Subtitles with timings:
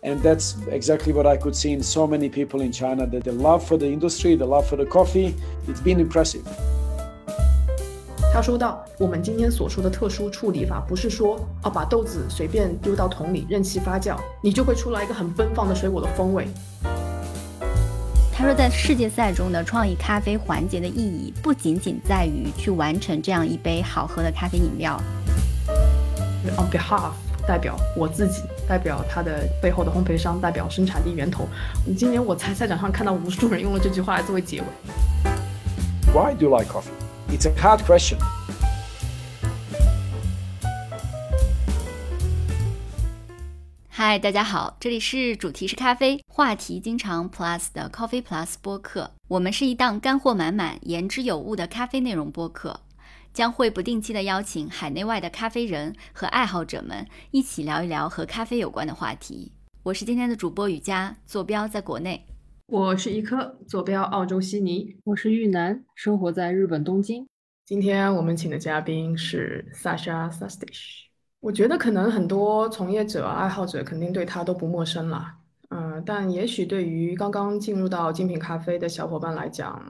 [0.00, 3.32] And that's exactly what I could see in so many people in China that the
[3.32, 5.34] love for the industry, the love for the coffee,
[5.66, 6.42] it's been impressive.
[8.32, 16.46] 他说到：“我们今天所说的特殊处理法，不是说哦把豆子随便丢到桶里任其发酵，你就会出来一个很奔放的水果的风味。”
[18.32, 25.00] 他说，在世界赛中的创意咖啡环节的意义，不仅仅在于去完成这样一杯好喝的咖啡饮料。
[26.56, 27.14] On behalf，
[27.48, 31.48] 代表我自己，代表它的背后的烘焙商，代表生产力源头。
[31.96, 34.66] 今年我在赛场上看到无数人用了这句话来作为结尾。
[36.12, 36.90] Why do you like coffee?
[37.30, 38.18] It's a hard question.
[43.88, 49.10] 嗨，大家好，这里是主题是咖啡，话题经常 plus 的 Coffee Plus 播客。
[49.26, 52.80] 我们是一档干货满满、言之有物的咖啡内容播客，
[53.38, 59.52] 将会不定期的邀请海内外的咖啡人和爱好者们一起聊一聊和咖啡有关的话题。
[59.84, 62.18] 我是今天的主播雨佳，坐标在国内；
[62.66, 67.24] 我是一颗，坐标澳洲悉尼；我是玉南，生活在日本东京。
[67.64, 71.04] 今天我们请的嘉宾是 Sasha Sastich。
[71.38, 75.24] 我觉得可能很多从业者、爱好者肯定对他都不陌生了，
[75.68, 79.80] 嗯，但也许对于刚刚进入到精品咖啡的小伙伴来讲，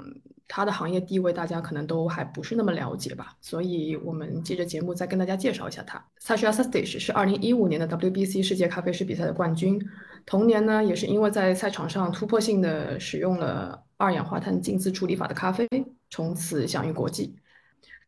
[0.48, 3.36] 他的行业地位大家可能都还不是那么了解吧。
[3.40, 6.02] 所以，我们接着节目再跟大家介绍一下他。
[6.20, 9.80] Sasha Sastich 是2015年的 WBC 世界咖啡师比赛的冠军，
[10.26, 15.68] 同年呢，也是因为在赛场上突破性的使用了二氧化碳浸渍处理法的咖啡，
[16.10, 17.36] 从此享誉国际。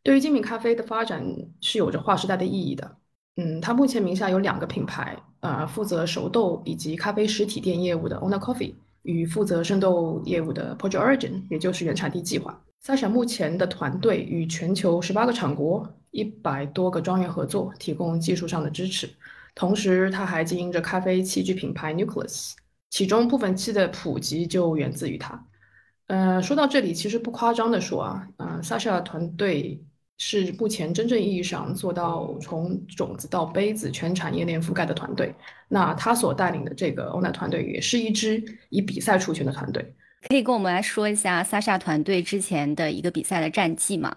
[0.02, 1.22] 对于精品咖啡的发展
[1.60, 2.96] 是有着划时代的意义的。
[3.36, 12.60] 嗯，他目前名下有两个品牌，呃，负责熟豆以及咖啡实体店业务的 Owner Coffee，与负责生豆业务的 Project Origin，也就是原产地计划。
[12.84, 19.08] Sasha 目前的团队与全球十八个产国、一百多个庄园合作，提供技术上的支持。
[19.54, 22.52] 同时，他还经营着咖啡器具品牌 Nucleus，
[22.88, 25.44] 其中部分器的普及就源自于他。
[26.06, 29.82] 呃，说到这里，其实不夸张的说啊，嗯，Sasha 团队。
[30.22, 35.34] 是目前真正意义上做到从种子到杯子全产业链覆盖的团队。
[35.66, 39.82] 那他所带领的这个欧奈团队也是一支以比赛出圈的团队。
[40.28, 44.14] 可以跟我们来说一下萨莎团队之前的一个比赛的战绩吗？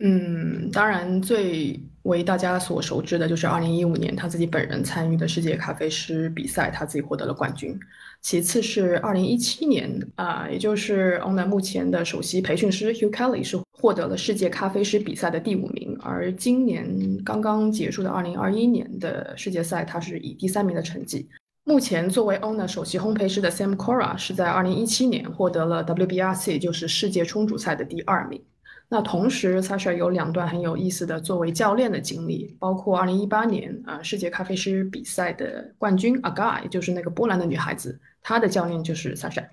[0.00, 7.78] 嗯，当然最为大家所熟知的就是2015年他自己本人参与的世界咖啡师比赛，他自己获得了冠军。
[8.24, 13.60] 其次是2017年啊，也就是欧奈目前的首席培训师 Hugh Kelly 是。
[13.76, 16.88] 获得了世界咖啡师比赛的第五名，而今年
[17.22, 21.28] 刚刚结束的二零二一年的世界赛，他是以第三名的成绩。
[21.64, 28.42] 目前作为 oner 首席烘焙师的 Sam Cora 是在二零一七年获得了 WBRC，就是世界冲煮赛的第二名。
[28.88, 39.46] 那同时，Sasha 有两段很有意思的作为教练的经历，包括二零一八年啊世界咖啡师比赛的冠军 Aga，就是那个波兰的女孩子，她的教练就是 Sasha。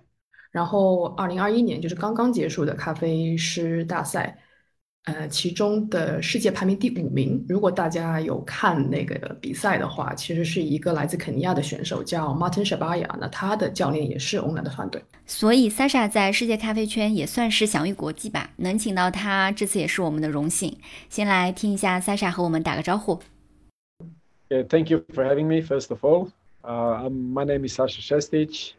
[0.50, 4.38] 然后，二零二一年就是刚刚结束的咖啡师大赛，
[5.06, 7.46] 呃，其中的世界排名第五名。
[7.48, 15.02] 如果大家有看那个比赛的话，其实是一个来自肯尼亚的选手叫 Martin Shabaya，那他的教练也是欧南的团队。
[15.26, 18.52] 所以，Sasha 在世界咖啡圈也算是享誉国际吧。
[18.58, 20.78] 能请到他，这次也是我们的荣幸。
[21.10, 23.22] 先来听一下 Sasha 和我们打个招呼。
[24.50, 25.62] Yeah, thank you for having me.
[25.62, 26.28] First of all,
[26.64, 28.74] uh, my name is Sasha Shestich.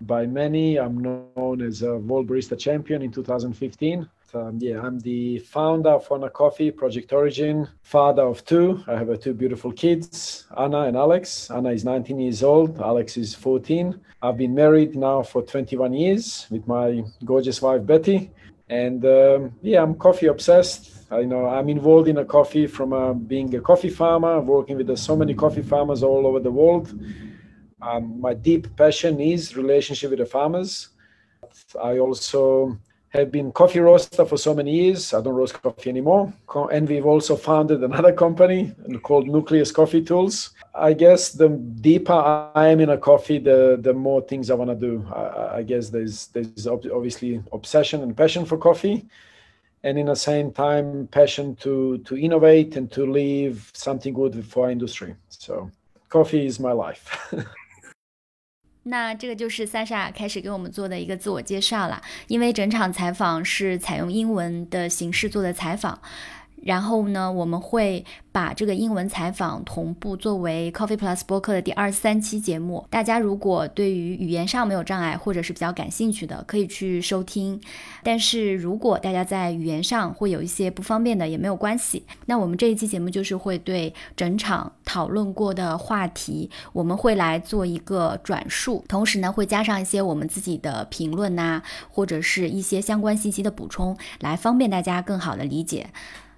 [0.00, 0.78] by many.
[0.78, 4.08] I'm known as a World Barista Champion in 2015.
[4.34, 8.84] Um, yeah, I'm the founder of Honor Coffee Project Origin, father of two.
[8.86, 11.50] I have uh, two beautiful kids, Anna and Alex.
[11.50, 13.98] Anna is 19 years old, Alex is 14.
[14.20, 18.30] I've been married now for 21 years with my gorgeous wife Betty.
[18.68, 20.94] And um, yeah, I'm coffee obsessed.
[21.10, 24.90] I know I'm involved in a coffee from uh, being a coffee farmer, working with
[24.90, 26.92] uh, so many coffee farmers all over the world
[27.80, 30.88] um, my deep passion is relationship with the farmers.
[31.82, 32.78] I also
[33.10, 35.14] have been coffee roaster for so many years.
[35.14, 36.32] I don't roast coffee anymore.
[36.70, 40.50] And we've also founded another company called Nucleus Coffee Tools.
[40.74, 44.70] I guess the deeper I am in a coffee, the the more things I want
[44.70, 45.06] to do.
[45.12, 49.06] I, I, guess there's there's obviously obsession and passion for coffee,
[49.82, 54.66] and in the same time passion to to innovate and to leave something good for
[54.66, 55.14] our industry.
[55.30, 55.70] So
[56.08, 57.32] coffee is my life.
[58.88, 66.00] 那这个就是莎莎开始给我们做的一个自我介绍了，因为整场采访是采用英文的形式做的采访，
[66.62, 72.86] 然后呢，我们会把这个英文采访同步作为 Coffee Plus 播客的第二三期节目。
[72.90, 77.60] 大家如果对于语言上没有障碍，或者是比较感兴趣的，可以去收听。
[78.02, 82.04] 但是如果大家在语言上会有一些不方便的，也没有关系。
[82.26, 95.88] 那我们这一期节目就是会对整场讨论过的话题，我们会来做一个转述，同时呢，会加上一些我们自己的评论呐，或者是一些相关信息的补充，来方便大家更好的理解。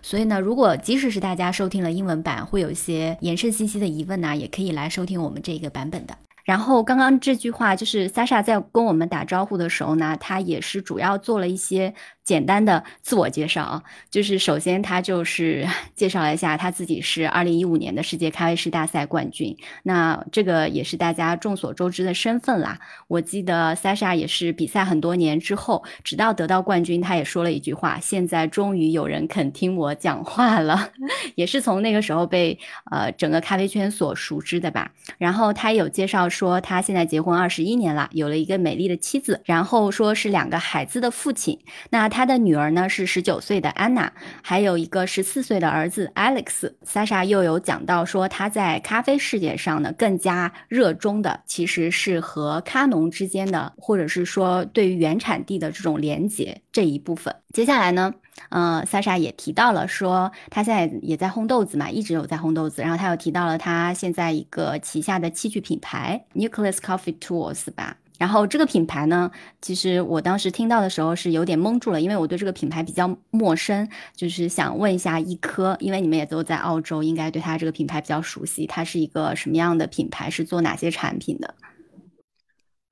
[0.03, 6.17] 所以呢，如果即使是大家收听了英文版，会有一些延伸信息的疑问呢，也可以来收听我们这个版本的。
[6.45, 11.95] 然后刚刚这句话就是 Sasha 在跟我们打招呼的时候呢，他也是主要做了一些。
[12.23, 22.79] 简单的自我介绍啊，就是首先他就是 介绍了一下他自己是二零一五年的世界咖啡师大赛冠军，那这个也是大家众所周知的身份啦。
[23.09, 30.93] 我记得 Sasha 也是比赛很多年之后，直到得到冠军，他也说了一句话：现在终于有人肯听我讲话了，
[31.35, 32.57] 也是从那个时候被
[32.93, 34.93] 呃整个咖啡圈所熟知的吧。
[35.19, 41.59] 然后他有介绍说，他现在结婚二十一年了，有了一个美丽的妻子，然后说是两个孩子的父亲。
[41.91, 42.20] 那他。
[42.21, 44.13] 他的女儿呢是十九岁的安娜，
[44.43, 46.71] 还有一个十四岁的儿子 Alex。
[46.85, 57.35] Sasha 又有讲到说，他在咖啡世界上呢更加热衷的其实是和咖农之间的，或者是说对于原产地的这种连接这一部分。
[57.55, 58.13] 接下来呢，
[58.51, 62.83] 呃，Sasha 也提到了说，他现在也在烘豆子嘛，一直有在烘豆子。
[62.83, 67.97] 然后他又提到了他现在一个旗下的器具品牌 Nucleus Coffee Tools 吧。
[68.21, 69.31] 然后这个品牌呢，
[69.63, 78.67] 其实我当时听到的时候是有点懵住了，因为我对这个品牌比较陌生，就是想问一下一科，因为你们也都在澳洲，应该对它这个品牌比较熟悉。
[78.67, 80.29] 它是一个什么样的品牌？
[80.29, 81.55] 是做哪些产品的？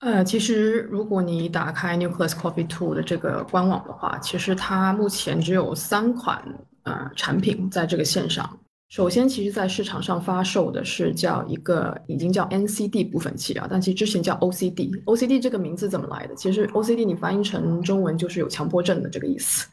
[0.01, 6.43] 呃，其实如果你打开 Nucleus Coffee Two 的这个官网的话，其实它目前只有三款
[6.85, 8.59] 呃产品在这个线上。
[8.89, 14.91] 首先，其实，在市场上发售的是叫一个已经叫 NCD 部分器啊，但其实之前叫 OCD。
[15.05, 16.35] OCD 这个名字怎么来的？
[16.35, 19.69] 其实 OCD 你翻译成中文就是有强迫症的这个意思，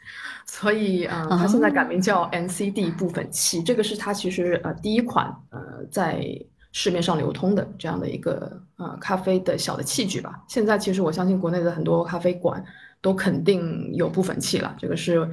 [0.46, 3.64] 所以啊，它现在改名叫 NCD 部分器。
[3.64, 6.28] 这个是它其实呃第一款呃在
[6.74, 10.44] 市面上流通的这样的一个呃咖啡的小的器具吧。
[10.50, 12.62] 现在其实我相信国内的很多咖啡馆
[13.00, 15.26] 都肯定有部分器了，这个是。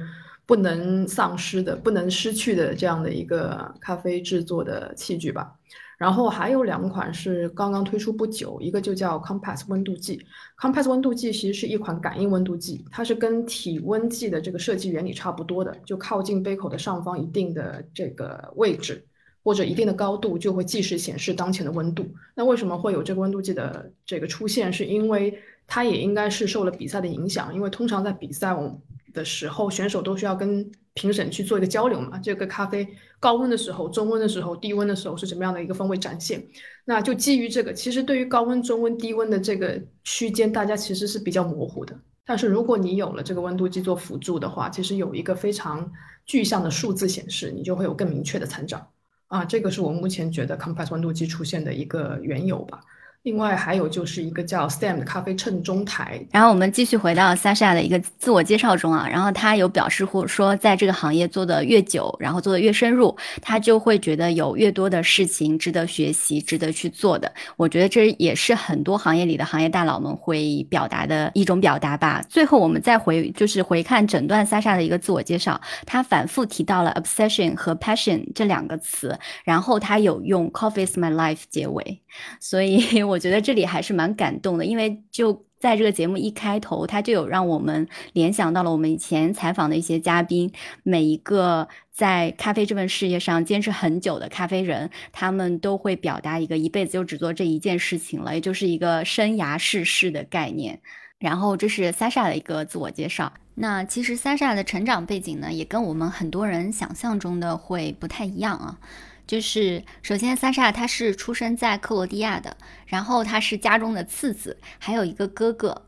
[0.45, 5.53] 不能丧失的、不能失去的这样的一个咖啡制作的器具吧。
[5.97, 10.21] 然后还有两款是刚刚推出不久，一个就叫 Compass 温度计。
[10.59, 19.05] Compass 温度计其实是一款感应温度计，它是跟体温计的这个设计原理差不多的，就靠近杯口的上方一定的这个位置
[19.43, 22.05] 或者一定的高度，就会计时显示当前的温度。
[22.35, 24.73] 那为什么会有这个温度计的这个出现？
[24.73, 28.81] 是因为它也应该是受了比赛的影响，因为通常在比赛我。
[29.13, 32.19] 的时候，选手都需要跟评审去做一个交流嘛。
[32.19, 32.87] 这个咖啡
[33.19, 36.45] 高温的时候、中温的时候、低温的时候是什么样的一个风味展现？
[36.85, 41.97] 那就基于这个，其实对于高温、中温、低温的这个区间，大家其实是比较模糊的。
[42.25, 45.91] 但是如果你有了这个温度计做辅助的话，其实有一个非常
[46.25, 48.91] 具象的数字显示，你就会有更明确的参照。
[49.27, 52.81] 啊，这个是我目前觉得 Compass 温度计出现的一个缘由吧。
[53.23, 56.21] 另外还有就是一个叫 Sam 的咖啡称重台。
[56.29, 67.31] 然后我们继续回到 Sasha 的一个自我介绍中啊，然后他有表示或说，在这个行业做的越久，然后做的越深入，他就会觉得有越多的事情值得学习、值得去做的。
[67.55, 72.21] 我觉得这也是很多行业里的行业大佬们会表达的一种表达吧。
[72.27, 82.01] 最后我们再回就是回看整段 Sasha 的一个自我介绍，他反复提到了 obsession 和 passion 这两个词，然后他有用 Coffee is my life 结尾，
[82.41, 83.12] 所以我。
[83.13, 90.51] 我觉得这里还是蛮感动的，因为就在这个节目一开头，他就有让我们联想到了我们以前采访的一些嘉宾，
[90.81, 100.81] 每一个在咖啡这份事业上坚持很久的咖啡人，他们都会表达一个一辈子就只做这一件事情了，也就是一个生涯世事的概念。
[101.19, 103.31] 然后这是 Sasha 的一个自我介绍。
[103.55, 108.79] 那其实 Sasha 的成长背景呢，也跟我们很多人想象中的会不太一样啊。
[109.25, 115.83] 就是首先，萨莎他是出生在克罗地亚的，然后他是家中的次子，还有一个哥哥。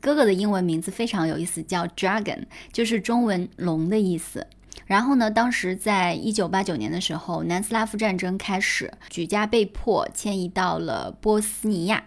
[0.00, 4.46] 哥哥的英文名字非常有意思，叫 Dragon，就是中文龙的意思。
[4.86, 12.04] 然后呢，当时在一九八九年的时候，南斯拉夫战争开始，举家被迫迁移到了波斯尼亚。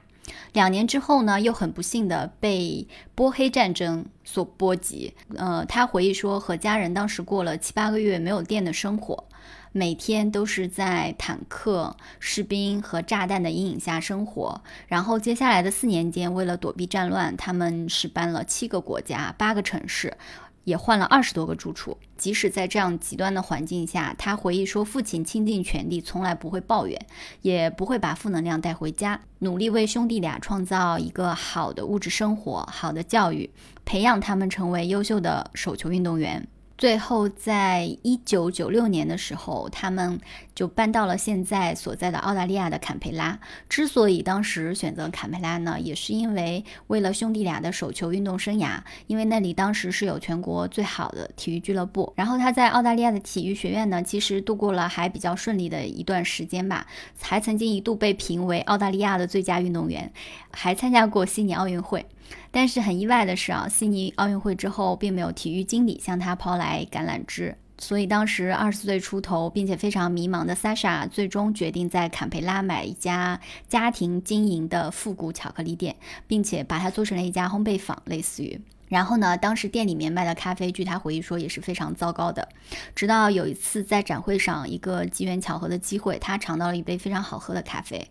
[0.54, 5.14] 两年之后呢，又很不幸的被波黑战争所波及。
[5.36, 9.28] 呃，他回忆说，和家人当时过了七八个月没有电的生活。
[9.72, 14.62] 每天都是在坦克、士兵和炸弹的阴影下生活。
[14.88, 20.18] 然后接下来的四年间，为了躲避战乱，他们是搬了七个国家、八个城市。
[20.64, 21.98] 也换了二十多个住处。
[22.16, 27.04] 即使在这样极端的环境下，他回忆说，父亲倾尽全力，从来不会抱怨，
[27.42, 33.50] 也不会把负能量带回家，努力为兄弟俩创造一个好的物质生活、好的教育，
[33.86, 36.48] 培养他们成为优秀的手球运动员。
[36.82, 40.20] 最后，在一九九六年的时候，他们
[40.56, 43.40] 就搬到了现在所在的澳大利亚的坎培拉。
[43.70, 52.12] 之所以当时选择坎培拉呢，也是因为为了兄弟俩的手球运动生涯，因为那里当时是有全国最好的体育俱乐部。
[52.16, 56.88] 然后他在澳大利亚的体育学院呢，其实度过了还比较顺利的一段时间吧，
[57.22, 60.12] 还曾经一度被评为澳大利亚的最佳运动员，
[60.52, 62.04] 还参加过悉尼奥运会。
[62.52, 75.96] 但是很意外的是啊，悉尼奥运会之后，并没有体育经理向他抛来橄榄枝，所以当时二十岁出头并且非常迷茫的 Sasha 最终决定在坎培拉买一家家庭经营的复古巧克力店，
[76.28, 78.60] 并且把它做成了一家烘焙坊，类似于。
[78.90, 82.50] 然后呢，当时店里面卖的咖啡，据他回忆说也是非常糟糕的。
[82.94, 88.10] 直到有一次在展会上一个机缘巧合的机会，他尝到了一杯非常好喝的咖啡，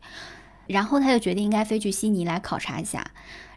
[0.66, 3.06] 然后他就决定应该飞去悉尼来考察一下。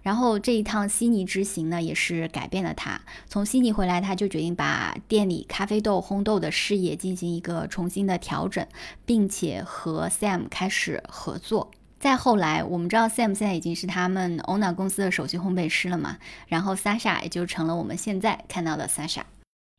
[0.03, 3.01] 然后这一趟悉尼之行呢，也是改变了他。
[3.27, 8.67] 从悉尼回来，他就决定把店里咖啡豆烘豆的事业进行一个重新的调整，
[9.05, 11.72] 并且和 Sam 开始合作。
[12.00, 16.17] 再后来，我们知道 Sam 现在已经是他们 Ona 公司的首席烘焙师了嘛，
[16.48, 19.22] 然后 Sasha 也就成了我们现在看到的 Sasha。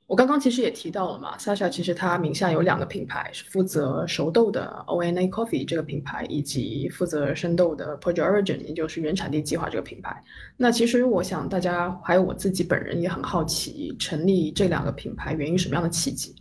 [0.07, 10.23] 我刚刚其实也提到了嘛，Sasha 其实他名下有两个品牌，是负责熟豆的 ONA Coffee 这个品牌，以及负责生豆的 Project Origin，也就是原产地计划这个品牌。
[10.59, 16.37] 那其实我想大家还有我自己本人也很好奇，成立这两个品牌源于什么样的契机？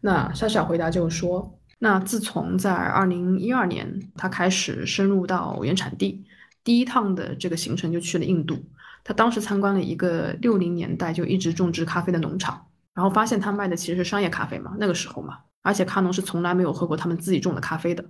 [0.00, 6.24] 那 Sasha 回答就是说，那自从在二零一二年他开始深入到原产地，
[6.64, 8.56] 第一趟的这个行程就去了印度，
[9.04, 12.66] 他当时参观了一个六零年代就一直种植咖啡的农场。
[12.94, 18.04] 然后发现他卖的其实是商业咖啡嘛，那个时候嘛，而且卡农是从来没有喝过他们自己种的咖啡的，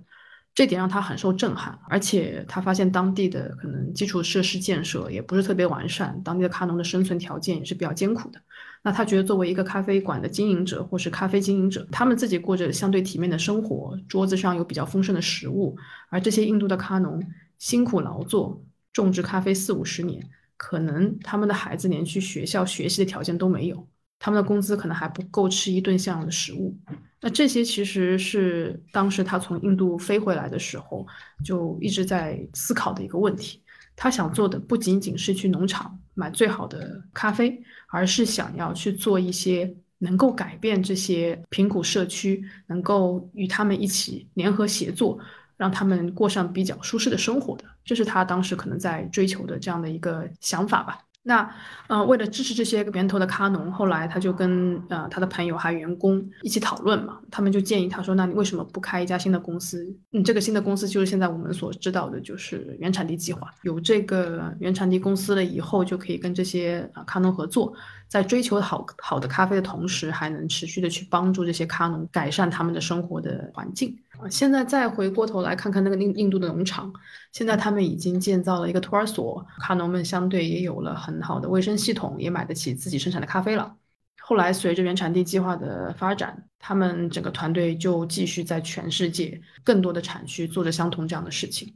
[0.53, 1.77] 这点让他很受震撼。
[1.89, 8.39] 而且他发现当地的可能基础设施建设也不是特别完善，当地的卡农的生存条件也是比较艰苦的。
[8.83, 15.75] 那他觉得作为一个咖啡馆的经营者或是咖啡经营者，他们自己过着相对体面的生活，桌子上有比较丰盛的食物，
[16.09, 17.19] 而这些印度的卡农
[17.57, 18.63] 辛苦劳作
[18.93, 20.23] 种植咖啡四五十年，
[20.57, 23.87] 可能他们的孩子连去学校学习的条件都没有。
[24.19, 26.75] 他们的工资可能还不够吃一顿像样的食物，
[27.21, 31.05] 那这些其实是当时他从印度飞回来的时候
[31.43, 33.61] 就一直在思考的一个问题。
[33.95, 45.17] 他想做的不仅仅是去农场买最好的咖啡，而是想要去做一些能够改变这些贫苦社区，能够与他们一起联合协作，
[45.55, 47.63] 让他们过上比较舒适的生活的。
[47.85, 50.99] 这是他当时可能在追求的这样的一个想法吧。
[51.27, 51.49] 那
[51.87, 59.91] 呃，为了支持这些源头的咖农，后来他就跟呃他的朋友还有员工一起讨论嘛，他们就建议他说，那你为什么不开一家新的公司？
[60.11, 63.49] 嗯，这个新的公司就是现在我们所知道的，就是原产地计划。
[63.63, 67.73] 有这个原产地公司了以后，就可以跟这些啊咖农合作，
[68.07, 73.97] 在追求好好的咖啡的同时，还能持续的去帮助这些咖农改善他们的生活的环境。
[74.29, 76.91] 现在再回过头来看看那个印印度的农场，
[77.31, 83.75] 现在他们已经建造了一个托儿所，卡农们相对也有了很好的卫生系统，也买得起自己生产的咖啡了。
[84.19, 91.75] 后来随着原产地计划的发展，他们整个团队就继续在全世界更多的产区做着相同这样的事情。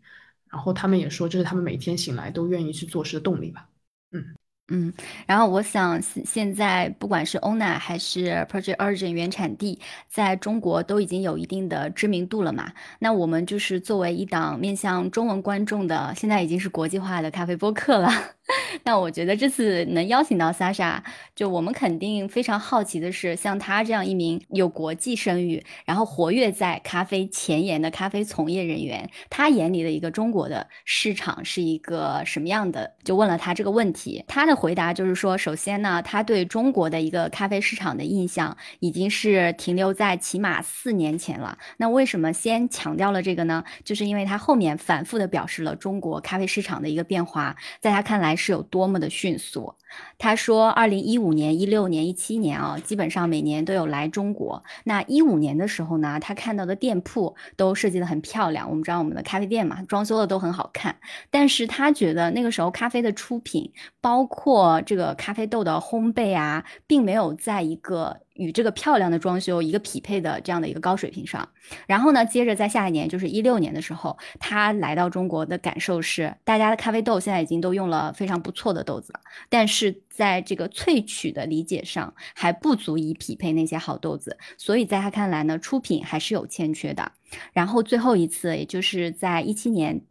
[0.49, 3.69] 然后他们也说，这是他们每天醒来都愿意去做事的动力吧。
[4.69, 4.93] 嗯。
[5.27, 12.71] 然后我想现现在不管是 Ona 还是 Project Origin 原产地，在中国都已经有一定的知名度了嘛。
[12.99, 18.09] 那我们就是作为一档面向中文观众的，现在已经是国际化的咖啡播客了。
[18.83, 21.03] 那我觉得这次能邀请到莎莎
[21.35, 32.91] 就我们肯定非常好奇的是，像他这样一名有国际声誉，然后活跃在咖啡前沿的咖啡从业人员，他眼里的一个中国的市场是一个什么样的？
[33.03, 41.55] 就问了他这个问题，他的回答就是说，首先呢，他对中国的一个咖啡市场的印象已经是停留在起码四年前了。
[41.77, 43.63] 那为什么先强调了这个呢？
[43.83, 48.38] 就是因为他后面反复的表示了中国咖啡市场的一个变化，在他看来。
[48.39, 49.75] 是有多么的迅速。
[50.17, 54.63] 他说，二零一五年、一六年、一七年啊，基本上每年都有来中国。
[54.83, 58.69] 那一五年的时候呢，他看到的店铺都设计的很漂亮。
[58.69, 60.95] 我们知道我们的咖啡店嘛，装修的都很好看。
[61.29, 71.47] 但是他觉得那个时候咖啡的出品，包括这个咖啡豆的烘焙啊，并没有在一个与这个漂亮的装修一个匹配的这样的一个高水平上。
[71.87, 79.19] 然后呢，接着在下一年，就是一六年的时候，他来到中国的感受是，大家的咖啡豆现在已经都用了非常不错的豆子了，
[79.49, 80.03] 但是。
[80.19, 87.09] 在这个萃取的理解上还不足以匹配那些好豆子，所以在他看来呢，出品还是有欠缺的。
[87.53, 90.01] 然后最后一次，也就是在一七年。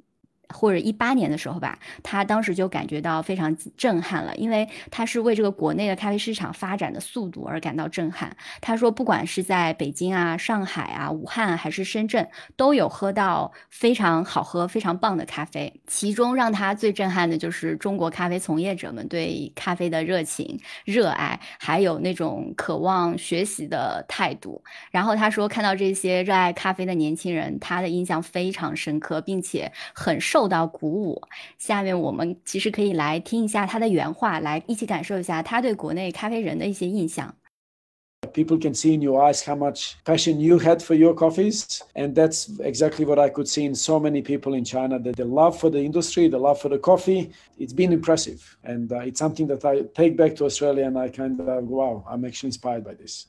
[0.55, 8.35] 或者一八年的时候吧，他当时就感觉到非常震撼了，因为他是为这个国内的咖啡市场发展的速度而感到震撼。
[8.63, 12.27] 他说，不管是在北京啊、上海啊、武汉还是深圳，
[12.57, 15.71] 都有喝到非常好喝、非常棒的咖啡。
[15.87, 24.63] 其中让他最震撼的就是中国咖啡从业者们对咖啡的热情、热爱，还有那种渴望学习的态度。
[24.91, 30.38] 然后他说，看到这些热爱咖啡的年轻人，他的印象非常深刻，并且很受。
[30.38, 31.22] 受到鼓舞。
[31.58, 37.34] 下面我们其实可以来听一下他的原话，来一起感受一下他对国内咖啡人的一些印象。
[38.34, 42.48] People can see in your eyes how much passion you had for your coffees, and that's
[42.62, 44.98] exactly what I could see in so many people in China.
[44.98, 48.92] That the love for the industry, the love for the coffee, it's been impressive, and
[48.92, 52.24] uh, it's something that I take back to Australia, and I kind of wow, I'm
[52.26, 53.28] actually inspired by this.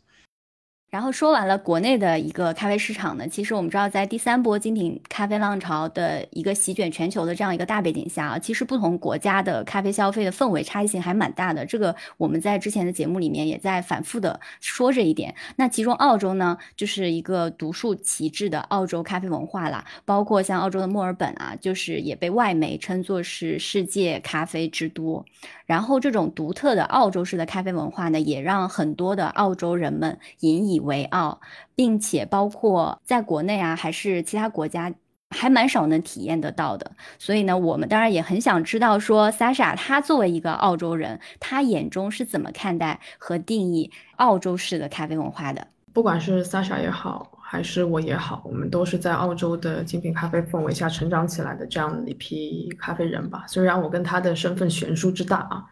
[0.90, 11.64] 然后说完了国内的一个咖啡市场呢，其实我们知道，在第三波精品咖啡浪潮的一个席卷全球的这样一个大背景下啊，其实不同国家的咖啡消费的氛围差异性还蛮大的。
[11.64, 15.36] 这个我们在之前的节目里面也在反复的说这一点。
[15.58, 25.24] 那其中澳洲呢，就是一个独树其帜的澳洲咖啡文化啦，包括像澳洲的墨尔本啊，就是也被外媒称作是世界咖啡之都。
[25.70, 31.40] 然后这种独特的澳洲式的咖啡文化呢，也让很多的澳洲人们引以为傲，
[31.76, 34.92] 并且包括在国内啊，还是其他国家，
[35.30, 36.90] 还蛮少能体验得到的。
[37.20, 45.68] 所以呢，我们当然也很想知道，说 Sasha 他作为一个澳洲人，他眼中是怎么看待和定义澳洲式的咖啡文化的？
[45.94, 47.32] 不管是 Sasha 也好。
[47.52, 53.44] 还是我也好，我们都是在澳洲的精品咖啡氛围下成长起来的这样的一批咖啡人吧。
[53.48, 55.66] 虽然我跟他的身份悬殊之大啊，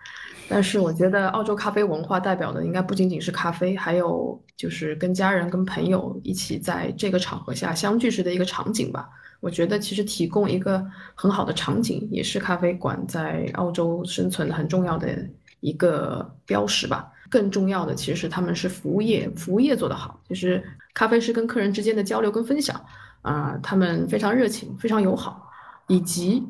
[0.50, 9.08] 但是我觉得澳洲咖啡文化代表的应该不仅仅是咖啡，还有就是跟家人、跟朋友一起在这个场合下相聚时的一个场景吧。
[9.40, 15.16] 我觉得其实提供一个很好的场景，也是咖啡馆在澳洲生存的很重要的
[15.60, 17.08] 一个标识吧。
[17.30, 20.64] 更重要的其实他们是服务业，服务业做得好，就是
[20.98, 22.84] 咖啡师跟客人之间的交流跟分享，
[23.22, 25.48] 啊，他们非常热情，非常友好，
[25.86, 26.44] 以及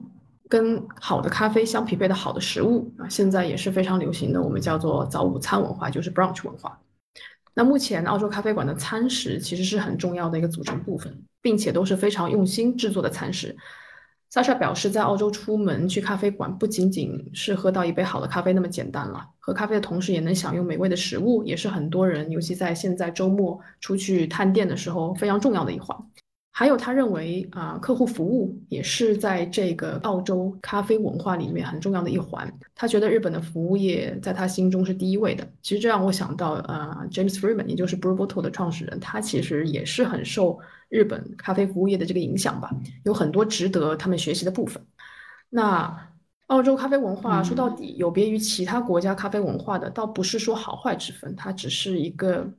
[0.47, 6.79] 跟好的咖啡相匹配的好的食物啊，现在也是非常流行的，我们叫做早午餐文化，就是 brunch 文化。
[7.53, 13.53] 那目前澳洲咖啡馆的餐食其实是很重要的一个组成部分，并且都是非常用心制作的餐食。
[14.29, 25.97] 萨莎表示，在澳洲出门去咖啡馆，不仅仅是喝到一杯好的咖啡那么简单了，喝咖啡的同时也能享用美味的食物，也是很多人，尤其在现在周末出去探店的时候非常重要的一环。
[26.59, 32.51] 还有，他认为啊，客户服务也是在这个澳洲咖啡文化里面很重要的一环。
[32.73, 35.47] 他觉得日本的服务业在他心中是第一位的。
[35.61, 40.57] 其实这让我想到，呃，James Freeman，也就是 Bottle 的创始人，他其实也是很受
[40.89, 42.71] 日本咖啡服务业的这个影响吧，
[43.03, 44.83] 有很多值得他们学习的部分。
[45.51, 46.09] 那
[46.47, 52.51] 澳洲咖啡文化说到底有别于其他国家咖啡文化的，倒不是说好坏之分，它只是一个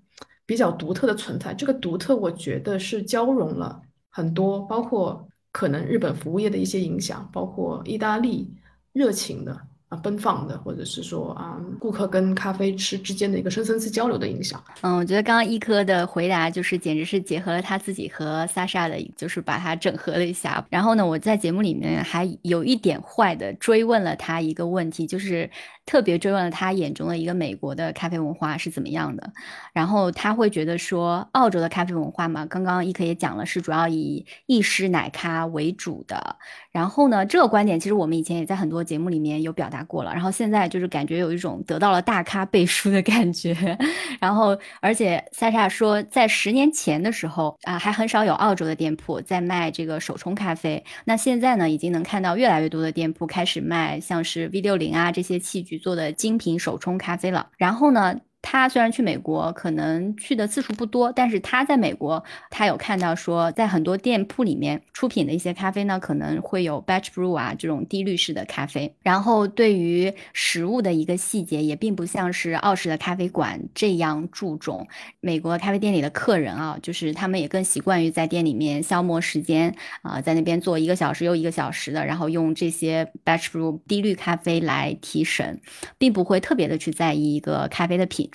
[0.46, 1.52] 比较独特的存在。
[1.52, 3.82] 这个独特，我觉得是交融了。
[4.11, 8.55] 很多，包括可能日本服务业的一些影响，包括意大利
[8.92, 9.68] 热情的。
[9.88, 14.62] 啊，奔放的，或者是说啊，顾客跟咖啡师之间的一个深层次交流的影响。
[14.83, 20.62] 嗯，我觉得刚刚一科的回答就是简直是结合了他自己和萨莎的，就是把它整合了一下。
[20.68, 25.51] 然后呢，我在节目里面还有一点坏的追问了他一个问题，就是
[25.87, 29.33] 特别追问了他眼中的一个美国的咖啡文化是怎么样的。
[29.72, 36.37] 然后他会觉得说，澳洲的咖啡文化嘛，刚刚一科也讲了，是主要以意式奶咖为主的。
[36.70, 40.12] 然后呢，这个观点其实我们以前也在很多节目里面有表达过了。
[40.12, 43.57] 然后现在就是感觉有一种得到了大咖背书的感觉。
[44.20, 50.85] 然后，而且萨莎说，在十年前的时候啊，还很少有澳洲的店铺在卖这个手冲咖啡。
[51.04, 57.48] 那现在呢，已经能看到越来越多的店铺开始卖像是 V 六零啊这些器具做的精品手冲咖啡了。
[57.57, 58.14] 然后呢？
[58.40, 68.94] 他虽然去美国可能去的次数不多，但是他在美国，他有看到说，在很多店铺里面出品的一些咖啡呢，可能会有 batch brew 啊这种低滤式的咖啡。
[69.03, 74.87] 然后对于食物的一个细节，也并不像是澳式的咖啡馆这样注重。
[75.20, 85.61] 美国咖啡店里的客人啊，就是他们也更习惯于在店里面消磨时间啊，在那边坐一个小时又一个小时的，然后用这些 batch brew 低滤咖啡来提神，
[85.98, 88.27] 并不会特别的去在意一个咖啡的品。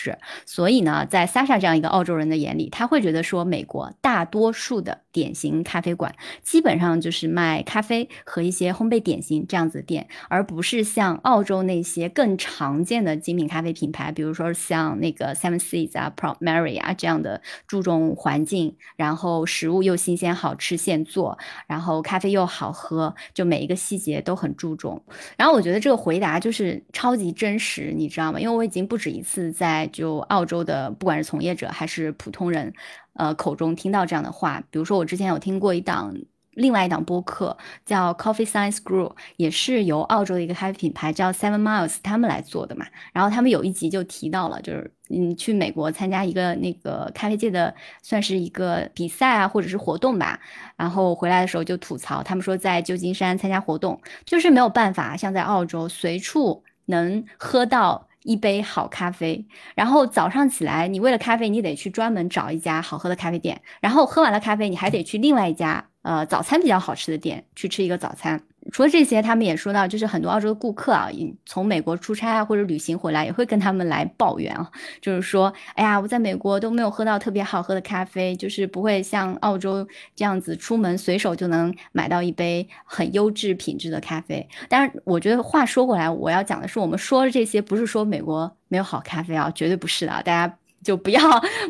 [0.45, 25.01] 所以呢，在 Sasha 这样一个澳洲人的眼里，他会觉得说，美国大多数的典型咖啡馆基本上就是卖咖啡和一些烘焙点心这样子的店，而不是像澳洲那些更常见的精品咖啡品牌，比如说像那个 Seven Seas 啊、Pro Mary 啊这样的注重环境，然后食物又新鲜好吃现做，然后咖啡又好喝，就每一个细节都很注重。
[25.37, 28.39] 然后我觉得这个回答就是超级真实，你知道吗？
[28.39, 32.73] 因为我已经不止一次在就澳洲的不管是从业者还是普通人，
[33.13, 34.61] 呃口中听到这样的话。
[34.69, 36.13] 比如说我之前有听过一档。
[36.55, 42.85] 另外一档播客叫 Coffee Science Group，也是由澳洲的一个咖啡品牌叫 Seven Miles 他们来做的嘛。
[43.11, 50.39] 然后他们有一集就提到了，就是嗯去美国参加一个那个咖啡界的算是一个比赛啊，或者是活动吧。
[50.77, 59.45] 然后回来的时候就吐槽，他们说在旧金山参加活动就是没有办法像在澳洲随处能喝到一杯好咖啡。
[59.75, 63.61] 然后早上起来，你为了咖啡，你得去专门找一家好喝的咖啡店。
[63.81, 65.85] 然后喝完了咖啡，你还得去另外一家。
[66.01, 68.43] 呃，早餐比较好吃的店去吃一个早餐。
[68.73, 71.07] 除了这些，他们也说到，就是很多澳洲的顾客啊，
[71.45, 74.67] 从美国出差啊或者旅行回来，也会跟他们来抱怨啊，
[74.99, 84.45] 就是说，哎呀，我在美国都没有喝到特别好喝的咖啡，就是不会像澳洲这样子出门随手就能买到一杯很优质品质的咖啡。
[84.67, 90.57] 但是，我觉得话说回来，我要讲的是，我们说的这些不是说美国没有好咖啡啊，绝对不是的，大家。
[90.83, 91.21] 就不要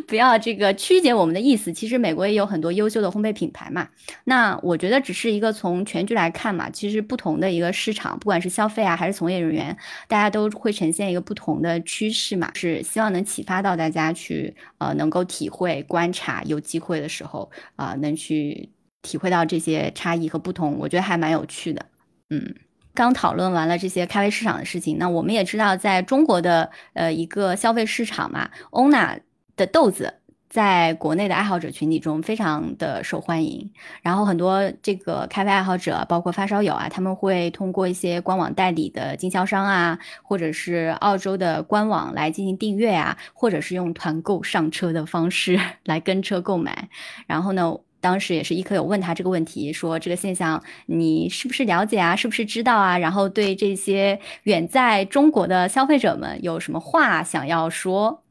[0.08, 1.71] 不要这个曲解我们的意思。
[1.71, 3.88] 其实美国也有很多优秀的烘焙品牌嘛。
[4.23, 6.69] 那我觉得只是一个从全局来看嘛。
[6.69, 12.52] 其实不同的一个市场，不管是消费啊还是从业人员，大家都会呈现一个不同的趋势嘛。
[12.56, 18.69] 是希望能启发到大家去呃能够体会观察，有机会的时候啊能去
[19.02, 20.78] 体会到这些差异和不同。
[20.80, 21.86] 我觉得还蛮有趣的，
[22.30, 22.56] 嗯。
[22.93, 29.17] 刚讨论完了这些咖啡市场的事情，那我们也知道，在中国的呃一个消费市场嘛，欧娜
[29.56, 30.13] 的豆子
[30.47, 33.71] 在国内的爱好者群体中非常的受欢迎。
[34.03, 46.89] 然后很多这个咖啡爱好者，包括发烧友啊，他们会通过一些官网代理的经销商啊，或者是澳洲的官网来进行订阅啊，或者是用团购上车的方式 来跟车购买。
[47.25, 47.75] 然后呢？
[48.04, 52.13] 当时也是一科有问他这个问题，说这个现象你是不是了解啊？
[52.13, 52.98] 是不是知道啊？
[52.98, 58.22] 然后对这些远在中国的消费者们有什么话想要说？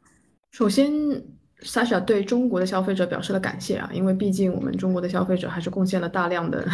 [0.51, 0.93] 首先
[1.63, 6.69] ，Sasha 对中国的消费者表示了感谢啊，因为毕竟我们中国的消费者还是贡献了大量的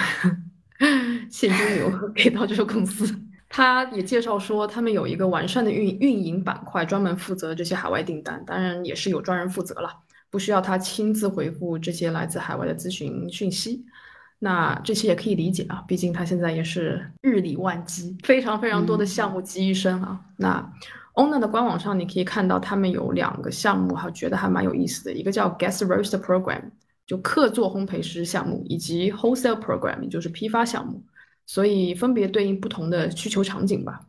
[1.31, 3.15] 现金流 给到这个公司。
[3.49, 9.89] 他也介绍说，他们有一个完善的运运营板块，专门负责这些海外订单，当然也是有专人负责了。
[10.31, 13.85] 不需要他亲自回复这些来自海外的咨询讯息，
[14.39, 20.21] 那这些也可以理解啊，毕竟他现在也是日理万机，非常非常多的项目集一身啊。
[20.37, 20.73] 那
[21.15, 26.63] Owner 的官网上你可以看到，他们有两个项目哈，觉得还蛮有意思的，一个叫 Guest Roaster Program，
[27.07, 31.03] 就客座烘焙师项目，以及 Wholesale Program，也就是批发项目，
[31.47, 34.01] 所以分别对应不同的需求场景吧。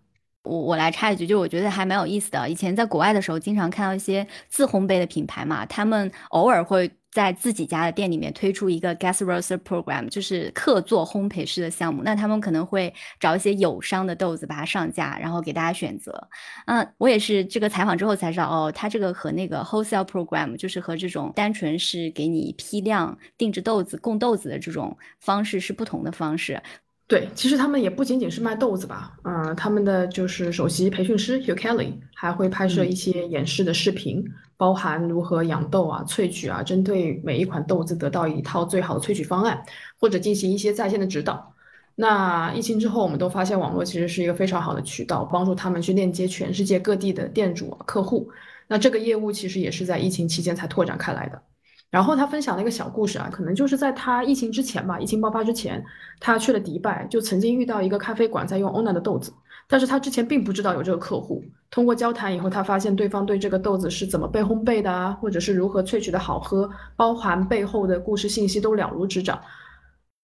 [0.50, 2.50] 我我来插一句，就我觉得还蛮有意思的。
[2.50, 12.02] 以前在国外的时候，经常看到一些自烘焙的品牌嘛，他们偶尔会在自己家的店里面推出一个 guest roaster program，就是客座烘焙师的项目。
[12.04, 16.28] 那他们可能会找一些友商的豆子把它上架，然后给大家选择。
[16.66, 26.62] 嗯，我也是这个采访之后才知道，哦，他这个和那个 wholesale program，就是和这种单纯是给你批量定制豆子供豆子的这种方式是不同的方式。
[27.10, 34.24] 对，其实他们也不仅仅是卖豆子吧，嗯，他们的就是首席培训师 Hugh Kelly 还会拍摄一些演示的视频，
[34.56, 39.60] 包含如何养豆啊、萃取啊，针对每一款豆子得到一套最好的萃取方案，
[40.00, 41.52] 或者进行一些在线的指导。
[41.96, 48.30] 那疫情之后，我们都发现网络其实是一个非常好的渠道，帮助他们去链接全世界各地的店主客户。
[48.68, 51.42] 那这个业务其实也是在疫情期间才拓展开来的。
[51.90, 55.84] 然后他分享了一个小故事啊，可能就是在他疫情之前吧，疫情爆发之前，
[56.20, 59.34] 他去了迪拜，就曾经遇到一个咖啡馆在用欧娜的豆子，
[59.68, 61.44] 但是他之前并不知道有这个客户。
[61.72, 69.40] 通过交谈以后，他发现对方对这个豆子是怎么被烘焙的啊，或者是如何萃取的好喝，包含背后的故事信息都了如指掌。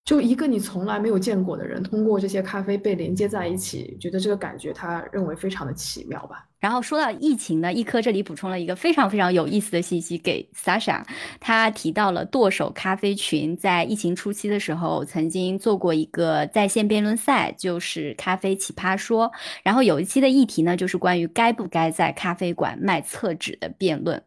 [0.06, 6.46] 就一个你从来没有见过的人，通过这些咖啡被连接在一起，觉得这个感觉他认为非常的奇妙吧。
[6.60, 11.04] 然后说到疫情呢，一科这里补充了一个非常非常有意思的信息给 Sasha，
[11.40, 19.32] 他提到了剁手咖啡群在疫情初期的时候曾经做过一个在线辩论赛，就是咖啡奇葩说。
[19.64, 24.22] 然后有一期的议题呢，就是关于该不该在咖啡馆卖厕纸的辩论。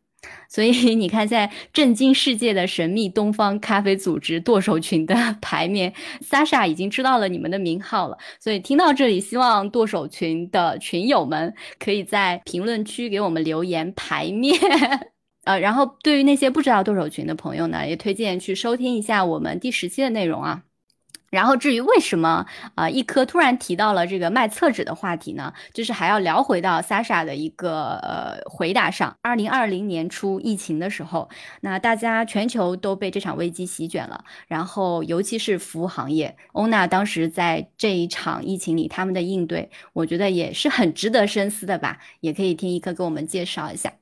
[0.48, 8.18] 所以 你看，在震惊世界的神秘东方咖啡组织剁手群的 牌面，Sasha 已经知道了你们的名号了。
[8.40, 14.58] 所以听到这里，希望剁手群的群友们可以在评论区给我们留言牌面。
[15.44, 20.62] 呃，然后对于那些不知道剁手群的朋友呢，也推荐去收听一下我们第十期的内容啊。
[21.30, 25.52] 然后至于为什么啊，一科突然提到了这个卖厕纸的话题呢？
[25.72, 29.16] 就是还要聊回到 Sasha 的一个呃回答上。
[29.22, 31.28] 二零二零年初疫情的时候，
[31.60, 41.98] 那大家全球都被这场危机席卷了，然后尤其是服务行业，欧娜当时在这一场疫情里他们的应对，我觉得也是很值得深思的吧。
[42.20, 43.92] 也可以听一科给我们介绍一下。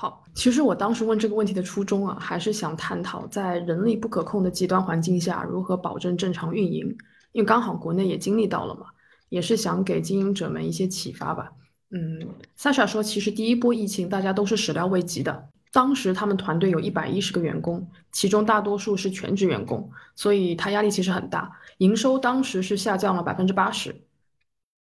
[0.00, 6.86] 好，其实我当时问这个问题的初衷啊，还是想探讨在人力不可控的极端环境下，如何保证正常运营。
[7.32, 8.86] 因为刚好国内也经历到了嘛，
[9.28, 11.52] 也是想给经营者们一些启发吧。
[11.90, 12.18] 嗯
[12.56, 15.50] ，Sasha 说，其实第一波疫情大家都是始料未及的。
[15.70, 23.94] 当时他们团队有一百一十个员工，其中大多数是全职员工，所以他压力其实很大，营收当时是下降了百分之八十。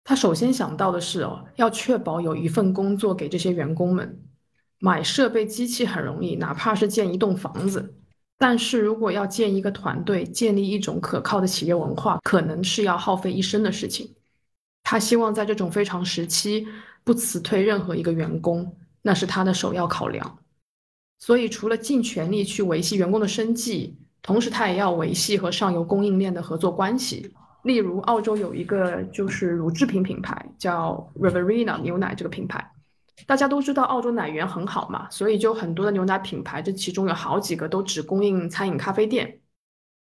[0.03, 4.21] 他首先想到的是哦，要确保有一份工作给这些员工们。
[4.79, 7.95] 买设备机器很容易，哪怕是建一栋房子，
[8.37, 14.15] 但是如果要建一个团队，建立一种可靠的企业文化，可能是要耗费一生的事情。
[14.83, 16.67] 他希望在这种非常时期
[17.03, 20.39] 不辞退任何一个员工，那是他的首要考量。
[21.19, 27.33] 所以除了尽全力去维系员工的生计，同时他也要维系和上游供应链的合作关系。
[27.63, 32.71] 例如，澳洲有一个就是乳制品品牌叫 Riverina 牛奶这个品牌。
[33.25, 39.39] 大家都知道澳洲奶源很好嘛，所以就很多的牛奶品牌，这其中有好几个都只供应餐饮咖啡店。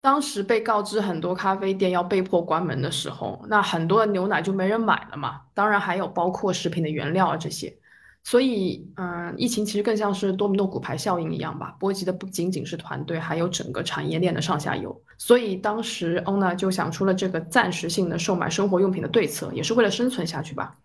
[0.02, 5.40] 当时被告知很多咖啡店要被迫关门的时候，那很多的牛奶就没人买了嘛。
[5.54, 7.76] 当然还有包括食品的原料啊这些。
[8.22, 15.00] 所以，嗯，疫情其实更像是多米诺骨牌效应一样吧，波及的不仅仅是团队，还有整个产业链的上下游。
[15.16, 20.76] 所以当时欧娜就想出了这个暂时性的售卖生活用品的对策，也是为了生存下去吧。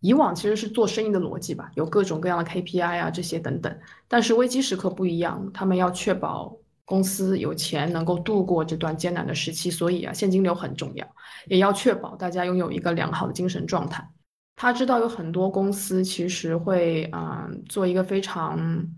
[0.00, 11.04] 以往其实是做生意的逻辑吧，有各种各样的 KPI 啊这些等等，但是危机时刻不一样，他们要确保公司有钱能够度过这段艰难的时期，所以啊现金流很重要，
[11.48, 14.08] 也要确保大家拥有一个良好的精神状态。
[14.54, 18.88] 他知道有很多公司其实会嗯做一个非常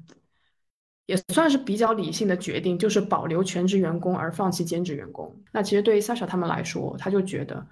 [1.07, 5.35] 也算是比较理性的决定，就是保留全职员工而放弃兼职员工。
[5.51, 7.67] 那其实对于 Sasha 他们来说，他就觉得。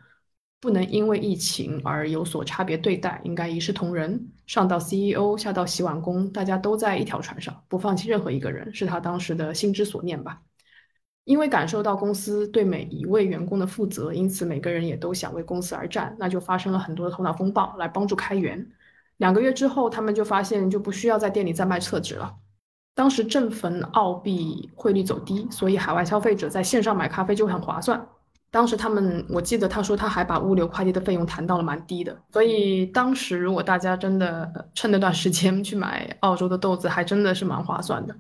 [0.61, 4.29] 不能因为疫情而有所差别对待，应该一视同仁。
[4.47, 10.40] 上到 CEO，下到洗碗工，大家都在一条船上，不放弃任何一个人，是他当时的心之所念吧。
[11.25, 18.66] 因为感受到公司对每一位员工的负责，因此每个人也都想为公司而战，那就发生了很多的头脑风暴来帮助开源。
[19.18, 22.35] 两个月之后，他们就发现就不需要在店里再卖厕纸了。
[22.94, 28.09] 当时正逢澳币汇率走低，所以海外消费者在线上买咖啡就很划算。
[28.51, 38.17] 当时他们，我记得他说他还把物流快递的费用谈到了蛮低的，所以当时如果大家真的趁那段时间去买澳洲的豆子，还真的是蛮划算的。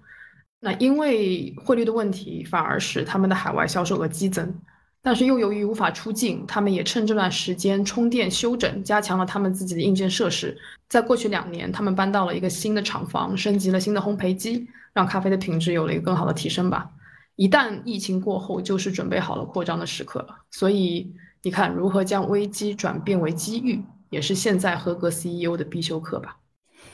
[0.60, 4.54] 那因为汇率的问题，反而使他们的海外销售额激增，
[5.00, 10.54] 但是又由于无法出境，他们也趁这段时间充电、休整，加强了他们自己的硬件设施。
[10.88, 16.90] 在过去两年，他们搬到了一个新的厂房，升级了新的烘焙机，让咖啡的品质有了一个更好的提升吧。
[17.38, 20.36] 一旦疫情过后，就是准备好了扩张的时刻了。
[20.50, 26.36] 所以你看，如何将危机转变为机遇，也是现在合格 CEO 的必修课吧。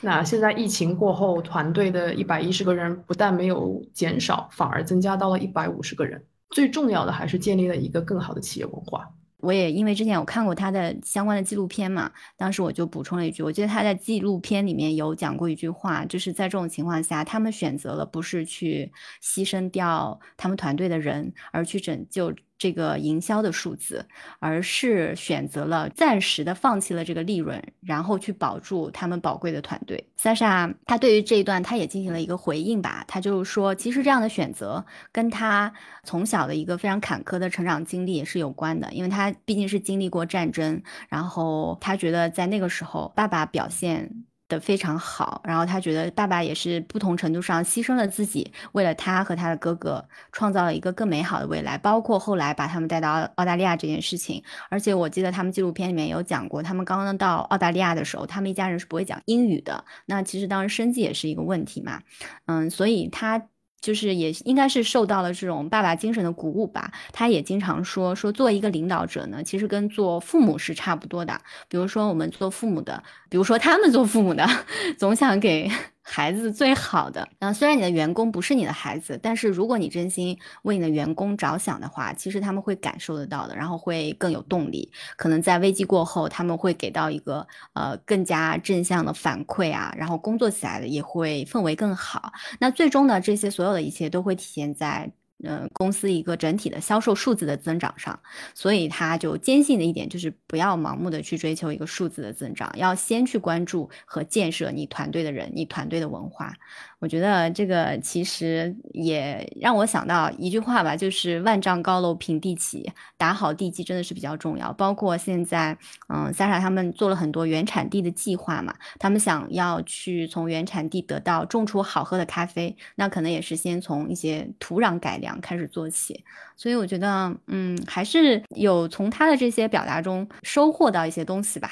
[0.03, 6.23] 那现在疫情过后，团队的一百一十个人不但没有减少，反而增加到了一百五十个人。
[6.51, 9.09] 最重要的还是建立了一个更好的企业文化。
[9.45, 18.91] 我也因为之前我看过他的相关的纪录片嘛，当时我就补充了一句，我记得他在纪录片里面有讲过一句话，就是在这种情况下，他们选择了不是去
[19.23, 22.35] 牺牲掉他们团队的人，而去拯救。
[22.65, 24.03] 这个营销的数字，
[24.39, 30.03] 而是选择了暂时的放弃了这个利润，然后去保住他们宝贵的团队。
[30.17, 35.71] 萨莎他对于这一段他也进行了一个回应吧，他就是说，其实这样的选择跟他
[36.05, 44.25] 从小的一个非常坎坷的成长经历也是有关的，因为他毕竟是经历过战争，然后他觉得在那个时候爸爸表现。
[44.49, 54.43] 的非常好，然后他觉得爸爸也是不同程度上牺牲了自己，为了他和他的哥哥创造了一个更美好的未来，包括后来把他们带到澳大利亚这件事情。
[54.69, 59.85] 而且我记得他们纪录片里面有讲过，他们刚刚到澳大利亚的时候，他们一家人是不会讲英语的。
[60.07, 62.01] 那其实当时生计也是一个问题嘛，
[62.47, 63.43] 嗯，所以他。
[63.85, 66.91] 就是也应该是受到了这种爸爸精神的鼓舞吧。
[67.13, 71.39] 他也经常说说做一个领导者呢，其实跟做父母是差不多的。
[71.69, 74.49] 比如说我们做父母的，比如说他们做父母的，
[74.97, 75.71] 总想给
[76.07, 77.27] 孩子最好的。
[77.39, 84.93] 然后虽然你的员工不是你的孩子，但是如果你真心为你的员工着想的话，其实他们会感受得到的，然后会更有动力。
[85.17, 92.33] 可能在危机过后，他们会给到一个呃更加正向的反馈啊，然后工作起来的也会氛围更好。
[92.61, 95.11] 那最终呢，这些所有的一切都会体现在。
[95.47, 98.19] 嗯，公司一个整体的销售数字的增长上，
[98.55, 106.55] 所以他就坚信的一点就是不要盲目的去追求一个数字的增长，要先去关注和建设你团队的人，你团队的文化。
[107.01, 114.73] 我觉得这个其实也让我想到一句话吧，就是万丈高楼平地起，打好地基真的是比较重要。
[114.73, 115.77] 包括现在，
[116.09, 126.25] 嗯，Sara 他们做了很多原产地的计划嘛，他们想要去从原产地得到种出好喝的咖啡，那可能也是先从一些土壤改良开始做起。
[126.57, 131.71] 所以我觉得，嗯，还是有从他的这些表达中收获到一些东西吧。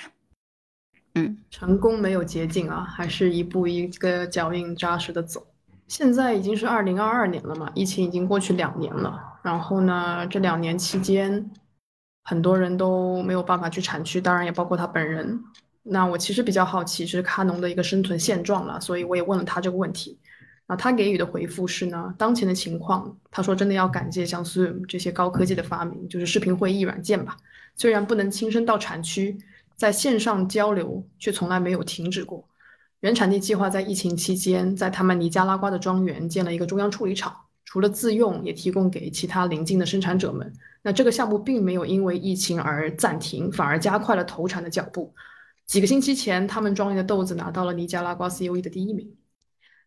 [1.14, 5.46] 嗯，成功没有捷径啊，还是一步一个脚印扎实的走。
[5.86, 9.20] 现在已经是二零二二年了嘛，疫情已经过去两年了。
[9.42, 11.50] 然后呢，这两年期间，
[12.24, 15.38] 很多人都没有办法去产区，当然也包括他本人。
[15.82, 20.18] 那我其实比较好奇，是卡农的一个生存现状了，所以我也问了他这个问题。
[20.76, 27.36] 他给予的回复是呢，当前的情况，他说真的要感谢像 Zoom 这些高科技的发明，就是视频会议软件吧，
[27.76, 29.38] 虽然不能亲身到产区。
[29.74, 32.46] 在线上交流却从来没有停止过。
[33.00, 40.52] 原产地计划在疫情期间，在他们尼加拉瓜的庄园建了一个中央处理厂，除了自用，也提供给其他邻近的生产者们。
[40.82, 45.12] 那这个项目并没有因为疫情而暂停，反而加快了投产的脚步。
[45.66, 49.10] 几个星期前，他们庄园的豆子拿到了尼加拉瓜 COE 的第一名。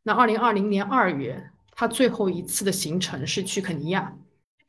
[0.07, 4.13] 那二零二零年二月，他最后一次的行程是去肯尼亚。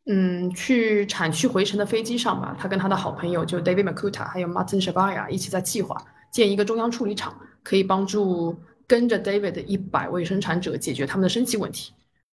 [0.06, 11.92] 嗯，去产区回程的飞机上吧，他跟他的好朋友就 David Makuta 还有 Martin Shabaya 一起在计划建一个中央处理厂，可以帮助跟着 David 的一百位生产者解决他们的生计问题。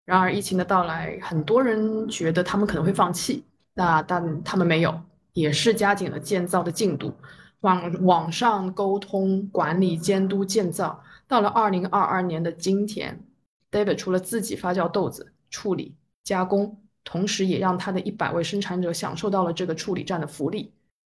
[0.05, 3.43] 然而疫情的到来，很多人觉得他们可能会放弃，
[3.75, 4.99] 那但他们没有，
[5.33, 7.13] 也是加紧了建造的进度，
[7.59, 10.99] 网网上沟通、管理、监督建造。
[11.27, 13.23] 到了二零二二年的今天
[13.71, 16.81] ，David 除了自己发酵豆子、处理、加工。
[17.09, 20.73] 同时，也让他的一百位生产者享受到了这个处理站的福利，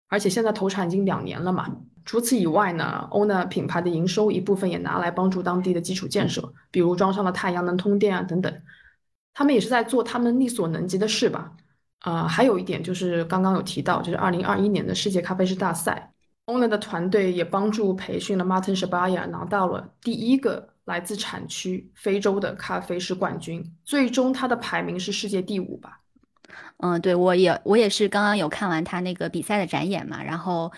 [0.07, 1.69] 而且现在投产已经两年了嘛。
[2.05, 8.61] 除此以外呢，oner 品牌的营收一部分也拿来帮助当地的基础建设，比如装上了太阳能通电啊等等。
[9.33, 11.51] 他们也是在做他们力所能及的事吧。
[11.99, 16.10] 啊，还有一点就是刚刚有提到，就是二零二一年的世界咖啡师大赛，
[16.51, 20.67] 欧娜的团队也帮助培训了 Martin Shabaya，拿到了第一个。
[20.85, 25.99] 来自产区非洲的咖啡师冠军，最终他的排名是世界第五吧？
[26.77, 30.69] 嗯，对，我也我也是刚刚有看完他那个比赛的展演嘛，然后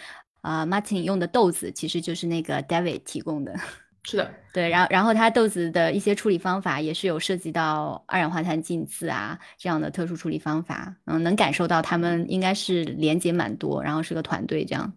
[0.42, 3.56] 啊，Martin 用的豆子其实就是那个 David 提供的，
[4.04, 14.94] 是的， 对，然后然后他豆子的一些处理方法也是有涉及到二氧化碳浸渍啊这样的特殊处理方法，嗯，能感受到他们应该是连接蛮多，然后是个团队这样。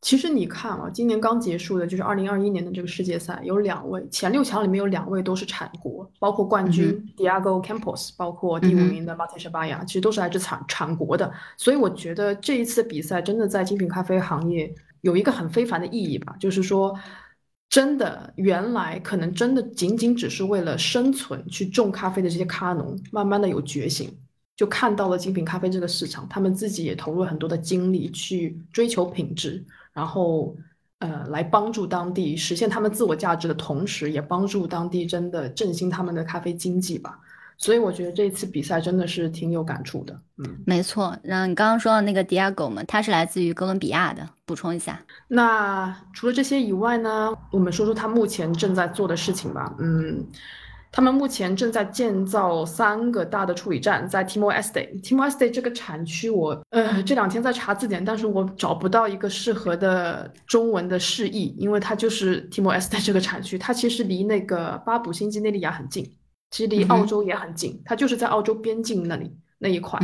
[0.00, 11.32] 其实你看啊，今年刚结束的就是二零二一年的这个世界赛，有两位前六强里面有两位都是产国，包括冠军 Diego Campos，包括第五名的 Martin Shabaya，其实都是来自产产国的。
[11.56, 16.96] 所以我觉得这一次比赛真的在精品咖啡行业有一个很非凡的意义吧，就是说，
[17.68, 24.16] 真的原来可能真的仅仅只是为了生存去种咖啡的这些咖农，慢慢的有觉醒，
[24.56, 29.64] 就看到了精品咖啡这个市场，他们自己也投入很多的精力去追求品质。
[29.98, 30.54] 然后，
[31.00, 37.18] 呃，来帮助当地实现他们自我价值的同时，也帮助当地真的振兴他们的咖啡经济吧。
[37.56, 40.16] 所以我觉得这次比赛真的是挺有感触的。
[40.36, 41.18] 嗯，没错。
[41.24, 44.24] 然后你刚刚说的那个迪亚狗嘛，他是来自于哥伦比亚的。
[44.46, 49.74] 补充一下，那除了这些以外呢，我们说说他目前正在做的事情吧。
[49.80, 50.24] 嗯。
[50.90, 55.00] 他们目前正在建造三个大的处理站，在 Timor Este。
[55.02, 66.04] Timor Este 这个产区，我呃这两天在查字典，但是我找不到一个适合的中文的释义，因为它就是 Timor Este 这个产区，它其实离那个巴布新几内利亚很近，
[66.50, 70.00] 其实离澳洲也很近，它就是在澳洲边境那里那一块，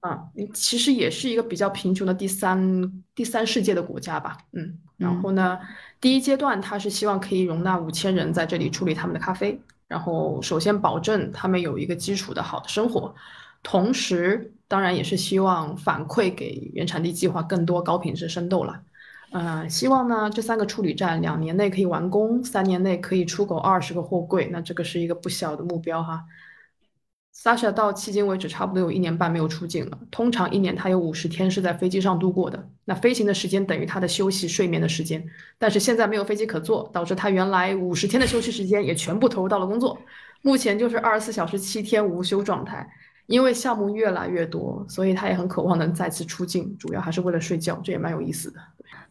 [0.00, 0.20] 啊，
[0.54, 5.58] 其实也是一个比较贫穷的第三第三世界的国家吧，嗯，然后呢，
[6.00, 9.60] 第一阶段它是希望可以容纳五千人在这里处理他们的咖啡。
[9.92, 13.14] 然后，首先保证他们有一个基础的好的生活，
[13.62, 18.80] 同时，当然也是希望反馈给原产地计划更多高品质生豆了。
[19.32, 26.24] 嗯，希望呢这三个处理站两年内可以完工，三年内可以出口二十个货柜，那这个是一个不小的目标哈。
[27.42, 29.98] Sasha 到迄今为止差不多有一年半没有出境了。
[30.12, 35.24] 通常一年他有五十天是在飞机上度过的，那飞行的时间等于他的休息睡眠的时间。
[35.58, 39.98] 但是现在没有飞机可坐，导致他原来五十天的休息时间也全部投入到了工作。
[40.42, 42.88] 目前就是二十四小时七天无休状态。
[43.26, 48.60] 因为项目越来越多，所以他也很渴望能再次出境，主要还是为了睡觉，这也蛮有意思的。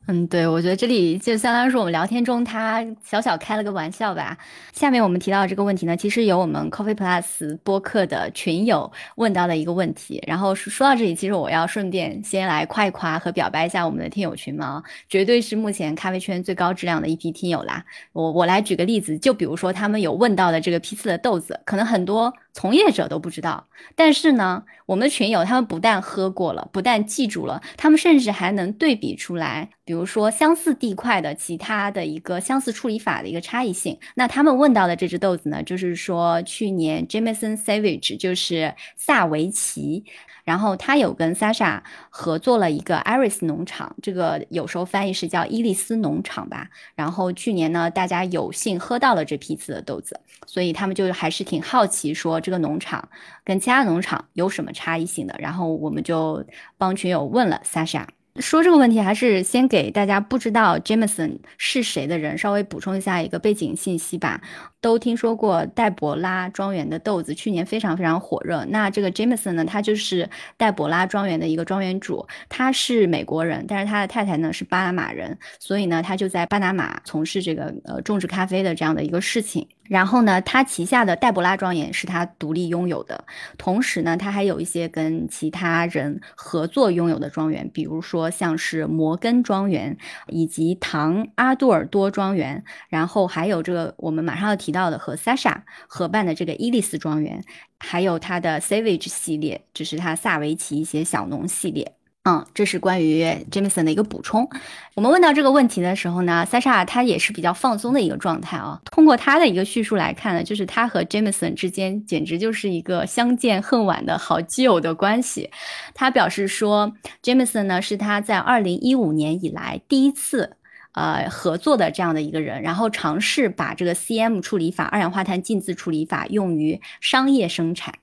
[0.08, 4.36] 嗯，对，我觉得这里就相当于是我们聊天中他小小开了个玩笑吧。
[4.74, 10.22] 下面我们提到这个问题呢，其实有我们 Coffee Plus 播客的群友问到的一个问题。
[10.26, 17.86] 然后说到这里，其实我要顺便先来夸一夸和表白一下我们的听友群嘛，绝对是目前咖啡圈最高质量的一批听友啦。
[18.12, 29.70] 我我来举个例子，就比如说他们有问到的这个批次的豆子，可能很多从业者都不知道，但是呢，我们的群友他们不但喝过了，不但记住了，他们甚至还能对比出来。
[29.84, 40.06] 比如说相似地块的其他的一个相似处理法的一个差异性，那他们问到的这只豆子呢，就是说去年 Jameson Savage 就是萨维奇，
[40.44, 46.70] 然后他有跟 Sasha 合作了一个 Iris 农场，这个有时候翻译是叫伊利斯农场吧。
[46.96, 53.10] 然后去年呢，大家有幸喝到了这批次的豆子，所以他们就还是挺好奇，说这个农场
[53.44, 55.36] 跟其他农场有什么差异性的。
[55.40, 56.44] 然后我们就
[56.78, 58.06] 帮群友问了 Sasha。
[58.38, 64.42] 说这个问题，还是先给大家不知道 Jameson 是谁的人稍微补充一下一个背景信息吧。
[64.80, 68.66] 都听说过黛博拉庄园的豆子，去年非常非常火热。
[68.70, 79.68] 那这个 Jameson 呢，他就是黛博拉庄园的一个庄园主，他是美国人，但是他的太太呢是巴拿马人，所以呢，他就在巴拿马从事这个呃种植咖啡的这样的一个事情。
[79.92, 83.24] 然后呢，他旗下的黛博拉庄园是他独立拥有的，
[83.60, 94.72] 同时呢，他还有一些跟其他人合作拥有的庄园，比如说像是摩根庄园以及唐阿杜尔多庄园，然后还有这个我们马上要提。
[94.72, 97.44] 到的和 Sasha 合办的这个伊利斯庄园，
[97.78, 102.01] 还有他的 Savage 系列，这是他萨维奇一些小农系列。
[102.24, 104.48] 嗯，这是关于 Jameson 的一个补充。
[104.94, 108.80] 我们问到这个问题的时候呢，Sasha 他也是比较放松的一个状态啊。
[108.92, 115.50] 通过他的一个叙述来看呢，就是他和 Jameson 之间简直就是一个相见恨晚的好基友的关系。
[115.96, 116.94] 他表示说
[117.24, 120.58] ，Jameson 呢是他在二零一五年以来第一次。
[120.94, 127.94] 呃，合作的这样的一个人，然后尝试把这个 CM 处理法、二氧化碳浸渍处理法用于商业生产。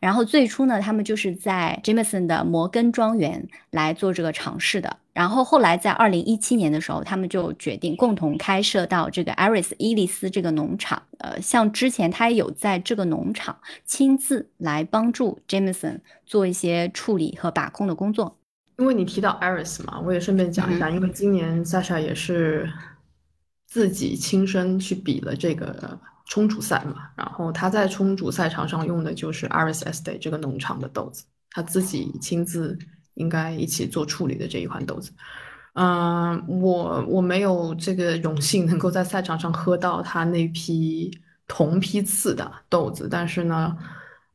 [0.00, 4.96] 然后最初呢，他们就是在 Jameson 的摩根庄园来做这个尝试的。
[5.12, 11.00] 然后后来在二零一七年的时候，他们就决定共同开设到这个 Aris 伊利斯这个农场。
[11.18, 18.36] 呃，像之前他也有在这个农场亲自来帮助 Jameson 做一些处理和把控的工作。
[18.78, 22.68] 因为你提到 Iris 嘛，我也顺便讲一下，因为今年 Sasha 也是
[23.68, 25.96] 自己亲身去比了这个
[26.26, 32.78] 冲煮赛嘛，然后他在冲煮赛场上用的就是 Iris Estate 这个农场的豆子，他自己亲自
[33.14, 35.12] 应该一起做处理的这一款豆子。
[35.74, 41.10] 嗯，我我没有这个荣幸能够在赛场上喝到他那批
[41.46, 43.76] 同批次的豆子，但是呢。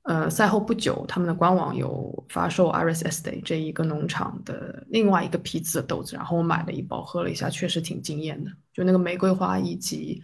[0.03, 8.49] 呃，赛后不久，他们的官网有发售 Iris Estate 这一个农场的另外一个批次的豆子，然后我买了一包喝了一下，确实挺惊艳的。
[8.73, 10.19] 就那个玫瑰花以及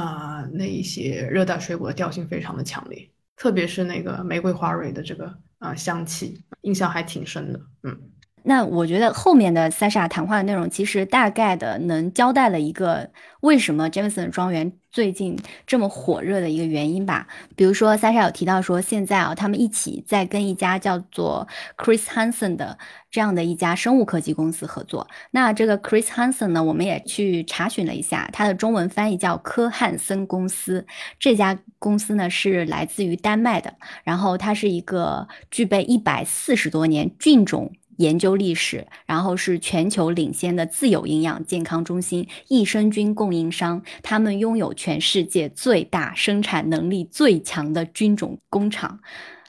[0.00, 7.60] 啊那一些热带水果的调性非常的强烈，特别是那个玫瑰花蕊的这个啊香气，印象还挺深的。
[7.82, 8.09] 嗯。
[8.42, 13.10] 那我觉得后面的 Sasha 谈话的内容，其实大概的能交代了一个
[13.40, 17.26] 为什么 Jameson 庄园最近这么火热的一个原因吧。
[17.54, 22.78] 比如说 Sasha 有提到说，现在啊，他们一起在跟一家叫做 Chris Hansen 的
[23.10, 25.06] 这样的一家生物科技公司合作。
[25.30, 30.86] 那这个 Chris Hansen 呢，我们也去查询了一下，它的中文翻译叫科汉森公司。
[31.18, 37.70] 这家公司呢是来自于丹麦的，然后它是一个具备一百四十多年菌种。
[38.00, 49.00] 研究历史，然后是全球领先的自有营养健康中心益生菌供应商，他们拥有全世界最大、生产能力最强的菌种工厂，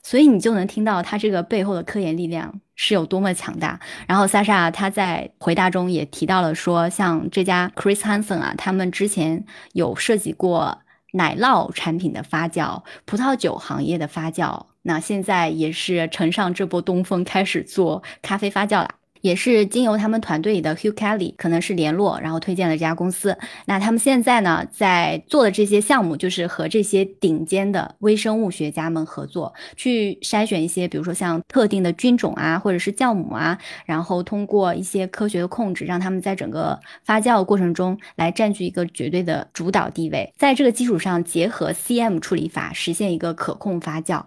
[0.03, 3.79] 所以你就能听到它这个背后的科研力量是有多么强大。
[4.05, 10.79] 然后萨莎他在回答中也提到了说，像这家 Chris Hansen 啊，他们之前有涉及过
[11.13, 14.70] 奶酪产品的发酵、葡萄酒行业的发酵。
[14.83, 18.89] 那现在也是乘上这波东风，开始做咖啡发酵了。
[19.21, 23.37] 也是经由他们团队里的 Hugh Kelly 可能是联络，然后推荐了这家公司。
[23.65, 33.55] 那他们现在呢，在做的这些项目，就是和这些顶尖的微生物学家们合作，去筛选一些，比如说像特定的菌种啊，或者是酵母啊，
[33.85, 40.33] 然后通过一些科学的控制，让他们在整个发酵过程中来占据一个绝对的主导地位。
[40.35, 44.23] 在这个基础上，结合 CM 处理法，实现一个可控发酵。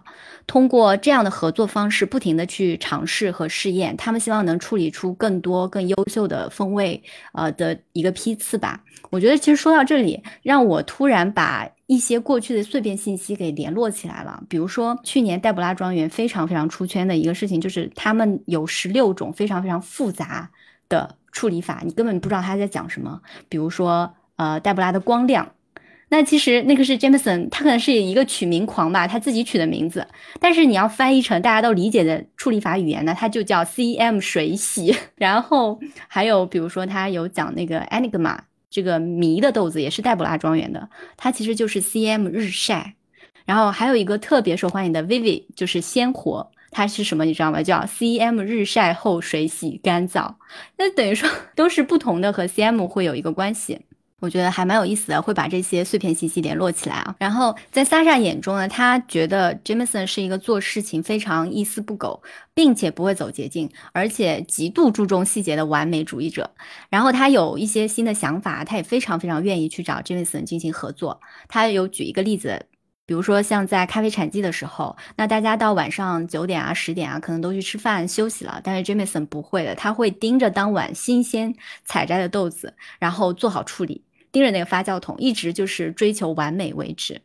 [0.47, 7.01] 通过这样的合作方式，不停的去尝试和试验，他们希望能处理出更多更优秀的风味，
[7.33, 8.81] 呃的一个批次吧。
[9.09, 14.43] 我觉得其实说到这里，让我突然把一些过去的碎片信息给联络起来了。
[14.47, 20.49] 比如说，去年黛布拉庄园非常非常出圈的一个事情，就是他们有十六种非常非常复杂
[20.89, 23.21] 的处理法，你根本不知道他在讲什么。
[23.49, 25.51] 比如说，呃，黛布拉的光亮。
[26.15, 30.07] 那其实那个是 Jameson，他可能是一个取名狂吧，他自己取的名字。
[30.39, 34.95] 但是你要翻译成大家都理解的处理法语言呢，它就叫 CM 水洗。
[35.15, 38.37] 然后还有比如说他有讲那个 Enigma
[38.69, 40.87] 这个谜的豆子，也是黛布拉庄园的，
[41.17, 42.93] 它其实就是 CM 日晒。
[43.45, 47.61] 然后还有一个特别受欢迎的 Vivi，就是鲜活，它是什么你知道吗？
[47.61, 50.33] 叫 CM 日晒后水洗干燥。
[50.77, 53.81] 那等于说都是不同的和 CM 会有一个关系。
[54.25, 57.15] 我觉得还蛮有意思的，会把这些碎片信息联络起来啊。
[57.19, 62.23] 然后在 Sasha 眼中呢，他觉得 Jameson 是一个做事情非常一丝不苟，
[62.55, 66.49] 并且不会走捷径，而且极度注重细节的完美主义者。
[66.89, 71.21] 然后他有一些新的想法，他也非常非常愿意去找 Jameson 进行合作。
[71.47, 72.65] 他有举一个例子，
[73.05, 81.53] 比如说像在咖啡产季的时候，那大家到晚上九点啊、十点啊，可能都去吃饭休息了，但是 Jameson 不会的，他会盯着当晚新鲜
[81.83, 84.01] 采摘的豆子，然后做好处理。
[84.35, 87.21] 盯着那个发酵桶，一直就是追求完美为止。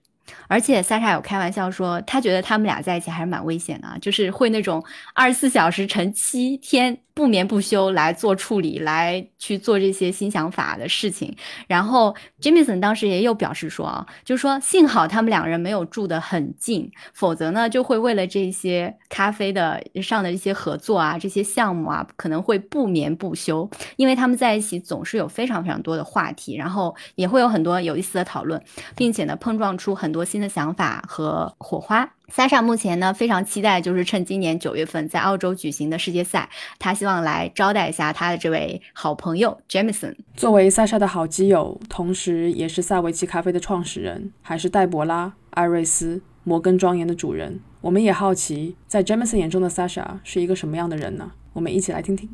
[0.50, 4.84] 而且萨莎有开玩笑说，他觉得他们俩在一起还是蛮危险的，就是会那种
[5.14, 6.98] 二十四小时乘七天。
[7.12, 11.36] 不眠不休来做处理，来去做这些新想法的事情。
[11.66, 28.62] 然后 jamison 当时也有表示说啊，就是说幸好他们两人没有住得很近，否则呢就会为了这些咖啡的上的一些合作啊，这些项目啊，可能会不眠不休，因为他们在一起总是有非常非常多的话题，然后也会有很多有意思的讨论，
[28.96, 32.14] 并且呢碰撞出很多新的想法和火花。
[32.32, 40.14] Sasha 目前呢非常期待，就是趁今年九月份在澳洲举行的世界赛，他希望来招待一下他的这位好朋友 Jameson。
[40.34, 51.32] 作为 Sasha 的好基友，同时也是萨维奇咖啡的创始人，还是黛博拉、艾瑞斯、摩根庄园的主人，我们也好奇，在 Jameson 眼中的 Sasha 是一个什么样的人呢？
[51.52, 52.28] 我们一起来听听。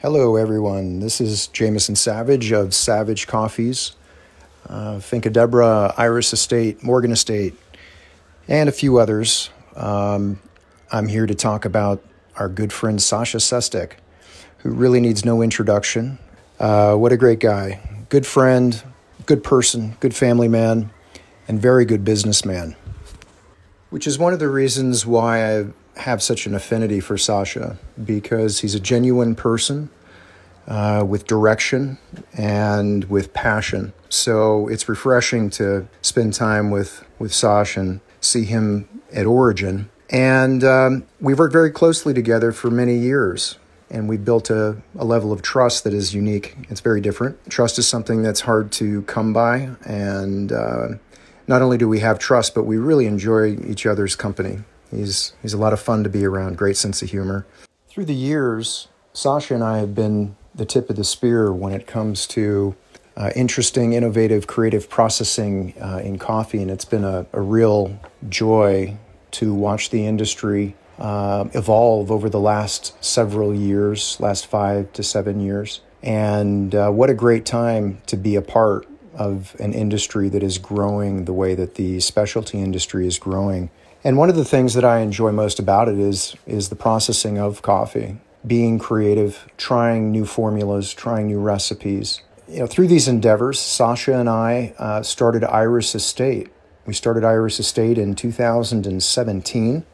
[0.00, 3.90] Hello everyone, this is Jameson Savage of Savage Coffees,
[4.70, 7.54] uh, Fincadebra, Iris Estate, Morgan Estate.
[8.48, 9.50] and a few others.
[9.76, 10.40] Um,
[10.90, 12.02] I'm here to talk about
[12.36, 13.92] our good friend Sasha Sestek,
[14.58, 16.18] who really needs no introduction.
[16.58, 17.80] Uh, what a great guy.
[18.08, 18.82] Good friend,
[19.26, 20.90] good person, good family man,
[21.46, 22.76] and very good businessman.
[23.90, 25.66] Which is one of the reasons why I
[25.96, 29.90] have such an affinity for Sasha, because he's a genuine person
[30.66, 31.98] uh, with direction
[32.36, 33.92] and with passion.
[34.08, 39.90] So it's refreshing to spend time with, with Sasha and see him at Origin.
[40.10, 43.58] And um, we worked very closely together for many years.
[43.92, 46.56] And we built a, a level of trust that is unique.
[46.68, 47.38] It's very different.
[47.50, 49.70] Trust is something that's hard to come by.
[49.84, 50.88] And uh,
[51.48, 54.60] not only do we have trust, but we really enjoy each other's company.
[54.92, 57.46] He's, he's a lot of fun to be around, great sense of humor.
[57.88, 61.86] Through the years, Sasha and I have been the tip of the spear when it
[61.86, 62.76] comes to
[63.16, 67.98] uh, interesting, innovative, creative processing uh, in coffee, and it's been a, a, real
[68.28, 68.94] joy
[69.30, 75.40] to watch the industry uh, evolve over the last several years, last five to seven
[75.40, 75.80] years.
[76.02, 80.58] And uh, what a great time to be a part of an industry that is
[80.58, 83.70] growing the way that the specialty industry is growing.
[84.04, 87.38] And one of the things that I enjoy most about it is is the processing
[87.38, 93.60] of coffee, being creative, trying new formulas, trying new recipes, you know, through these endeavors,
[93.60, 96.48] Sasha and I uh, started Iris Estate.
[96.84, 99.84] We started Iris Estate in 2017.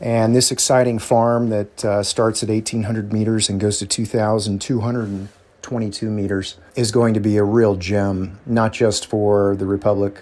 [0.00, 6.56] And this exciting farm that uh, starts at 1,800 meters and goes to 2,222 meters
[6.74, 10.20] is going to be a real gem, not just for the Republic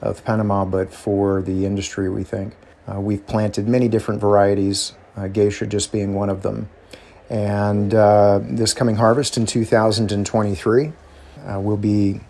[0.00, 2.54] of Panama, but for the industry, we think.
[2.90, 6.70] Uh, we've planted many different varieties, uh, geisha just being one of them.
[7.28, 10.92] And uh, this coming harvest in 2023,
[11.46, 12.20] uh, we'll be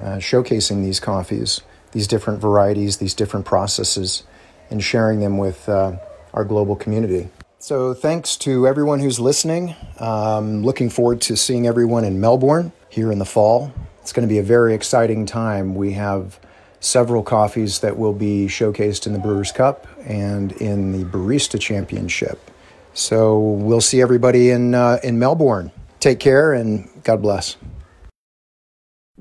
[0.00, 1.60] uh, showcasing these coffees,
[1.92, 4.24] these different varieties, these different processes,
[4.70, 5.96] and sharing them with uh,
[6.32, 7.28] our global community.
[7.58, 9.76] So, thanks to everyone who's listening.
[9.98, 13.72] Um, looking forward to seeing everyone in Melbourne here in the fall.
[14.00, 15.74] It's going to be a very exciting time.
[15.74, 16.40] We have
[16.80, 22.49] several coffees that will be showcased in the Brewers Cup and in the Barista Championship.
[22.92, 25.70] So, we'll see everybody in, uh, in Melbourne.
[26.00, 27.54] Take care and God bless.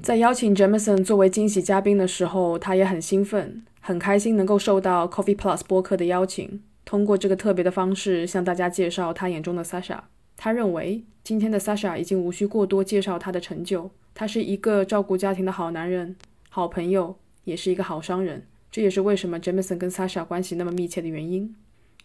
[0.01, 6.61] 在邀请 Jameson 作为惊喜嘉宾的时候，他也很兴奋，很开心能够受到 Coffee Plus 播客的邀请。
[6.86, 9.99] 通过这个特别的方式向大家介绍他眼中的 Sasha。
[10.38, 16.15] 他认为今天的 Sasha 已经无需过多介绍他的成就，他是一个照顾家庭的好男人、
[16.49, 18.43] 好朋友，也是一个好商人。
[18.72, 21.53] 这也是为什么 Jameson 跟 Sasha 关系那么密切的原因。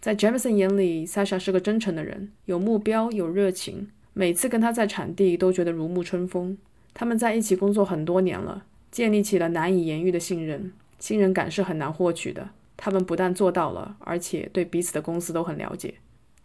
[0.05, 3.89] 在 Jameson 眼里，Sasha 是个真诚的人，有目标、有热情。
[4.13, 6.59] 每次跟他在产地都觉得如沐春风。
[6.93, 10.71] 他们在一起工作很多年了，建立起了难以言喻的信任。
[10.99, 12.51] 信任感是很难获取的。
[12.77, 15.95] 他们不但做到了，而且对彼此的公司都很了解。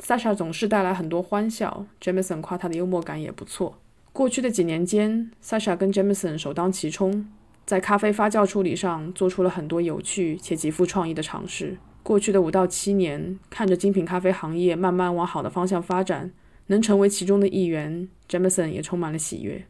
[0.02, 3.78] Sasha 总是带来很多欢笑，Jameson 夸他的幽默感也不错。
[4.14, 7.28] 过去的几年间，Sasha 跟 Jameson 首当其冲，
[7.66, 11.76] 在咖啡发酵处理上做出了很多有趣且极富创意的尝试。
[12.10, 16.32] 过去的五到七年，看着精品咖啡行业慢慢往好的方向发展，
[16.66, 19.64] 能成为其中的一员，Jameson 也充满了喜悦。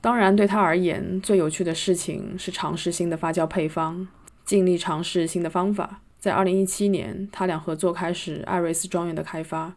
[0.00, 4.08] 当然，对他而言，最有趣的事情是尝试新的发酵配方，
[4.44, 6.00] 尽力尝试新的方法。
[6.18, 9.76] 在二零一七年，他俩合作开始艾瑞斯庄园的开发。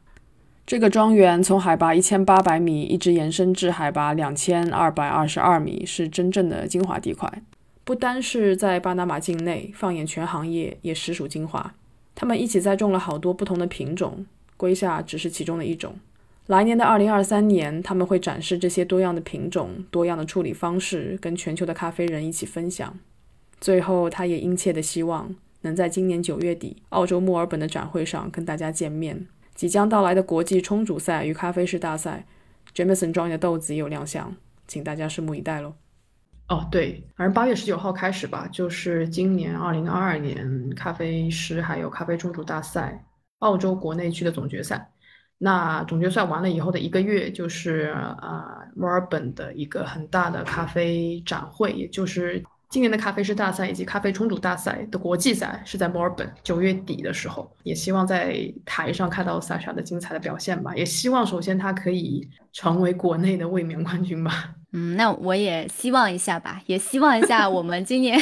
[0.66, 7.44] 这个庄园从海拔一千八百米一直延伸至海拔两千二百二十二米，是真正的精华地块。
[7.84, 11.76] 不单是在巴拿马境内，放眼全行业也实属精华。
[12.20, 14.26] 他们一起栽种了好多不同的品种，
[14.58, 15.94] 龟夏只是其中的一种。
[16.48, 22.98] 来年的二零二三年，他们会展示这些多样的品种、多样的处理方式，跟全球的咖啡人一起分享。
[23.62, 25.36] 最后，他也殷切地希望。
[25.62, 29.28] 能在今年九月底澳洲墨尔本的展会上跟大家见面。
[29.54, 32.26] 即将到来的国际冲煮赛与咖啡师大赛
[32.74, 34.36] ，Jameson 庄园的豆子也有亮相，
[34.68, 35.74] 请大家拭目以待喽。
[36.48, 43.06] 哦，对，反正八月十九号开始吧，就是今年二零二二年咖啡师还有咖啡冲煮大赛
[43.40, 44.92] 澳洲国内区的总决赛。
[45.38, 52.44] 那总决赛完了以后的一个月，就是啊墨尔本的一个很大的咖啡展会，也就是。
[52.70, 60.76] 今年的咖啡师大赛以及咖啡冲煮大赛的国际赛是在墨尔本九月底的时候，也希望在台上看到萨莎的精彩的表现吧。
[60.76, 64.54] 也希望首先他可以成为国内的卫冕冠军吧。
[64.74, 68.20] 嗯，那我也希望一下吧，也希望一下我们今年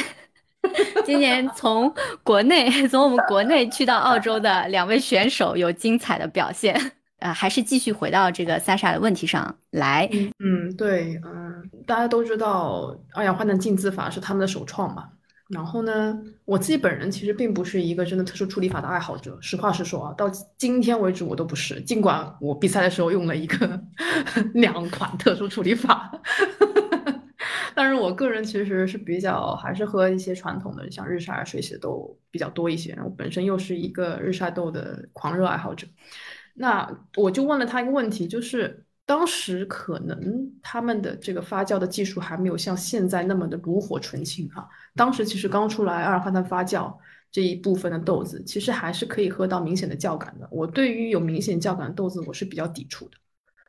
[1.04, 1.92] 今年从
[2.22, 6.92] 国内从我们国内去到澳洲的两位选手有精彩的表现。
[7.18, 10.06] 呃，还是继续回到这个 Sasha 的问题上来。
[10.38, 15.08] 嗯，对，嗯，大家都知道二氧化碳浸渍法是他们的首创嘛。
[15.48, 20.28] 然后呢，我自己本人其实并不是一个真的特殊处理法的爱好者，实话实说啊，到
[20.58, 21.80] 今天为止我都不是。
[21.82, 23.80] 尽管我比赛的时候用了一个
[24.54, 26.10] 两款特殊处理法，
[27.76, 32.98] 但是我个人其实是比较还是喝一些传统的，像日晒水洗都比较多一些。
[33.04, 35.86] 我本身又是一个日晒豆的狂热爱好者。
[36.54, 44.66] 那我就问了他一个问题，就是当时可能他们的这个发酵的技术还没有像现在那么的炉火纯青啊。
[44.96, 46.92] 当时其实刚出来二氧化碳发酵
[47.30, 50.48] 这一部分的豆子，其实还是可以喝到明显的酵感的。
[50.50, 53.16] 我对于有明显酵感的豆子，我是比较抵触的。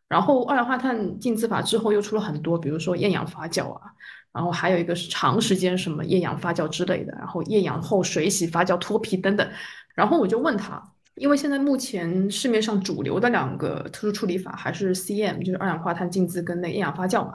[0.08, 3.92] 然后二氧化碳浸渍法之后又出了很多，比如说厌氧发酵啊，
[4.34, 9.48] 然后还有一个是长时间什么厌氧发酵之类的，然后厌氧后水洗发酵脱皮等等。
[9.94, 10.82] 然后我就问他。
[11.18, 17.34] 因为现在目前市面上主流的两个特殊处理法还是 CM，就是二氧化碳浸渍跟那厌氧发酵嘛。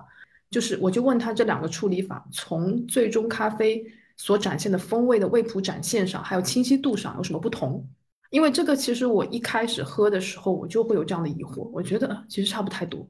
[0.50, 3.82] 就是我就问他这两个处理法从最终咖啡
[4.16, 7.86] 所展现的风味的味谱展现上，还有清晰度上有什么不同？
[8.30, 13.06] 因为这个其实我一开始喝的时候我就会有这样的疑惑，我觉得其实差不太多。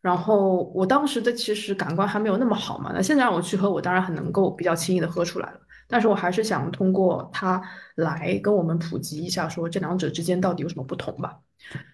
[0.00, 5.60] 然后我当时的其实感官还没有那么好嘛，那现在让我去喝，我当然很能够比较轻易的喝出来了。
[5.90, 7.60] 但是我还是想通过它
[7.96, 11.36] 来跟我们普及一下，说这两者之间到底有什么不同吧？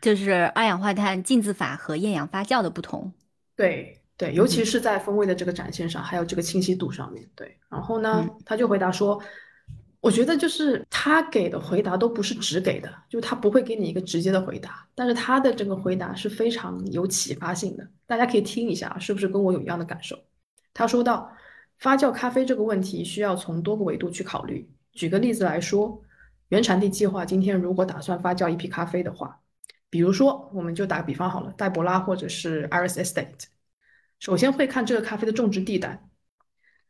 [0.01, 3.11] 就是二氧化碳浸渍法和厌氧发酵的不同。
[3.57, 7.27] 对对，尤其是在风味的这个展现上，还有这个清晰度上面。
[7.35, 9.21] 对，然后呢，他就回答说，
[10.01, 20.19] 我觉得就是他给的回答都不是直给的，就他不会给你一个直接的回答，但是他的这个回答是非常有启发性的，大家可以听一下，是不是跟我有一样的感受？
[20.75, 21.33] 他说到。
[21.79, 24.69] 发酵咖啡这个问题需要从多个维度去考虑。
[24.93, 26.03] 举个例子来说，
[26.49, 29.41] 原产地计划今天如果打算发酵一批咖啡的话，
[29.91, 33.45] 比如说我们就打个比方好了，黛博拉或者是 Iris Estate，
[34.19, 36.09] 首先会看这个咖啡的种植地带。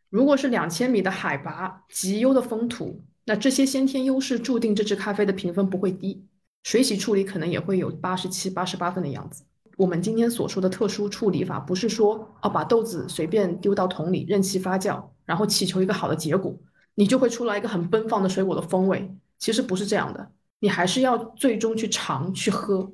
[0.08, 6.26] 如果是两千米的海拔、极优的风土，那这些先天优势注定这支咖啡的评分不会低。
[6.62, 9.44] 水洗处理可能也会有八十七、八十八分的样子。
[9.76, 16.54] 我们今天所说的特殊处理法，不是说哦把豆子随便丢到桶里任其发酵，然后祈求一个好的结果，
[16.94, 19.14] 你就会出来一个很奔放的水果的风味。
[19.38, 22.90] 其实不是这样的，你还是要最终去尝去喝。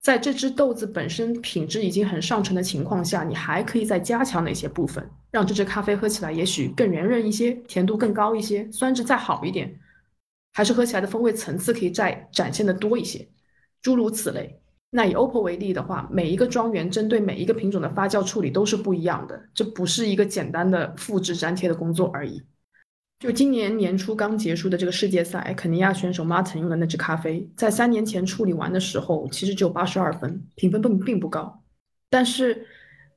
[0.00, 9.78] 在这只豆子本身品质已经很上乘的情况下，你还可以再加强哪些部分，让这只咖啡喝起来也许更圆润一些，甜度更高一些，酸质再好一点，
[10.52, 13.28] 还是喝起来的风味层次可以再展现的多一些，
[13.82, 14.58] 诸如此类。
[14.90, 22.42] 那以 OPPO 为例的话，每一个庄园针对每一个品种的发酵处理都是不一样的，这不是一个简单的复制粘贴的工作而已。
[23.20, 31.62] 就今年年初刚结束的这个世界赛，肯尼亚选手 Martin 用的那支咖啡，在三年前处理完的时候，其实只有八十二分，评分并并不高。
[32.08, 32.66] 但是，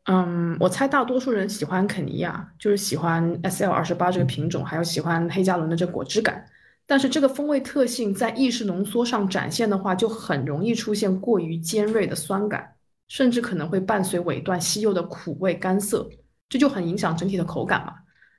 [0.06, 6.46] 嗯，我猜大多数人喜欢肯尼亚，就是喜欢 SL 二十八这个品种，还有喜欢黑加仑的这果汁感。
[6.86, 12.76] 但是这个风味特性在意式浓缩上展现的话，就很容易出现过于尖锐的酸感，
[13.08, 16.10] 甚至可能会伴随尾段稀有的苦味干涩，
[16.50, 17.94] 这就很影响整体的口感嘛。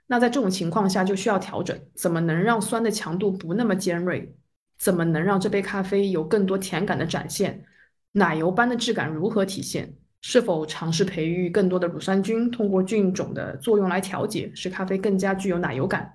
[0.06, 4.36] 那在这种情况下就需要调整，怎么能让酸的强度不那么尖锐？
[4.78, 7.64] 怎么能让这杯咖啡有更多甜感的展现？
[8.12, 9.94] 奶油般的质感如何体现？
[10.20, 16.14] 是否尝试培育更多的乳酸菌，通过菌种的作用来调节，使咖啡更加具有奶油感？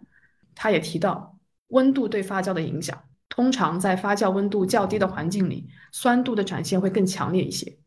[0.53, 1.37] 他也提到
[1.69, 2.95] 温度对发酵的影响，
[3.29, 7.77] 通常在发酵温度较低的环境里，酸度的展现会更强烈一些。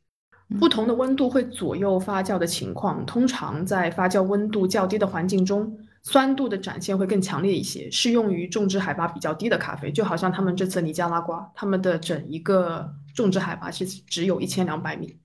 [0.59, 5.79] 不同的温度会左右发酵的情况，通常在发酵温度较低的环境中。
[6.05, 15.17] 酸度的展现会更强烈一些，适用于种植海拔比较低的咖啡，就好像他们这次尼加拉瓜，他们的整一个种植海拔是只有一千两百米，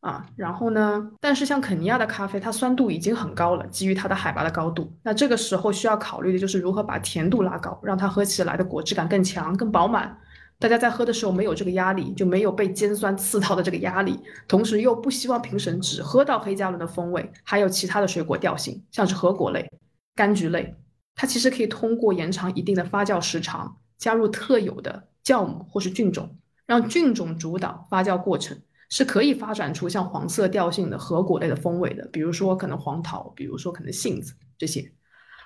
[0.00, 10.16] 啊，然后呢，但是像肯尼亚的咖啡，它酸度已经很高了，基于它的海拔的高度，那这个时候需要考虑的就是如何把甜度拉高，让它喝起来的果汁感更强、更饱满，
[10.60, 19.68] 大家在喝的时候没有这个压力，就没有被尖酸刺到的这个压力，同时又不希望评审只喝到黑加仑的风味，还有其他的水果调性，像是核果类。
[20.14, 20.74] 柑橘类，
[21.14, 26.36] 它其实可以通过延长一定的发酵时长，加入特有的酵母或是菌种，
[26.66, 32.06] 让菌种主导发酵过程，是可以发展出像黄色调性的核果类的风味的。
[32.12, 34.92] 比如说可能黄桃，比如说可能杏子这些。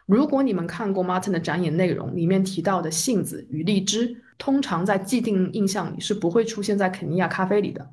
[0.07, 7.93] 如果你们看过 Martin 的展演内容，里面提到的杏子与荔枝，通常在既定印象里是不会出现在肯尼亚咖啡里的。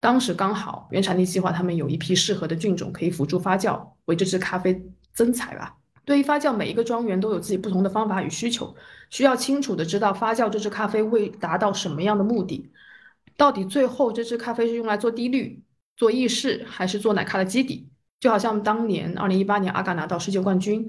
[0.00, 4.84] 当时刚好原产地计划他们有一批适合的菌种可以辅助发酵，为这支咖啡
[5.14, 5.76] 增彩吧。
[6.04, 8.74] 对于发酵，每一个庄园都有自己不同的方法与需求，
[9.10, 12.70] 需要清楚的知道发酵这支咖啡为达到什么样的目的，
[13.36, 15.62] 到底最后这支咖啡是用来做低滤、
[15.96, 17.88] 做意式，还是做奶咖的基底？
[18.18, 20.86] 就好像当年二零一八年阿嘎拿到世界冠军，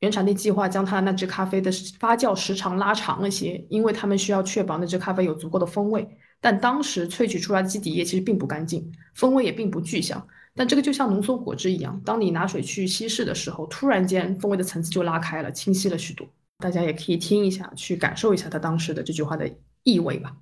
[0.00, 6.06] 原产地计划将他那支咖啡的发酵时长拉长了些，因为他们需要确保那支咖啡有足够的风味，
[6.38, 10.24] 但当时萃取出来的基底液其实并不干净，风味也并不具象。
[10.54, 16.28] 但这个就像浓缩果汁一样，当你拿水去稀释的时候，突然间风味的层次就拉开了，清晰了许多。
[16.58, 19.50] 大家也可以听一下，去感受一下他当时的这句话的
[19.82, 20.36] 意味吧。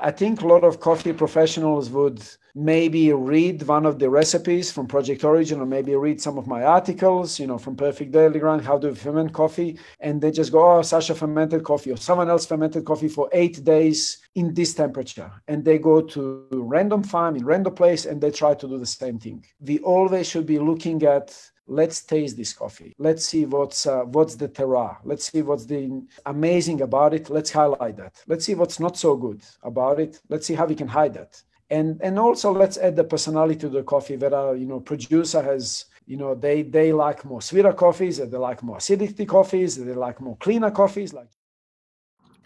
[0.00, 2.22] I think a lot of coffee professionals would
[2.54, 6.62] maybe read one of the recipes from Project Origin or maybe read some of my
[6.62, 9.78] articles, you know, from Perfect Daily Grind, how to ferment coffee.
[10.00, 13.62] And they just go, oh, Sasha fermented coffee or someone else fermented coffee for eight
[13.64, 15.30] days in this temperature.
[15.46, 18.86] And they go to random farm in random place and they try to do the
[18.86, 19.44] same thing.
[19.60, 21.36] We always should be looking at
[21.68, 22.94] let's taste this coffee.
[22.98, 24.96] Let's see what's uh, what's the terroir.
[25.04, 27.30] Let's see what's the amazing about it.
[27.30, 28.22] Let's highlight that.
[28.26, 30.20] Let's see what's not so good about it.
[30.28, 31.40] Let's see how we can hide that.
[31.70, 35.42] And and also let's add the personality to the coffee that our you know producer
[35.42, 39.92] has you know they they like more sweeter coffees they like more acidity coffees they
[39.92, 41.28] like more cleaner coffees like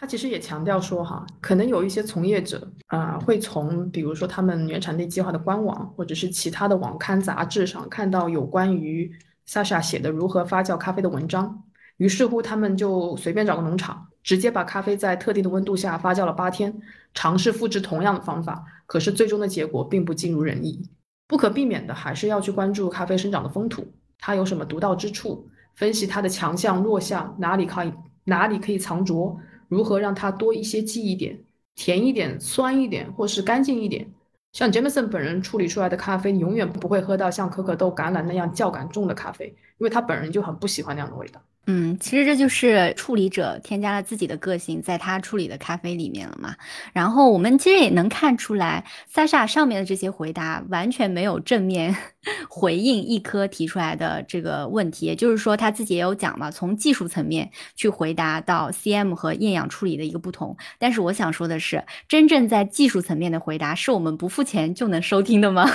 [0.02, 9.08] 他其实也强调说，哈，可能有一些从业者啊，会从比如说他们原产地计划的官网，或者是其他的网刊杂志上看到有关于
[9.46, 11.62] Sasha 写的如何发酵咖啡的文章，
[11.98, 16.76] 于是乎他们就随便找个农场，直接把咖啡在特定的温度下发酵了八天，
[17.14, 20.82] 尝试复制同样的方法，可是最终的结果并不尽如人意。
[21.28, 23.86] 不可避免的，还是要去关注咖啡生长的风土，
[24.18, 27.92] 它有什么独到之处，分析它的强项弱项，哪里可以
[28.24, 29.38] 哪里可以藏拙。
[29.72, 31.42] 如何让它多一些记忆点，
[31.74, 34.06] 甜一点、酸一点，或是干净一点？
[34.52, 39.46] 像 Jameson 本人处理出来的咖啡，你永远不会喝到像可可豆、橄榄那样酵感重的咖啡，
[39.78, 41.40] 因为他本人就很不喜欢那样的味道。
[41.66, 46.56] 嗯，其实这就是处理者添加了自己的个性在他处理的咖啡里面了嘛。
[46.92, 51.96] 然后我们其实也能看出来，萨莎上面的这些回答完全没有正面
[52.50, 55.06] 回应一颗提出来的这个问题。
[55.06, 60.56] 也就是说，他自己也有讲嘛，从技术层面去回答到 CM 和厌氧处理的一个不同。
[60.80, 65.70] 但是我想说的是，真正在技术层面的回答，是我们不付钱就能收听的吗？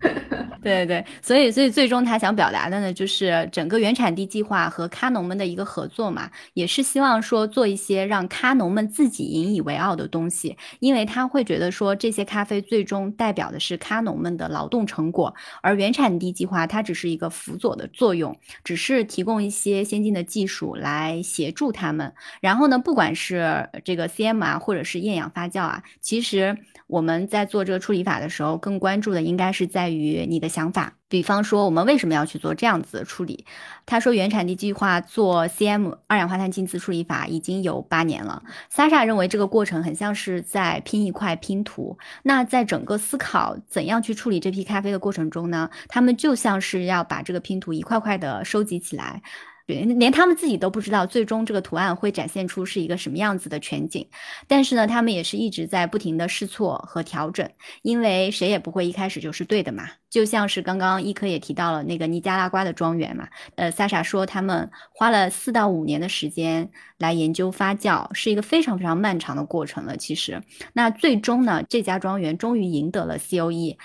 [0.66, 22.12] 对对，所以所以最终他想表达的呢，就是整个原产地计划和咖农们的一个合作嘛，也是希望说做一些让咖农们自己引以为傲的东西，因为他会觉得说这些咖啡最终代表的是咖农们的劳动成果，而原产地计划它只是一个辅佐的作用，只是提供一些先进的技术来协助他们。
[22.40, 26.58] 然后呢，不管是这个 CM 啊，或者是厌氧发酵啊，其实。
[26.86, 30.94] 我们在做这个处理法的时候，更关注的应该是在于你的想法。
[31.08, 33.44] 比方说，我们为什么要去做这样子的处理？
[33.84, 38.42] 他说，原产地计划做 CM 二氧化碳浸渍处理法已经有八年了。
[38.68, 41.98] 萨莎认为这个过程很像是在拼一块拼图。
[42.22, 45.70] 那在整个思考怎样去处理这批咖啡的过程中呢？
[45.88, 49.22] 他们就像是要把这个拼图一块块的收集起来。
[49.66, 54.08] 连他们自己都不知道，最终这个图案会展现出是一个什么样子的全景。
[54.46, 57.50] 但是呢，他们也是一直在不停的试错和调整，
[57.82, 59.88] 因为谁也不会一开始就是对的嘛。
[60.08, 69.96] 就像是刚刚一科也提到了那个尼加拉瓜的庄园嘛，呃，萨莎说他们花了四到五年的时间来研究发酵，是一个非常非常漫长的过程了。
[69.96, 70.40] 其实，
[70.72, 73.76] 那最终呢，这家庄园终于赢得了 COE。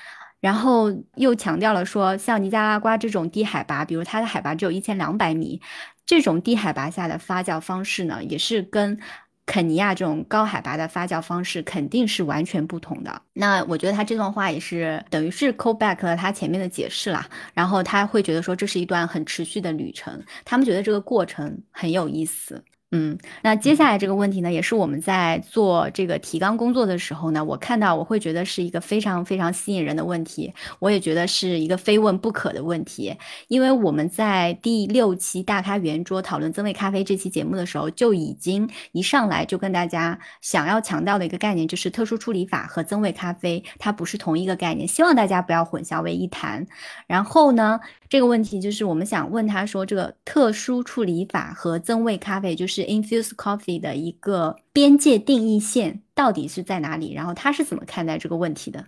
[0.41, 5.61] 然后又强调了说，像尼加拉瓜这种低海拔，比如它的海拔只有一千两百米，
[6.05, 8.99] 这种低海拔下的发酵方式呢，也是跟
[9.45, 13.21] 肯尼亚这种高海拔的发酵方式肯定是完全不同的。
[13.33, 17.27] 那我觉得他这段话也是等于是 call back 了他前面的解释啦。
[17.53, 22.63] 然后他会觉得说，这是一段很持续的旅程，他们觉得这个过程很有意思。
[22.93, 33.15] 嗯，那接下来这个问题呢，也是我们在做这个提纲工作的时候呢，我看到我会觉得是一个非常非常吸引人的问题，我也觉得是一个非问不可的问题，
[33.47, 46.67] 因为我们在第六期大咖圆桌讨论增味咖啡这期节目的时候，就已经一上来就跟大家想要强调的一个概念，就是特殊处理法和增味咖啡它不是同一个概念，希望大家不要混淆为一谈。
[47.07, 47.79] 然后呢？
[48.09, 57.13] 这个问题就是我们想问他说，这个特殊处理法和增味咖啡，就是 Infuse coffee 的一个边界定义线到底是在哪里？
[57.13, 58.86] 然后他是怎么看待这个问题的？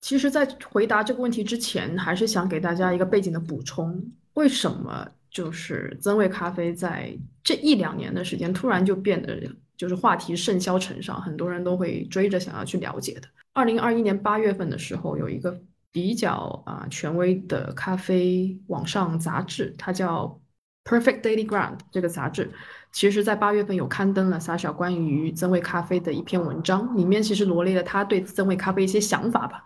[0.00, 4.00] 其实，在回答这个问题之前，还是想给大家一个背景的补充：
[4.34, 9.40] 为什么就是增味咖啡在这一两年的时间突然就变得
[9.76, 13.28] 就是话题甚嚣尘上，很多人都会追着想要去了解的？
[13.52, 15.60] 二零二一年八月份的时候，有一个。
[15.94, 20.40] 比较啊权威的咖啡网上杂志，它叫
[20.82, 22.50] Perfect Daily Ground 这个杂志，
[22.94, 29.64] 其实在八月份有刊登了撒少关于增味咖啡的一篇文章，里面其实罗列了他对增味咖啡一些想法吧。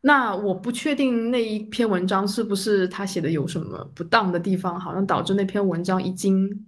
[0.00, 6.64] 那我不确定那一篇文章是不是他写的有什么不当的地方，好像导致那篇文章一经。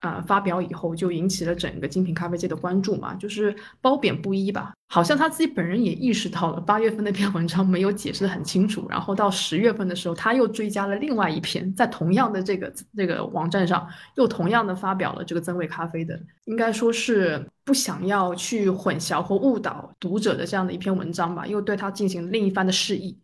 [0.00, 4.72] 啊，发表以后就引起了整个精品咖啡界的关注嘛，就是褒贬不一吧。
[4.90, 23.18] 好像他自己本人也意识到了八月份那篇文章没有解释的很清楚，然后到十月份的时候，他又追加了另外一篇，在同样的这个这个网站上，又同样的发表了这个增味咖啡的，应该说是不想要去混淆或误导读者的这样的一篇文章吧，又对他进行另一番的示意。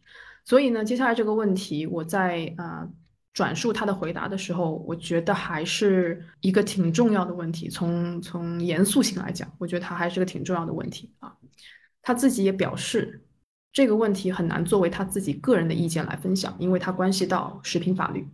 [0.45, 2.89] 所以呢，接下来这个问题，我在啊。
[3.35, 7.69] 转述他的回答的时候，我觉得还是一个挺重要的问题。
[7.69, 11.37] 从从严肃性来讲，我觉得他还是个挺重要的问题啊。
[12.01, 13.27] 他自己也表示，
[13.73, 18.29] 这个问题很难作为他自己个人的意见来分享，因为它关系到食品法律。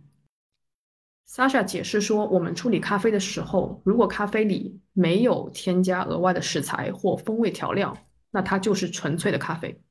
[1.27, 7.97] Sasha 解释说，我们处理咖啡的时候，如果咖啡里没有添加额外的食材或风味调料，
[8.29, 9.81] 那它就是纯粹的咖啡。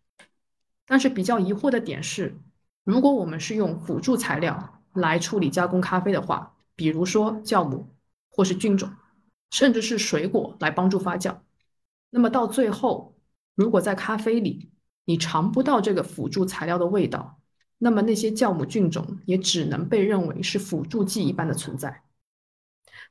[0.87, 2.37] 但是比较疑惑的点是，
[2.85, 7.89] 如果我们是用辅助材料，来处理加工咖啡的话，比如说酵母
[8.31, 8.91] 或是菌种，
[9.51, 11.39] 甚至是水果来帮助发酵。
[12.11, 13.15] 那么到最后，
[13.55, 14.71] 如果在咖啡里
[15.05, 17.39] 你尝不到这个辅助材料的味道，
[17.79, 22.03] 那么那些酵母菌种也只能被认为是辅助剂一般的存在。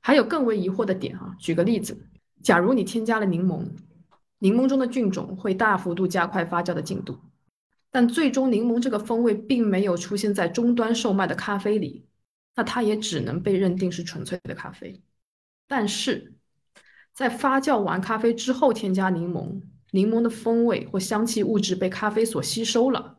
[0.02, 2.08] 还有更为疑惑的点啊，举个例子，
[2.42, 3.68] 假如你添加了柠檬，
[4.38, 7.20] 柠檬中的菌种会大幅度加快发酵的进度。
[7.92, 12.06] 但最终柠檬这个风味并没有出现在终端售卖的咖啡里，
[12.56, 15.02] 那它也只能被认定是纯粹的咖啡。
[15.68, 16.34] 但是，
[17.14, 19.62] 在发酵完咖啡之后添加柠檬，
[19.92, 23.18] 柠檬的风味或香气物质被咖啡所吸收了，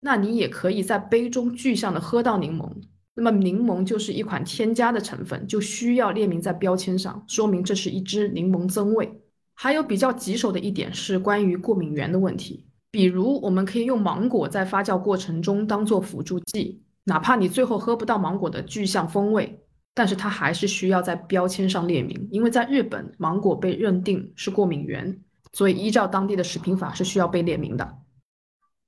[0.00, 2.70] 那你也可以在杯中具象的喝到柠檬，
[3.14, 9.20] 那么柠檬就是一款添加的成分，就需要列明在标签上，说明这是一支柠檬增味。
[9.54, 19.64] 还有比较棘手的一点是关于过敏源的问题，比如我们可以用芒果在发酵过程中当做辅助剂，哪怕你最后喝不到芒果的具象风味，
[19.94, 25.18] 但是它还是需要在标签上列明，因为在日本芒果被认定是过敏源，
[25.52, 27.98] 所以依照当地的食品法是需要被列明的。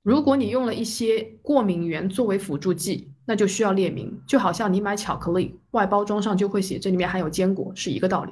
[0.03, 8.31] 如果你用了一些过敏源作为辅助剂，那就需要列明，就好像你买巧克力，外包装上就会写这里面含有坚果，是一个道理。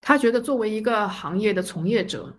[0.00, 2.32] 他觉得作为一个行业的从业者，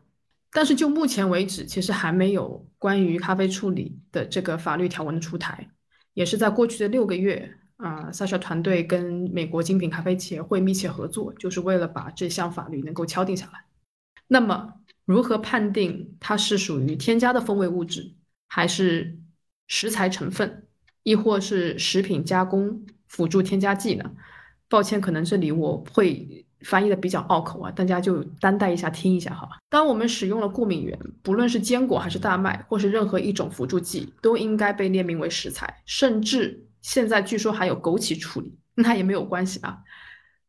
[0.52, 5.70] 但是就目前为止，其实还没有关于咖啡处理的这个法律条文的出台，
[6.14, 13.66] 也是在过去的六个月啊，萨莎团队跟美国精品咖啡协会密切合作，就是为了把这项法律能够敲定下来。
[14.28, 14.74] 那么，
[15.06, 18.14] 如何判定它是属于添加的风味物质？
[18.48, 19.20] 还是
[19.68, 20.68] 食材成分，
[21.04, 24.12] 亦或是食品加工辅助添加剂呢？
[24.70, 29.58] 抱歉，可能这里我会翻译的比较拗口啊，大家就担待一下，听一下好吧。
[29.70, 35.82] 当我们使用了过敏源，不论是坚果还是大麦，或是任何一种辅助剂，都应该被列明为食材。
[35.86, 39.80] 甚至现在据说还有枸杞处理，那也没有关系啊。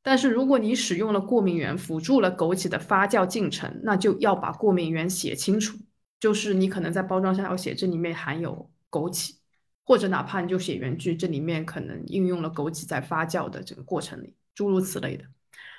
[0.02, 5.76] 但是如果你使用了过敏源辅助了枸杞的发酵进程，那就要把过敏源写清楚。
[6.20, 9.36] 就是你可能在包装上要写这里面含有枸杞，
[9.84, 15.24] 或者哪怕你就写原句，这里面可能应用了枸杞在发酵的这个过程里，诸如此类的。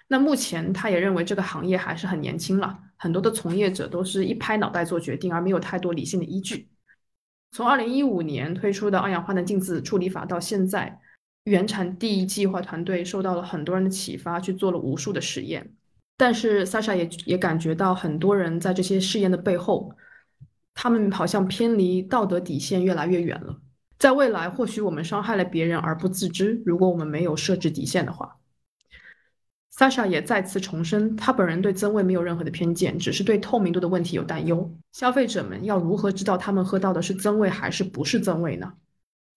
[0.09, 6.67] 那目前他也认为这个行业还是很年轻了，很多的从业者都是一拍脑袋做决定，而没有太多理性的依据。
[7.51, 10.99] 从二零一五年推出的二氧化碳净字处理法到现在，
[11.45, 15.71] 原产地计划团队受到了很多人的启发，去做了无数的实验。
[16.17, 19.93] 但是 Sasha 也也感觉到很多人在这些试验的背后。
[20.81, 23.59] 他们好像偏离道德底线越来越远了。
[23.97, 26.63] 在未来，或许我们伤害了别人而不自知。
[26.65, 28.37] 如果我们没有设置底线的话
[29.79, 34.69] ，Sasha 也再次重申，他本人对增味没有任何的偏见，只是对透明度的问题有担忧。
[34.91, 38.73] 消费者们要如何知道他们喝到的是增味还是不是增味呢？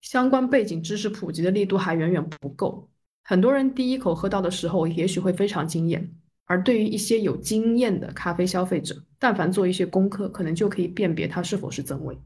[0.01, 2.89] 相关背景知识普及的力度还远远不够。
[3.23, 6.13] 很多人第一口喝到的时候，也许会非常惊艳。
[6.47, 12.19] 而对于一些有经验的咖啡消费者，但凡做一些功课，可能就可以辨别它是否是增味。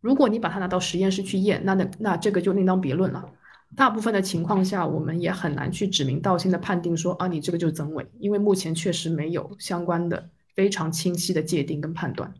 [0.00, 3.28] 如果你把它拿到实验室去验，那那那这个就另当别论了。
[3.76, 12.34] 大部分的情况下，我们也很难去指名道姓的判定说啊，你这个就是增伪，因为目前确实没有相关的非常清晰的界定跟判断。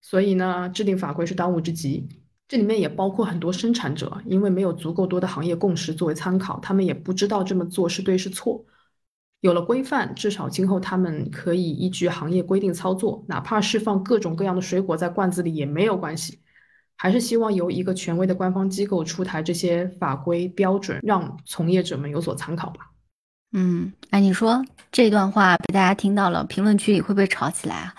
[0.00, 2.08] 所以呢，制定法规是当务之急。
[2.48, 8.64] 这里面也包括很多生产者，因为没有足够多的行业共识作为参考，他们也不知道这么做是对是错。
[9.40, 16.41] 有了规范，至少今后他们可以依据行业规定操作，哪怕是放各种各样的水果在罐子里也没有关系。
[16.96, 22.90] 还是希望由一个权威的官方机构出台这些法规标准，让从业者们有所参考吧。
[23.52, 27.94] 嗯，哎，你说这段话被大家听到了，评论区里会不会吵起来啊？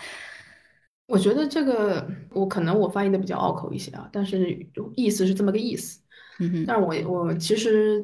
[1.07, 5.99] 我觉得这个我可能我翻译的比较拗口一些啊，但是意思是这么个意思。
[6.39, 8.03] 嗯哼，但是我我其实。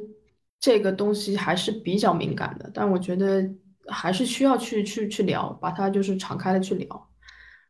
[0.62, 3.50] 这个东西还是比较敏感的，但我觉得
[3.88, 7.09] 还是需要去去去聊，把它就是敞开的去聊。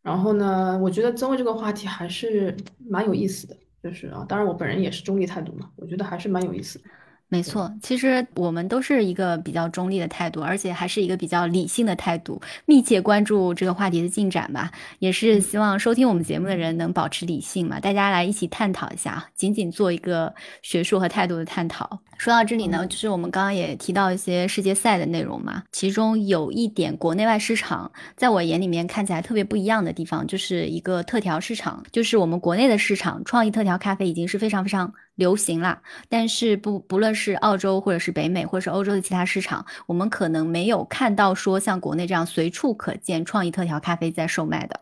[0.02, 2.56] 然后呢，我觉得增位这个话题还是
[2.88, 6.86] 蛮有意思的，就是啊，当然我本人也是中立态度嘛，我觉得还是蛮有意思的。
[7.32, 14.72] 没错，其实我们都是一个比较中立的态度，而且还是一个比较理性的态度，密切关注这个话题的进展吧。
[14.98, 22.02] 也是希望收听我们节目的人能保持理性嘛，大家来一起探讨一下，仅仅做一个学术和态度的探讨。
[22.18, 34.92] 说到这里呢，就是我们刚刚也提到一些世界赛的内容嘛，其中有一点国内外市场，在我眼里面看起来特别不一样的地方，就是一个特调市场，就是我们国内的市场，创意特调咖啡已经是非常非常。
[35.20, 44.80] 流行啦，但是不不论是澳洲或者是北美或者是欧洲的其他市场，我们可能没有看到说像国内这样随处可见创意特调咖啡在售卖的。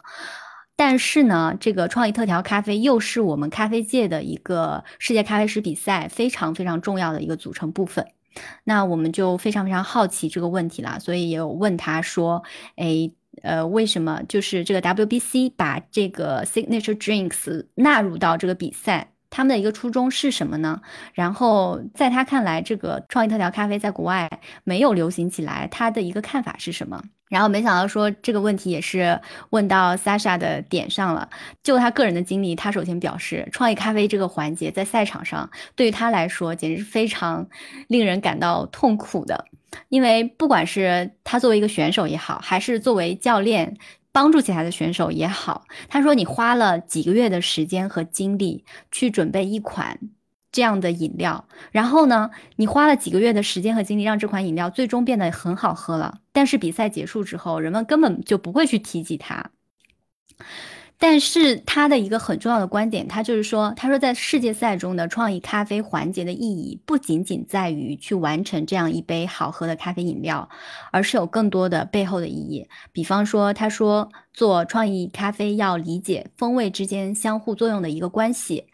[0.77, 8.05] 但是呢，这个创意特调咖啡又是我们咖啡界的一个世界咖啡师比赛非常非常重要的一个组成部分。
[8.63, 12.43] 那我们就非常非常好奇这个问题啦，所以也有问他说，
[12.75, 13.09] 哎，
[13.41, 19.13] 呃，为什么就是这个 WBC 把这个 signature drinks 纳入到这个比赛？
[19.38, 20.81] 他们的一个初衷是什么呢？
[21.13, 24.27] 然后在他看来，这个创意特调咖啡在国外
[24.63, 26.99] 没有流行起来，他的一个看法是什么？
[27.29, 29.21] 然后没想到说这个问题也是
[29.51, 31.29] 问到 Sasha 的点上了。
[31.61, 37.47] 就他个人的经历，他首先表示，创意咖啡这个环节在赛场上对于他来说简直是非常
[37.88, 39.45] 令人感到痛苦的，
[39.89, 43.77] 因为不管是他作为一个选手也好，还是作为教练。
[44.18, 49.99] 帮助其他的选手也好，他说你花了几个月的时间和精力去准备一款
[50.51, 59.51] 这样的饮料，然后呢，你花了几个月的时间和精力让这款饮料最终变得很好喝了，但是比赛结束之后，人们根本就不会去提及它。
[60.99, 70.49] 但是他的一个很重要的观点，他就是说，他说在世界赛中的创意咖啡环节的意义，不仅仅在于去完成这样一杯好喝的咖啡饮料，
[70.91, 72.67] 而是有更多的背后的意义。
[72.91, 78.65] 比方说，他说做创意咖啡要理解风味之间相互作用的一个关系。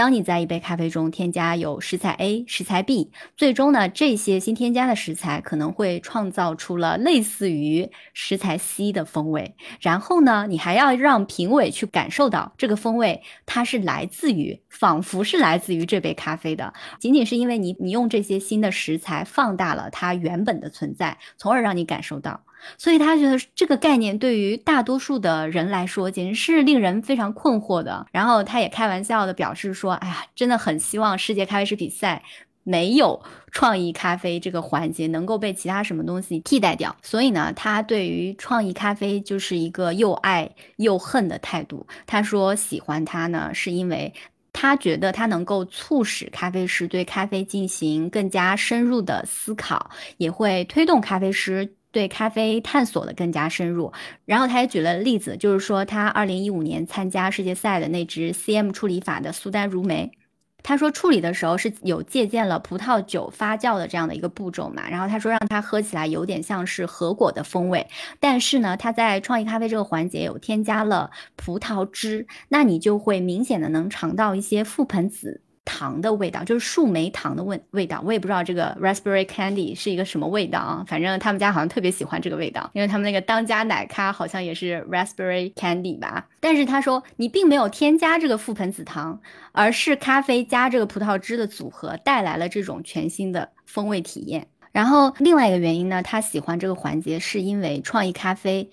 [0.00, 9.54] 当你在一杯咖啡中添加有食材 A、食材 B，最终呢，这些新添加的食材可能会创造出了类似于食材 C 的风味。
[9.78, 16.72] 然后呢，你还要让评委去感受到这个风味，它是来自于，仿佛是来自于这杯咖啡的。
[16.98, 22.40] 仅仅是因为你你用这些新的食材放大了它原本的存在，从而让你感受到。
[22.78, 28.06] 所以他觉得这个概念对于大多数的人来说，简直是令人非常困惑的。
[28.12, 32.22] 然后他也开玩笑的表示说：“哎呀，真的很希望世界咖啡师比赛
[32.62, 41.86] 没有创意咖啡这个环节，能够被其他什么东西替代掉。”所以呢，他对于创意咖啡就是一个又爱又恨的态度。
[42.06, 44.12] 他说喜欢它呢，是因为
[44.52, 51.74] 他觉得它能够促使咖啡师对咖啡进行更加深入的思考，也会推动咖啡师。
[51.92, 53.92] 对咖啡探索的更加深入，
[54.24, 60.12] 然后他也举了例子，就是说他二零一五年参加世界赛的那支 CM 处理法的苏丹如梅，
[60.62, 67.86] 他说处理的时候是有借鉴了葡萄酒发酵的这样的一个步骤嘛，然后他说让他喝起来有点像是核果的风味，
[68.20, 75.40] 但是呢他在创意咖啡这个环节有添加了葡萄汁，那你就会明显的能尝到一些覆盆子。
[75.64, 80.84] 糖的味道就是树莓糖的味味道，我也不知道这个 raspberry candy 是一个什么味道啊。
[80.88, 86.26] 反正他们家好像特别喜欢这个味道，因为他们那个当家奶咖好像也是 raspberry candy 吧。
[86.40, 89.20] 但是他说你并没有添加这个覆盆子糖，
[89.52, 94.46] 而是咖啡加这个葡萄汁的组合带来了这种全新的风味体验。
[94.72, 98.70] 然后另外一个原因呢，他喜欢这个环节是因为创意咖啡。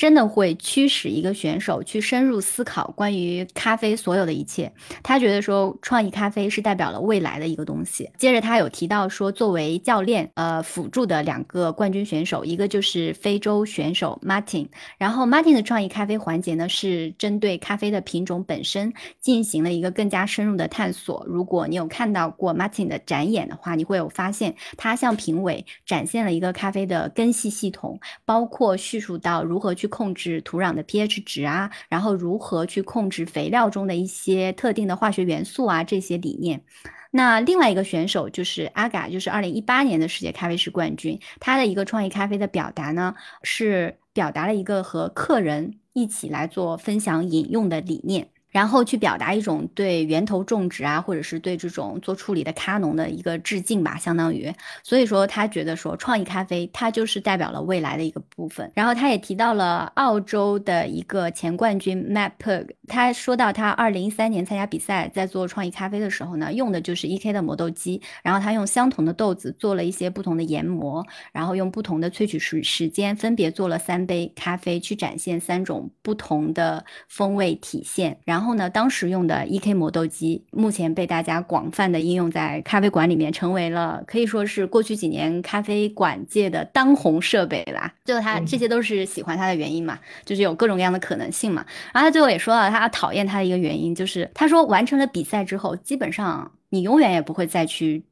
[0.00, 4.72] 真的会驱使一个选手去深入思考关于咖啡所有的一切。
[5.02, 8.08] 他觉得说，创意咖啡是代表了未来的一个东西。
[8.16, 14.66] 接着他有提到说，作为教练，呃，辅助的两个冠军选手，一个就是非洲选手 Martin。
[14.96, 18.90] 然后 Martin 的创意咖啡环节呢，是针对咖啡的品种本身
[19.20, 21.22] 进行了一个更加深入的探索。
[21.28, 29.89] 如果你有看到过 Martin 的展演的话，你会有发现，他向评委展现了一个咖啡的根系系统，包括叙述到如何去。
[29.90, 36.62] 控制土壤的 pH 值啊，然后如何去控制肥料中的一些特定的化学元素啊，这些理念。
[37.10, 41.18] 那另外一个选手就是阿嘎，就是二零一八年的世界咖啡师冠军。
[41.40, 48.30] 他的一个创意咖啡的表达呢，是表达了一个和客人一起来做分享饮用的理念。
[48.50, 54.52] 然后去表达一种对源头种植啊，或者是对这种做处理的咖农的一个致敬吧，相当于。
[54.82, 58.70] 所以说他觉得说创意咖啡它就是代表了未来的一个部分。
[58.74, 78.18] 然后他也提到了澳洲的一个前冠军 Matt Pug，他说到他二零一三年参加比赛，在做创意咖啡的时候呢，用的就是 E.K 的磨豆机，然后他用相同的豆子做了一些不同的研磨，然后用不同的萃取时时间，分别做了三杯咖啡，去展现三种不同的风味体现。
[78.24, 87.92] 然然后呢，当时用的 E.K 磨豆机，目前被大家广泛的应用在咖啡馆里面，成为了可以说是过去几年咖啡馆界的当红设备啦。
[88.02, 91.62] 就他这些都是喜欢它的原因嘛，就是有各种各样的可能性嘛。
[91.92, 98.04] 然后他最后也说了，他他讨厌他的一个原因，就是他说完成了比赛之后，基本上你永远也不会再去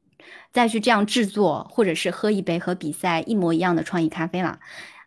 [0.52, 4.58] 再去这样制作，或者是喝一杯和比赛一模一样的创意咖啡了，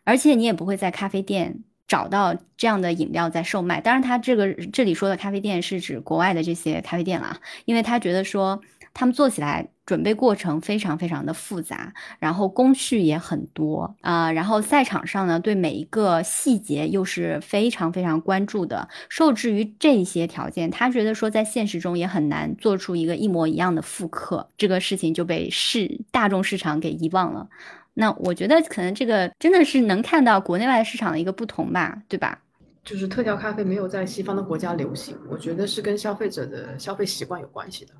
[0.04, 1.62] 而且你也不会在咖啡店。
[1.88, 8.62] 找到这样的饮料在售卖，当然他这个这里说的咖啡店是指国外的这些咖啡店了，因为他觉得说
[8.94, 27.46] 他们做起来准备过程非常非常的复杂，然后工序也很多啊，然后赛场上呢对每一个细节又是非常非常关注的，受制于这些条件，他觉得说在现实中也很难做出一个一模一样的复刻，这个事情就被市大众市场给遗忘了。
[27.92, 32.40] 那我觉得可能这个真的是能看到国内外市场的一个不同吧，对吧？
[32.82, 37.92] 就是特调咖啡没有在西方的国家流行，我觉得是跟消费者的消费习惯有关系的。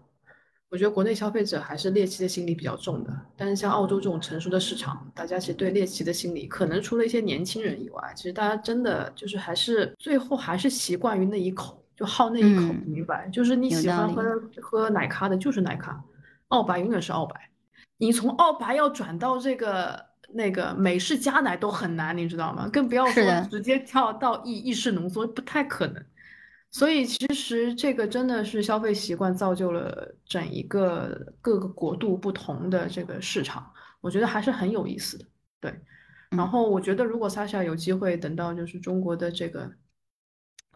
[0.73, 13.29] 我觉得国内消费者还是猎奇的心理比较重的，但是像澳洲这种成熟的市场，大家其实对猎奇的心理，可能除了一些年轻人以外，其实大家真的就是还是最后还是习惯于那一口，就好那一口，明白？
[13.29, 14.25] 就是你喜欢喝
[14.63, 16.03] 喝奶咖的，就是奶咖，
[16.49, 17.51] 澳白永远是澳白。
[17.99, 20.03] 你从澳白要转到这个
[20.33, 22.67] 那个美式加奶都很难，你知道吗？
[22.73, 26.03] 更不要说直接跳到意意式浓缩，不太可能。
[26.73, 35.25] 所以其实这个真的是消费习惯造就了整一个各个国度不同的这个市场，我觉得还是很有意思的。
[35.61, 35.73] 对，
[36.31, 39.71] 然后我觉得如果 Sasha 有机会等到就是中国的这个。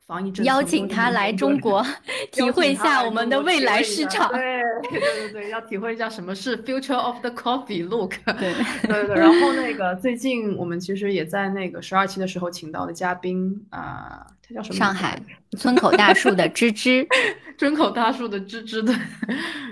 [0.07, 1.85] 防疫邀请他来中国，
[2.31, 4.31] 体会一下我们的未来市场。
[4.33, 8.15] 对对对对，要体会一下什么是 future of the coffee look。
[8.39, 8.55] 对
[8.87, 9.17] 对对。
[9.17, 14.79] 然后那个最近我们其实也在那个十二期的时候请到的嘉宾啊，他叫什么？
[14.79, 15.21] 上海
[15.59, 17.05] 村口大树的芝芝，
[17.59, 18.81] 村口大树的芝芝。
[18.85, 18.95] 对，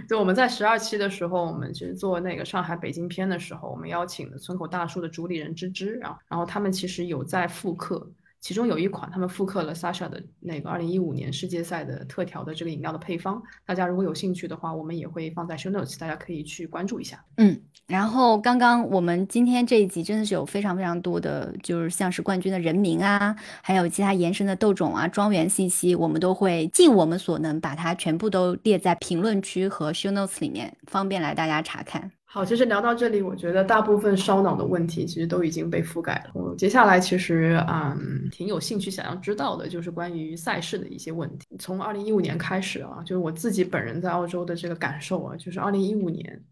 [0.08, 8.04] 就我们在十二期的时候，我们其实做那个上海北京篇的时候，我们邀请了村口大树的主理人芝芝，然后然后他们其实有在复刻。
[8.44, 13.42] 其中有一款，他们复刻了 Sasha 的那个二零一五年世界赛的特调的这个饮料的配方。
[13.64, 17.24] 大家如果有兴趣的话，我们也会放在 Show Notes，大家可以去关注一下。
[17.38, 32.12] 嗯，然后刚刚我们今天这一集真的是有非常非常多的，就是像是冠军的人名啊，还有其他延伸的豆种啊、庄园信息，我们都会尽我们所能把它全部都列在评论区和 Show Notes 里面，方便来大家查看。
[32.34, 36.32] 好，其实聊到这里，我觉得大部分烧脑的问题其实都已经被覆盖了。
[36.34, 41.46] 我接下来其实嗯挺有兴趣想要知道的，就是关于赛事的一些问题。
[41.60, 46.42] 从二零一五年开始啊，就是我自己本人在澳洲的这个感受啊，就是二零一五年，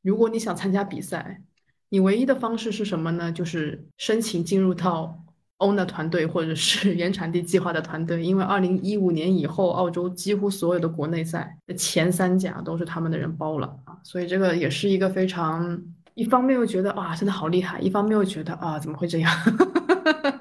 [0.00, 1.42] 如果你想参加比赛，
[1.90, 3.30] 你唯一的方式是什么呢？
[3.30, 5.22] 就是申请进入到。
[5.58, 15.80] Owner 团队或者是 原产地计划的团队，因为二零一五年以后，澳洲几乎所有的国内赛的前三甲都是他们的人包了啊，所以这个也是一个非常，
[16.14, 19.32] 一方面又觉得哇，真的好厉害，一方面又觉得啊，怎么会这样？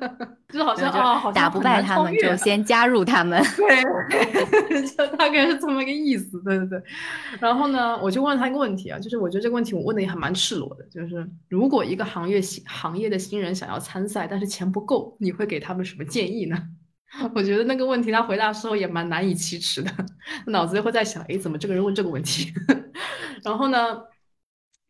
[0.58, 6.84] 就好像啊，好像打不败他们就先加入他们， 对， 就大概是这么个意思，对对对。
[7.40, 16.58] 然后呢，我就问他一个问题啊，就是我觉得这个问题我问的也还蛮赤裸的，就是如果一个行业新行业的新人想要参赛，但是钱不够，你会给他们什么建议呢？
[17.34, 19.92] 我觉得那个问题他回答的时候也蛮难以启齿的，
[20.48, 22.52] 脑子会在想，哎，怎么这个人问这个问题？
[23.44, 23.98] 然后呢？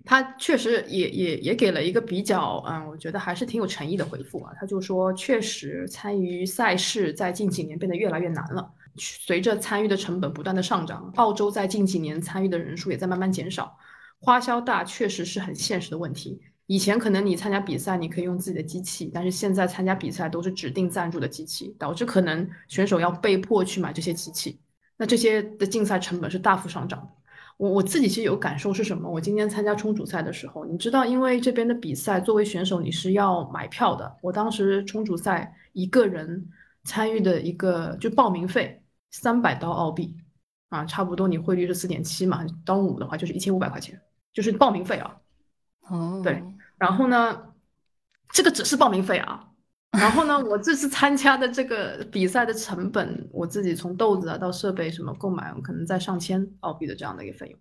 [0.10, 4.54] 他确实也也也给了一个比较，嗯，我觉得还是挺有诚意的回复啊。
[4.58, 13.78] 他就说，确实参与赛事在近几年变得越来越难了，随着参与的成本不断的上涨，澳洲在近几年参与的人数也在慢慢减少，
[14.22, 16.40] 花销大确实是很现实的问题。
[16.68, 24.58] 以前可能你参加比赛你可以用自己的机器，但是现在参加比赛都是指定赞助的机器，导致可能选手要被迫去买这些机器，
[24.96, 27.17] 那这些的竞赛成本是大幅上涨的。
[27.58, 29.10] 我我自己其实有感受是什么？
[29.10, 34.16] 我今天参加冲煮赛的时候，你知道，因为这边的比赛，作为选手你是要买票的。
[34.22, 36.48] 我当时冲煮赛一个人
[36.84, 40.16] 参与的一个就报名费三百刀澳币
[40.70, 44.00] 啊，差不多你汇率是四点七嘛，当五的话就是一千五百块钱，
[44.34, 45.18] 就是报名费啊。
[45.90, 46.44] 哦，对，
[46.78, 47.54] 然后呢，
[48.30, 49.47] 这个只是报名费啊。
[50.00, 57.60] 然后呢，我这次参加的这个比赛的成本，我自己从豆子啊到设备什么购买，我可能在上千澳币的这样的一个费用。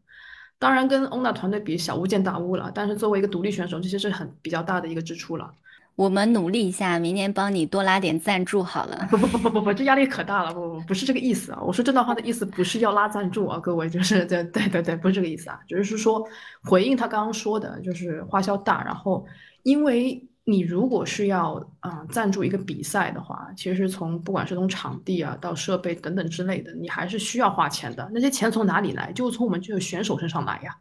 [0.58, 2.70] 当然跟欧娜团队比，小巫见大巫了。
[2.74, 5.50] 但是作为一个独立选手，这些是很比较大的一个支出了。
[5.96, 9.06] 我们努力一下，明年帮你多拉点赞助好了。
[9.10, 10.52] 不不不不不不，这压力可大了。
[10.52, 11.60] 不不不是这个意思啊！
[11.62, 16.22] 我说这段话的意思不是要拉赞助啊，各位就是对对对对，不是这个意思啊，只是说
[16.62, 19.26] 回应他刚刚说的，就是花销大，然后
[19.62, 20.22] 因为。
[20.48, 28.08] 你如果是要啊赞助一个比赛的话，其实从不管是从场地啊到设备等等之类的，你还是需要花钱的。
[28.14, 29.12] 那些钱从哪里来？
[29.12, 30.78] 就从我们这个选手身上来呀。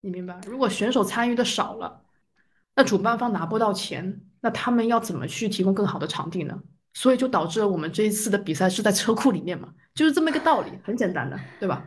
[0.00, 0.40] 你明白？
[0.46, 2.04] 如果选手参与的少了，
[2.76, 6.56] 那主办方拿不到钱，那他们要怎么去提供更好的场地呢？
[6.94, 11.84] 所以就导致了我们这一次的比赛是在车库里面嘛，就是这么一个道理，很简单的，对吧？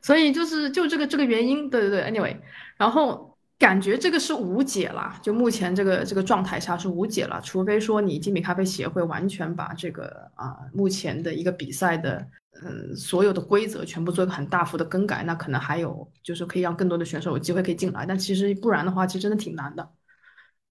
[0.00, 2.36] 所以就是就这个这个原因，对对对，anyway，
[2.76, 3.27] 然后。
[3.58, 12.24] 感觉这个是无解了，就目前这个这个状态下是无解了，除非说你精品咖啡协会完全把这个啊目前的一个比赛的
[12.62, 19.90] 嗯所有的规则全部做一个很大幅的更改，那可能还有就是可以让更多的选手有机会可以进来，但其实不然的话，其实真的挺难的。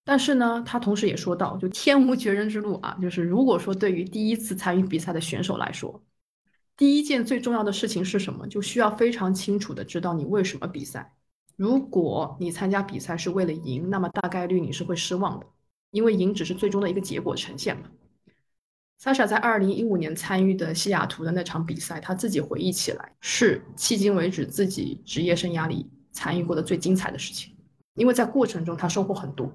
[0.06, 6.02] 但是呢，他同时也说到，就天无绝人之路啊，就是如果说对于第一次参与比赛的选手来说，
[6.78, 8.48] 第一件最重要的事情是什么？
[8.48, 11.17] 就需要非常清楚的知道你为什么比赛。
[11.58, 15.46] 如果你参加比赛是为了赢，那么大概率你是会失望的，
[15.90, 17.90] 因为赢只是最终的一个结果呈现嘛。
[19.02, 27.56] Sasha 在二零一五年参与的西雅图的那场比赛，他自己回忆起来是迄今为止自己职业生涯里参与过的最精彩的事情，
[27.96, 29.52] 因为在过程中他收获很多。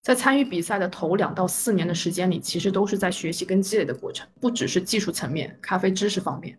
[0.00, 6.58] 在参与比赛的头两到四年的时间里，其实都是在学习跟积累的过程，不只是技术层面、咖啡知识方面，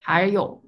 [0.00, 0.63] 还有。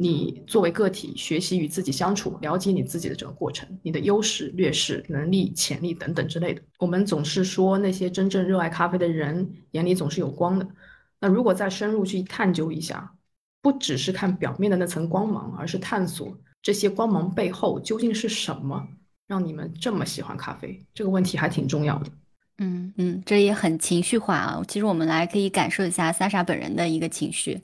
[0.00, 6.62] 你作为个体学习与自己相处，了解你自己的整个过程，你的优势、劣势、能力、潜力等等之类的。
[6.78, 10.68] 我们总是说那些真正热爱咖啡的人眼里总是有光的，
[11.18, 13.12] 那如果再深入去探究一下，
[13.60, 18.86] 不只是看表面的那层光芒，而是探索这些光芒背后究竟是什么，
[19.26, 20.80] 让你们这么喜欢咖啡？
[20.94, 22.10] 这个问题还挺重要的。
[22.58, 24.62] 嗯嗯，这也很情绪化啊。
[24.68, 27.60] 其实我们来可以感受一下 Sasha 本人的一个情绪。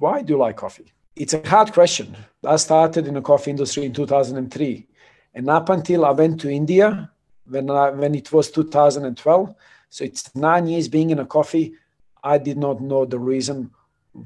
[0.00, 0.86] Why do you like coffee?
[1.16, 2.16] It's a hard question.
[2.44, 4.86] I started in the coffee industry in 2003,
[5.34, 7.10] and up until I went to India
[7.46, 9.54] when I, when it was 2012,
[9.90, 11.74] so it's nine years being in a coffee.
[12.24, 13.70] I did not know the reason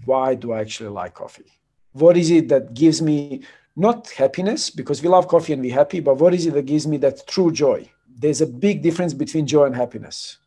[0.06, 1.52] why do I actually like coffee.
[1.93, 3.43] What is it that gives me
[3.77, 6.86] not happiness because we love coffee and we're happy, but what is it that gives
[6.86, 7.90] me that true joy?
[8.09, 10.39] There's a big difference between joy and happiness.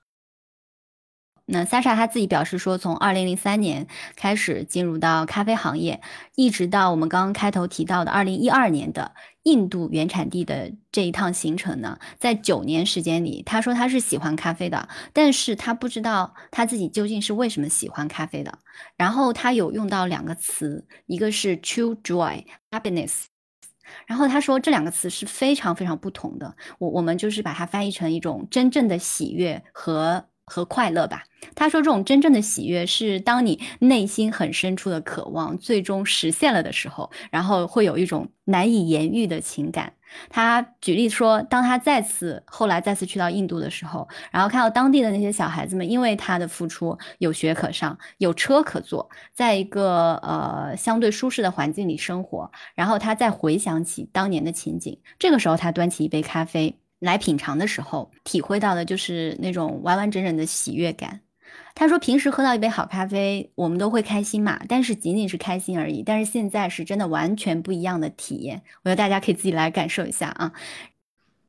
[1.54, 6.00] 那 Sasha 他自己表示说，从二零零三年开始进入到咖啡行业，
[6.36, 9.14] 一直到我们刚刚开头提到的二零一二年的
[9.44, 18.60] 印度原产地的这一趟行程呢，在九年时间里，他说他是喜欢咖啡的，但是他不知道他自己究竟是为什么喜欢咖啡的。
[18.96, 23.26] 然后他有用到两个词，一个是 true joy happiness，
[24.08, 26.56] 然后他说这两个词是非常非常不同的。
[26.80, 30.31] 我我们就是把它翻译成一种真正的喜悦和。
[30.52, 31.24] 和快乐吧。
[31.56, 39.94] 他说，这种真正的喜悦是当你内心很深处的渴望最终实现了的时候，然后会有一种难以言喻的情感。
[40.30, 56.78] 他举例说，当他再次后来再次去到印度的时候，然后看到当地的那些小孩子们，因为他的付出，有学可上，有车可坐，在一个呃相对舒适的环境里生活，然后他再回想起当年的情景，这个时候他端起一杯咖啡。
[57.02, 61.20] 来品尝的时候，体会到的就是那种完完整整的喜悦感。
[61.74, 66.04] 他说，平时喝到一杯好咖啡，我们都会开心嘛，但是仅仅是开心而已。
[66.04, 70.54] 但是现在是真的完全不一样的体验，我觉得大家可以自己来感受一下啊。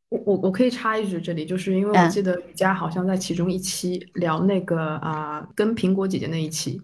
[0.09, 6.81] 我我我可以插一句，这里就是因为我记得瑜伽好像在其中一期聊那个啊，跟苹果姐姐那一期。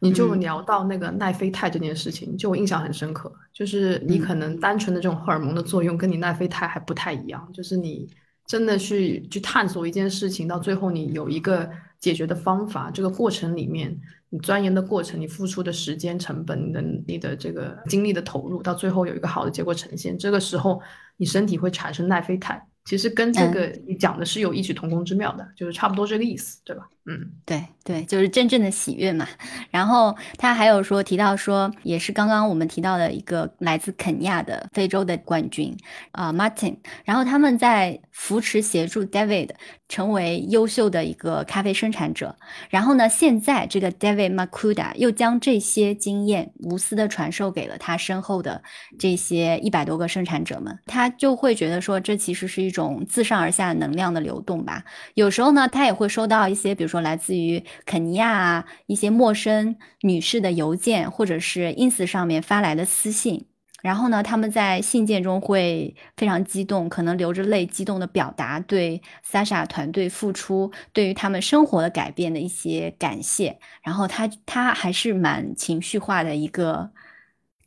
[0.00, 3.32] 你就聊到那个奈菲肽这件事情，就我印象很深刻。
[3.52, 7.48] 就是你可能单纯的这种荷尔蒙的作用，跟你奈菲肽还不太一样。
[7.52, 8.08] 就是你
[8.46, 11.68] 真的去去探索一件事情，到最后你有一个
[11.98, 13.98] 解决的方法，这个过程里面，
[14.28, 20.80] 你钻研的过程，你付出的时间成本你的你的这个精力的投入，到最后有一个好的结果呈现，这个时候
[21.16, 22.62] 你身体会产生奈菲肽。
[22.84, 26.88] 其实跟这个你讲的是有异曲同工之妙的，就是差不多这个意思，对吧？
[27.08, 29.26] 嗯，对对，就是真正的喜悦嘛。
[29.70, 35.76] 然后他还有说提到说，也是刚刚我们提到的一个来自肯尼亚的非洲的冠军
[36.12, 36.76] 啊，Martin。
[37.04, 39.50] 然后他们在扶持协助 David
[39.88, 42.36] 成为优秀的一个咖啡生产者。
[42.70, 48.62] 然后呢，现在这个 David Makuda 又将这些经验无私的传授给了他身后的
[48.98, 50.76] 这些一百多个生产者们。
[50.86, 52.76] 他就会觉得说，这其实是一。
[52.76, 54.84] 种自上而下能量的流动吧。
[55.14, 63.46] 有时候呢，他也会收到一些，比如说说来自于肯尼亚啊一些陌生女士的邮件，或者是 ins 上面发来的私信。
[63.82, 73.58] 然后呢，他们在信件中会非常激动，可能流着泪，激动的表达对 Sasha 团队付出，对于他们生活的改变的一些感谢。
[73.82, 76.90] 然后他他还是蛮情绪化的一个。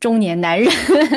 [0.00, 0.72] 中年男人，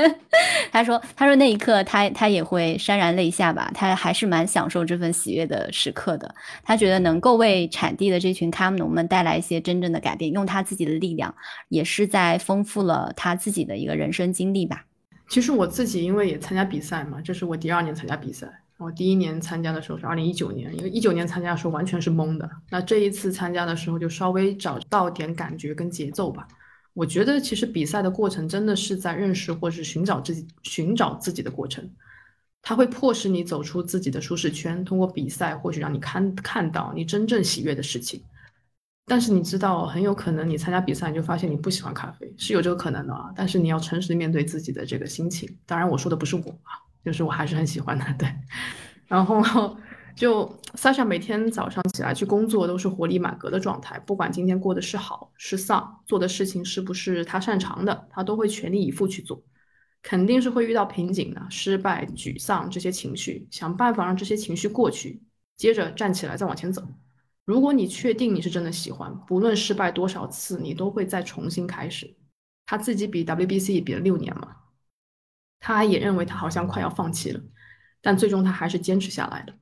[0.69, 3.72] 他说：“他说那一刻，他他也会潸然泪下吧。
[3.73, 6.35] 他还是蛮享受这份喜悦的时刻的。
[6.64, 11.34] 他觉得能够为产地的这群咖啡农们带来一些真正的改变，用他自己的力量，
[11.69, 14.84] 也是在丰富了他自己的一个人生经历吧。
[15.30, 18.47] 其实我自己因为也参加比赛嘛，这是我第二年参加比赛。
[18.77, 22.49] 我第一年参加的时候是二零一九年，因为一九年参加的时候完全是懵的。
[22.69, 26.45] 那这一次参加的时候就稍微找到点感觉跟节奏吧。”
[26.94, 31.90] 我觉得其实比赛的过程真的是在认识或是寻找自己、寻找自己的过程，
[32.61, 34.86] 它会迫使你走出自己的舒适圈。
[34.86, 38.24] 通过比赛，或许让你看看到你真正喜悦的事情。
[39.06, 43.32] 但是你知道，很有可能你参加比赛，你就发现你不喜欢咖啡，是有这个可能的啊。
[43.36, 45.49] 但是你要诚实的面对自己的这个心情。
[45.65, 48.32] 当然，我说的不是我啊，就是我还是很喜欢的，对。
[49.07, 49.76] 然后。
[50.15, 59.44] 就 Sasha 每天早上起来去工作都是活力满格的状态，不管今天过的是好是丧，做的事情是不是他擅长的，他都会全力以赴去做。
[60.02, 65.23] 肯定是会遇到瓶颈的，失败、沮丧这些情绪，想办法让这些情绪过去，
[65.56, 66.85] 接着站起来再往前走。
[67.45, 72.15] 如果你确定你是真的喜欢，不论失败多少次，你都会再重新开始。
[72.65, 74.56] 他自己比 WBC 比了六年嘛，
[75.60, 77.41] 他也认为他好像快要放弃了，
[78.02, 79.56] 但最终他还是坚持下来了。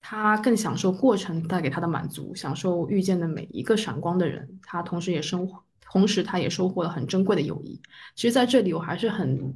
[0.00, 4.58] 他更享受过程带给他的满足，享受遇见的每一个闪光的人。
[4.62, 7.80] 他同时也生活，同时他也收获了很珍贵的友谊。
[8.14, 9.54] 其实，在这里我还是很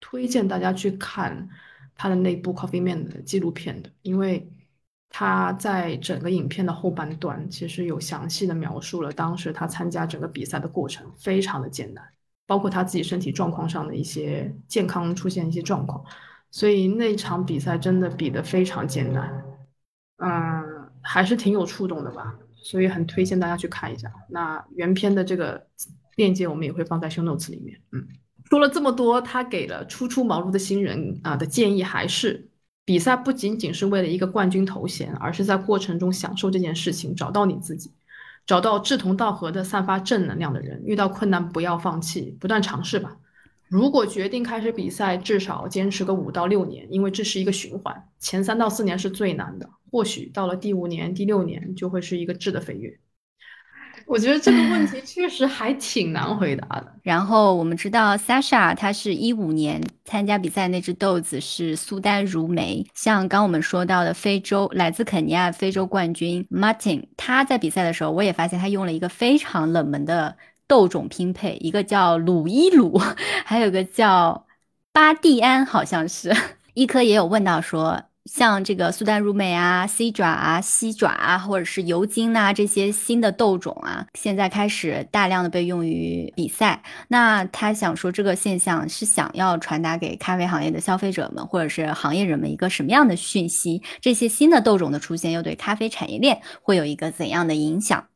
[0.00, 1.48] 推荐大家去看
[1.96, 4.48] 他的那部 Coffee Man 的纪录片的，因为
[5.10, 12.04] 他在整个影片的后半段，其实有详细的描述了当时他参加整个比赛的过程，非常的艰难，
[12.46, 16.04] 包括他自己身体状况上的一些健康出现一些状况，
[16.50, 19.42] 所以那场比赛真的比得非常艰难，
[20.18, 24.10] 嗯，还是挺有触动的吧，所以很推荐大家去看一下。
[24.28, 25.66] 那原片的这个
[26.16, 27.80] 链接我们也会放在 show notes 里面。
[27.92, 28.06] 嗯，
[28.48, 32.48] 说了这么多，他给了初出茅庐的新人啊的建议还是。
[32.86, 37.90] 比赛不仅仅是为了一个冠军头衔，而是在过程中享受这件事情，找到你自己，
[38.44, 40.82] 找到志同道合的、散发正能量的人。
[40.84, 43.16] 遇到困难不要放弃，不断尝试吧。
[43.68, 48.06] 如果决定开始比赛，至少坚持个五到六年，因为这是一个循环。
[48.18, 52.98] 前三到四年是最难的，或许到了第五年、第六年就会是一个质的飞跃。
[54.06, 56.92] 我觉得这个问题确实还挺难回答的。
[57.04, 62.84] 然后我们知道，Sasha 他是一五年参加比赛，那只豆子是苏丹如梅。
[62.92, 72.98] 像刚我们说到的非洲来自肯尼亚非洲冠军 Martin，他在比赛的时候，我也发现他用了一个非常冷门的豆种拼配，一个叫鲁伊鲁，
[73.44, 74.44] 还有个叫
[74.92, 76.34] 巴蒂安，好像是。
[76.74, 78.02] 一科也有问到说。
[78.24, 86.82] 像这个苏丹如美啊、C 爪啊、西爪啊，或者是油精呐这些新的豆种啊，现在开始大量的被用于比赛。
[87.08, 93.82] 那他想说，这个现象是想要传达给咖啡行业的消费者们，或者是行业人们一个什么样的讯息？
[94.00, 98.06] 这些新的豆种的出现又对咖啡产业链会有一个怎样的影响？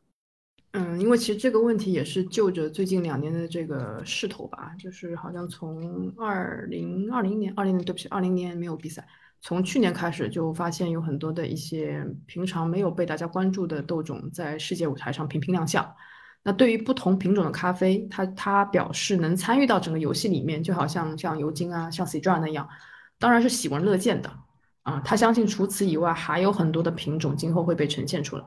[0.72, 9.06] 嗯，因为其实这个问题也是就着最近两年的这个势头吧，就是好像从二零二零年、二零年对不起，二零年没有比赛。
[9.40, 15.94] 从去年开始就发现有很多的一些平常没有被大家关注的豆种在世界舞台上频频亮相。
[16.42, 22.68] 那对于不同品种的咖啡，他他表示能参与到整个游戏里面，就好像像尤金啊，像 c d r a 那样，
[23.18, 24.32] 当然是喜闻乐见的
[24.82, 25.00] 啊。
[25.04, 28.44] 他相信除此以外还有很多的品种今后会被呈现出来。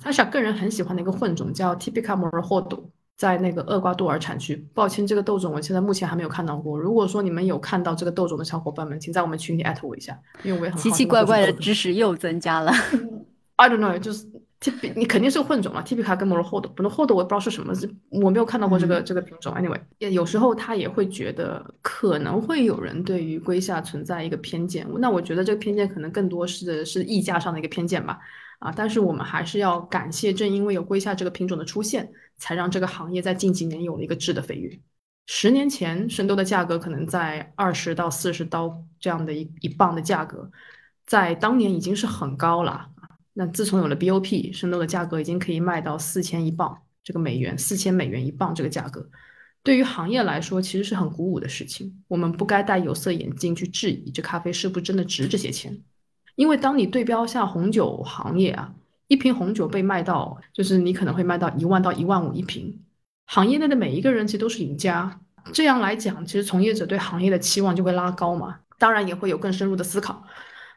[0.00, 2.84] 他是个人很喜欢的一个混种叫 Typica Morohodo。
[3.18, 6.78] 在那个厄瓜多尔产区，抱歉，这个豆种我现在目前还没有看到过。
[6.78, 12.72] 如果说你们有看到这个豆种的小伙伴们，请在我们群里艾特我一下，因为我也很奇奇怪怪的知识又增加了。
[13.56, 14.24] I don't know，就是
[14.60, 15.82] T 你肯定是混种了。
[15.82, 17.74] T P 卡跟 Moro Hold，不能 Hold 我也不知道是什么，
[18.10, 19.52] 我没有看到过这个这个品种。
[19.54, 28.20] Anyway，也有时候他也会觉得可能会有人对于龟下存在一个偏见，那我觉得这个偏见可能更多是是溢价上的一个偏见吧。
[28.58, 34.80] 啊，但是我们还是要感谢，正因为有龟夏这个品种的出现，才让这个行业在近几年有了一个质的飞跃。
[35.26, 40.50] 十年前，生豆的价格可能在二十到四十刀这样的一一磅的价格，
[41.06, 42.90] 在当年已经是很高了。
[43.34, 49.08] 那自从有了 BOP，生豆的价格已经可以卖到四千一磅，这个美元四千美元一磅这个价格，
[49.62, 52.02] 对于行业来说其实是很鼓舞的事情。
[52.08, 55.80] 我们不该戴有色眼镜去质疑这咖啡是不是真的值这些钱。
[56.38, 58.72] 因为当你对标像红酒行业啊，
[59.08, 62.80] 一瓶红酒被卖到，就是你可能会卖到一万到一万五一瓶，
[63.26, 65.20] 行业内的每一个人其实都是赢家。
[65.52, 70.22] 这样来讲，其实从业者对行业的期望就会拉高嘛，当然也会有更深入的思考。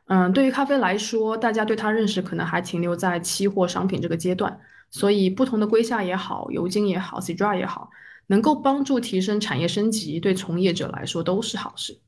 [0.07, 4.59] 嗯，对于咖啡来说，大家对它认识可能还停留在期货商品这个阶段，
[4.89, 7.91] 所以不同的硅下也好，油精也好，Cedra 也好，
[8.25, 11.99] 能够帮助提升产业升级，对从业者来说都是好事。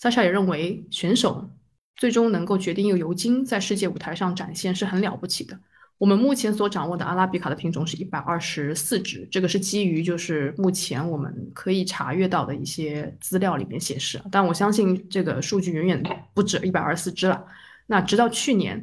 [0.00, 1.50] Sasha 也认为选手。
[1.98, 5.60] 最终能够决定用尤金在世界舞台上展现是很了不起的。
[5.98, 16.02] 我们目前所掌握的阿拉比卡的品种是一百二十四只，这个是基于就是目前我们可以查阅到的一些资料里面显示，但我相信这个数据远远
[16.32, 17.44] 不止一百二十四只了。
[17.86, 18.80] 那直到去年，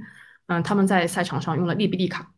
[0.48, 2.34] 嗯，他们在赛场上用了利比利卡，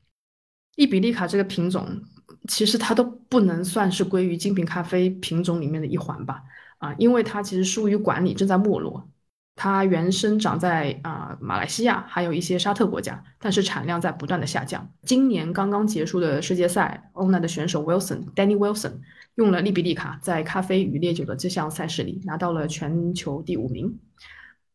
[0.76, 2.04] 利比利卡这个品种
[2.48, 6.44] 其实它都不能算是归于精品咖啡品种里面的一环吧，
[6.78, 9.10] 啊，因为它其实疏于管理，正在没落。
[9.58, 14.88] 它原生长在啊马来西亚，还有一些沙特国家，但是产量在不断的下降。
[15.02, 19.00] 今年刚刚结束的世界赛，欧奈的选手 Wilson Danny Wilson
[19.34, 23.98] 用了利比利卡，在咖啡与烈酒的这项赛事里拿到了全球第五名。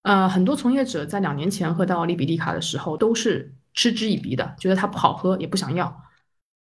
[0.03, 5.97] 呃，很多从业者在两年前喝到利比利卡的时候，都是嗤之以鼻的，觉得它不好喝，也不想要。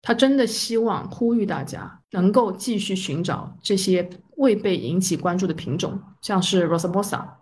[0.02, 7.37] 他真的希望呼吁大家能够继续寻找这些未被引起关注的品种，像是 Rosamosa。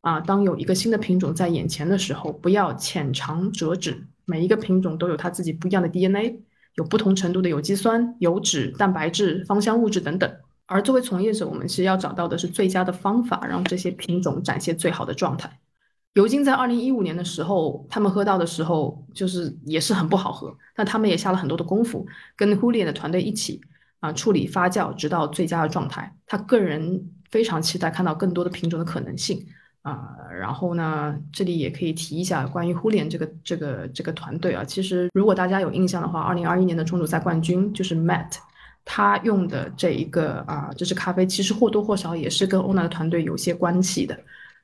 [0.00, 4.06] 啊，当有一个新的品种在眼前的时候，不要浅尝辄止。
[4.24, 6.40] 每一个品种都有它自己不一样的 DNA，
[6.76, 10.32] 有不同程度的有机酸、油脂、蛋白质、芳香物质等等。
[10.66, 15.58] 而作为从业者，我们是要找到的是最佳的方法，让这些品种展现最好的状态。
[16.14, 22.06] 尤金在二零一五年的时候，他们喝到的时候，就是也是很不好喝，但他们也下了很多的功夫，
[22.36, 23.60] 跟 h u l i a 的团队一起
[23.98, 26.16] 啊处理发酵，直到最佳的状态。
[26.26, 29.44] 他个人非常期待看到更多的品种的可能性。
[29.82, 34.62] 啊，然后呢，这里也可以提一下关于互联这个这个这个团队啊。
[34.62, 38.32] 其实如果大家有印象的话，二零二一年的中组赛冠军就是 Matt，
[38.84, 44.18] 他用的这一个啊这支咖啡，其实或多或少也是跟欧娜的团队有些关系的。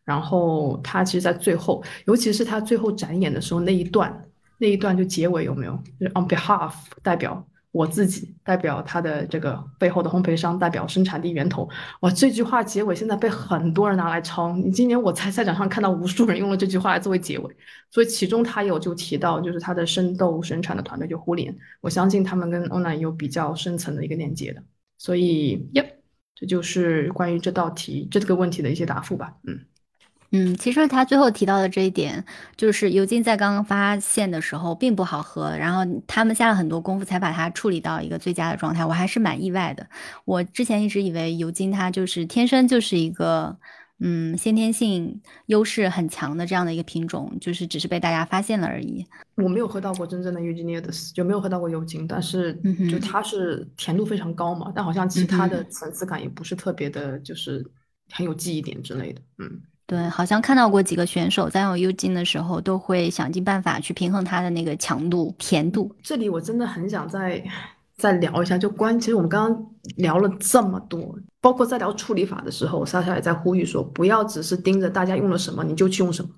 [0.04, 4.22] 然后他其实，在最后，尤其是他最后展演的时候那一段，
[4.58, 5.72] 那一段就结尾有没有？
[5.98, 6.72] 就是 On behalf
[7.02, 7.44] 代表。
[7.76, 11.68] 我自己代表他的这个背后的烘焙商，代表生产地源头。
[12.00, 14.56] 哇，这句话结尾现在被很多人拿来抄。
[14.56, 17.56] 你今年我在赛场上看到无数人用了这句话来作为结尾，
[17.90, 24.62] 所以其中他有就提到，就是他的生豆生产的团队就互联，我相信他们跟欧娜有比较深层的一个链接的。
[24.96, 25.98] 所以，耶，
[26.34, 29.36] 这就是关于这道题这个问题的一些答复吧。
[29.44, 29.60] 嗯。
[30.32, 32.24] 嗯，其实他最后提到的这一点，
[32.56, 39.86] 就是尤金在刚刚发现的时候并不好喝，然后他们下了很多功夫才把它处理到一个最佳的状态，我还是蛮意外的。
[40.24, 43.56] 我之前一直以为尤金它就是天生就是一个，
[44.00, 49.06] 嗯，先天性优势很强的这样的一个品种，就是只是被大家发现了而已。
[49.36, 52.52] 我没有喝到过真正的 Eugenides，就没有喝到过尤金，但是
[52.90, 57.64] 就它是甜度非常高嘛，但好像其他的层次感也不是特别的，就是
[58.10, 59.62] 很有记忆点之类的，嗯。
[59.86, 65.94] 对，好像看到过几个选手在用 U 精的时候，都会想尽办法去平衡它的那个强度、甜度。
[66.02, 67.40] 这里我真的很想再
[67.96, 76.30] 再聊一下，就关，其实我们刚刚聊了这么多，包括在聊处理法的时候，莎莎也在呼吁说，不要只是盯着大家用了什么你就去用什么，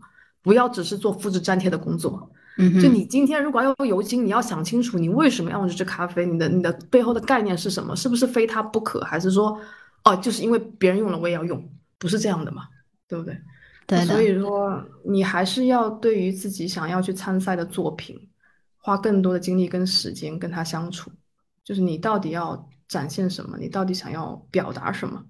[0.43, 2.31] 不要只是做复制粘贴的工作。
[2.59, 7.97] 嗯，就你今天如果要用油精，你要想清楚你为什么要用这支咖啡，你的你的背后的概念是什么？
[7.97, 9.01] 是不是非它不可？
[9.01, 9.59] 还是说，
[10.05, 11.67] 哦，就是因为别人用了我也要用？
[11.99, 12.65] 不是这样的嘛？
[13.09, 13.37] 对不对？
[13.87, 18.15] 对，所以说你还是要对于自己想要去参赛的作品，
[18.77, 21.11] 花更多的精力跟时间跟他相处。
[21.65, 23.57] 就是你到底要展现什么？
[23.59, 25.25] 你到底想要表达什么？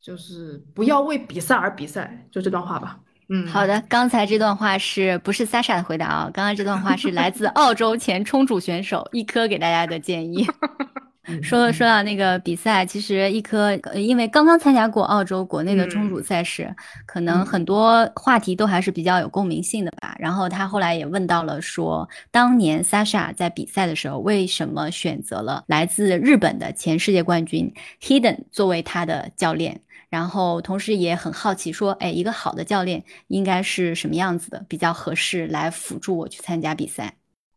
[0.00, 2.28] 就是不要为比赛而比赛。
[2.30, 3.00] 就这段话吧。
[3.28, 3.82] 嗯，好的。
[3.88, 6.30] 刚才这段话是不是 Sasha 的回答啊？
[6.32, 10.46] 刚刚这段话是来自澳洲前冲煮选手一颗给大家的建议。
[11.42, 16.74] 说说到那个比赛，其实一颗因为刚刚参加过澳洲国内的冲煮赛事，
[17.06, 20.14] 可能很多话题都还是比较有共鸣性的吧。
[20.18, 29.80] 然后他后来也问到了，说当年 Sasha 在比赛的时候，为什么选择了来自日本的前世界冠军 Hidden 作为他的教练？
[30.08, 37.14] 然后同时也很好奇，说，哎，一个好的教练应该是什么样子的，比较合适来辅助我去参加比赛？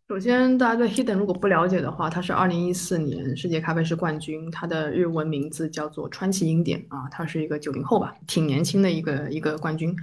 [0.09, 9.95] 首先，大家对 Hidden 如果不了解的话，他是二零一四年世界咖啡师冠军，他的日文名字叫做川崎英典啊，他是一个九零后吧，挺年轻的一个一个冠军。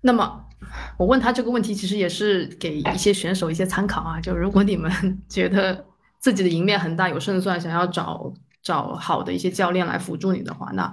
[0.00, 0.42] 那么，
[0.96, 4.90] 我问他这个问题，其实也是给一些选手一些参考啊，就如果你们
[5.28, 5.84] 觉得
[6.18, 10.90] 自己的赢面很大，有胜算，想要找找好的一些教练来辅助你的话，那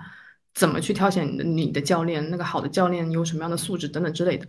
[0.53, 2.29] 怎么去挑选你的你的教练？
[2.29, 4.45] 那个好的教练有什么样的素质等等之类的？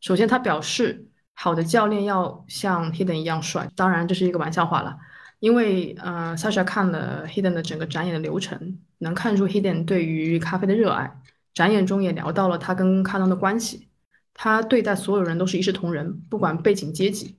[0.00, 1.06] 首先，他表示。
[1.34, 4.98] 好的教练要像 Hidden 一样帅，当然这是一个玩笑话了，
[5.40, 11.20] 因为呃，Sasha 看了 Hidden 的整个展演的流程，能看出 Hidden 对于咖啡的热爱。
[11.54, 13.88] 展演中也聊到了他跟卡农的关系，
[14.32, 17.36] 他对待所有人都是一视同仁，不管背景阶级。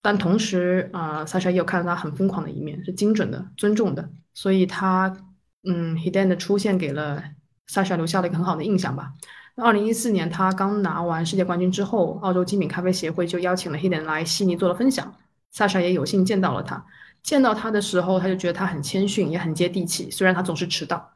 [0.00, 4.10] 但同时啊，Sasha 也有看到他很疯狂的一面，是精准的、尊重的。
[4.34, 5.16] 所以他
[5.64, 7.22] 嗯，Hidden 的出现给了
[7.68, 9.12] Sasha 留下了一个很好的印象吧。
[9.56, 15.14] 二零一四年，他刚拿完世界冠军之后，澳洲精品咖啡协会就邀请了 Hidden 来悉尼做了分享。
[15.50, 16.84] 萨莎也有幸见到了他。
[17.22, 20.10] 见到他的时候，他就觉得他很谦逊，也很接地气。
[20.10, 21.12] 虽然他总是迟到，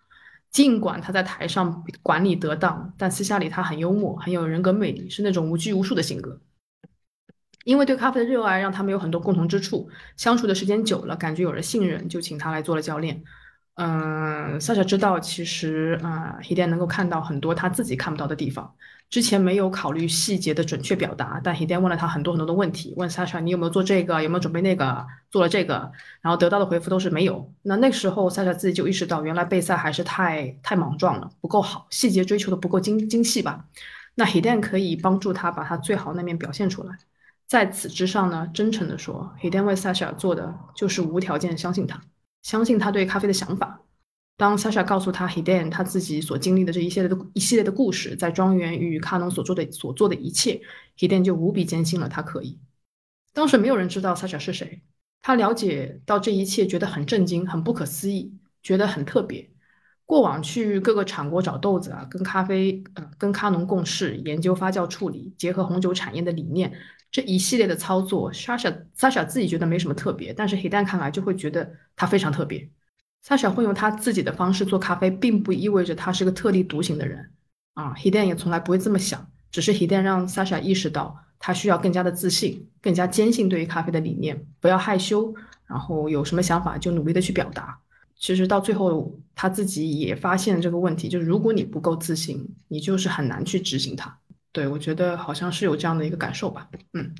[0.51, 6.39] 尽管他在台上管理得当，但私下里他很幽默，很有人格魅力，是那种无拘无束的性格。
[7.65, 9.89] 因为对咖啡的热爱，让他们有很多共同之处。
[10.17, 13.25] 相处的时间久了，感觉有了信任，就请他来做了教练。
[13.77, 18.75] 嗯，萨莎知道，其实啊，Hiden 能够看到很多他自己看不到的地方。
[19.11, 25.93] 之前没有考虑细节的准确表达，但 Hiden 问了他很多很多的问题，问萨莎你有没有做这个，有没有准备那个，做了这个，
[26.23, 27.53] 然后得到的回复都是没有。
[27.63, 33.67] 那那时候萨莎自己就意识到，原来备赛还是太太莽撞了，不够好，细节追求的不够精精细吧？
[34.15, 36.97] 那 Hiden 可以帮助他把他最好那面表现出来。
[37.47, 42.01] 在此之上呢，真诚的说，Hiden 为萨莎做的就是无条件相信他。
[42.47, 43.83] 相信他对咖啡的想法。
[44.37, 50.61] 当 Sasha 告诉他 Hiden 他自己所经历的这一系列的一系列的故事，在庄园与卡农所做的所做的一切
[50.97, 52.61] ，Hiden 就无比坚信了他可以。
[53.33, 54.83] 当时没有人知道 Sasha 是谁，
[55.23, 58.33] 他了解到这一切，觉得很震惊，很不可思议，
[58.63, 59.51] 觉得很特别。
[60.05, 66.73] 过往去各个产国找豆子啊，跟咖啡呃跟卡农共事，研究发酵处理，结合红酒产业的理念。
[67.17, 72.69] 这一系列的操作，Sasha Sasha 自己觉得没什么特别，但是 Hidan 看来就会觉得他非常特别。
[73.25, 77.31] Sasha 会用他自己的方式做咖啡，并不意味着他是个特立独行的人
[77.73, 77.95] 啊。
[77.95, 85.35] ，Hidan 也从来不会这么想，只是 Hidan 让 Sasha 意识到他需要更加的自信，更加坚信对于咖啡的理念，不要害羞，
[85.67, 87.79] 然后有什么想法就努力的去表达。
[88.15, 94.19] 其实到最后他自己也发现这个问题，就是如果你不够自信，你就是很难去执行它。
[94.57, 96.67] 对我觉得好像是有这样的一个感受吧。
[96.95, 97.15] 嗯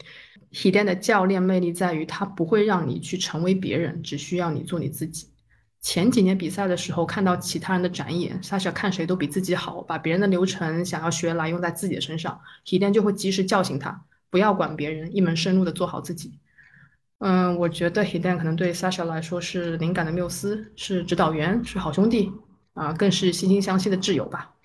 [0.53, 5.29] ，Hiden 的教练魅力在于他不会让你去成为别人，只需要你做你自己。
[5.83, 16.39] 前几年比赛的时候，看到其他人的展演，Sasha 看谁都比自己好，把别人的流程想要学来用在自己的身上，Hiden 就会及时叫醒他，不要管别人，一门深入的做好自己。
[17.19, 22.33] 嗯，我觉得 Hiden 可能对 Sasha 来说是灵感的缪斯，是指导员，是好兄弟
[22.73, 24.56] 啊，更是惺惺相惜的挚友吧。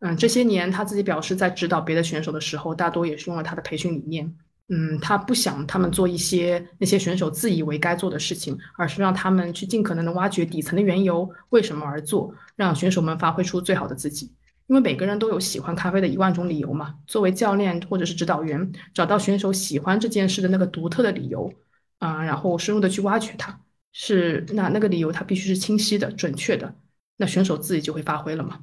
[0.00, 4.34] 嗯，这些年他自己表示，在指导别的选手的时候，大多也是用了他的培训理念。
[4.68, 14.32] 嗯，他不想他们做一些那些选手自以为该做的事情，而是让他们去尽可能的挖掘底层的缘由，为什么而做，让选手们发挥出最好的自己。
[14.68, 16.94] 因为每个人都有喜欢咖啡的一万种理由嘛。
[17.06, 21.52] 作为教练或者是指导员，找到选手喜欢这件事的那个独特的理由，
[21.98, 23.60] 啊，然后深入的去挖掘它，
[23.92, 26.72] 是那那个理由它必须是清晰的、准确的，
[27.16, 28.60] 那选手自己就会发挥了嘛。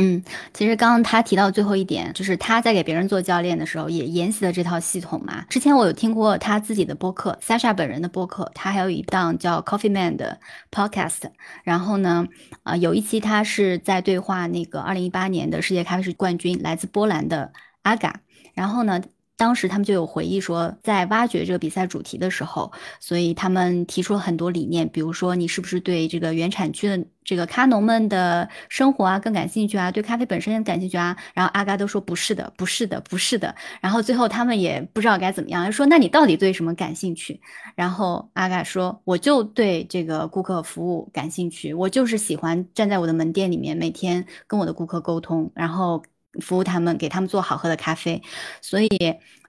[0.00, 0.22] 嗯，
[0.54, 5.44] 其实刚刚他提到最后一点，就是他在给别人做教练的时候，也沿袭了这套系统嘛。
[5.50, 10.38] 之前我有听过他自己的播客，Sasha 本人的播客，他还有一档叫 Coffee Man 的
[10.70, 11.22] Podcast。
[11.64, 12.28] 然后呢，
[12.62, 17.52] 啊，有一期他是在对话那个二零一八年的世界咖啡师冠军，来自波兰的
[17.82, 18.20] 阿嘎。
[18.54, 19.02] 然后呢。
[19.38, 31.16] 当时他们就有回忆说，在挖掘这个比赛主题的时候，所以他们提出了很多理念，比如说你是不是对这个原产区的这个咖农们的生活啊更感兴趣啊，对咖啡本身感兴趣啊？
[31.34, 33.54] 然后阿嘎都说不是的，不是的，不是的。
[33.80, 37.40] 然后最后他们也不知道该怎么样，说那你到底对什么感兴趣？
[37.76, 46.02] 然后阿嘎说我就对这个顾客服务感兴趣，我就是喜欢站在我的门店里面，每天跟我的顾客沟通，然后。
[46.40, 48.22] 服务他们，给他们做好喝的咖啡，
[48.60, 48.88] 所以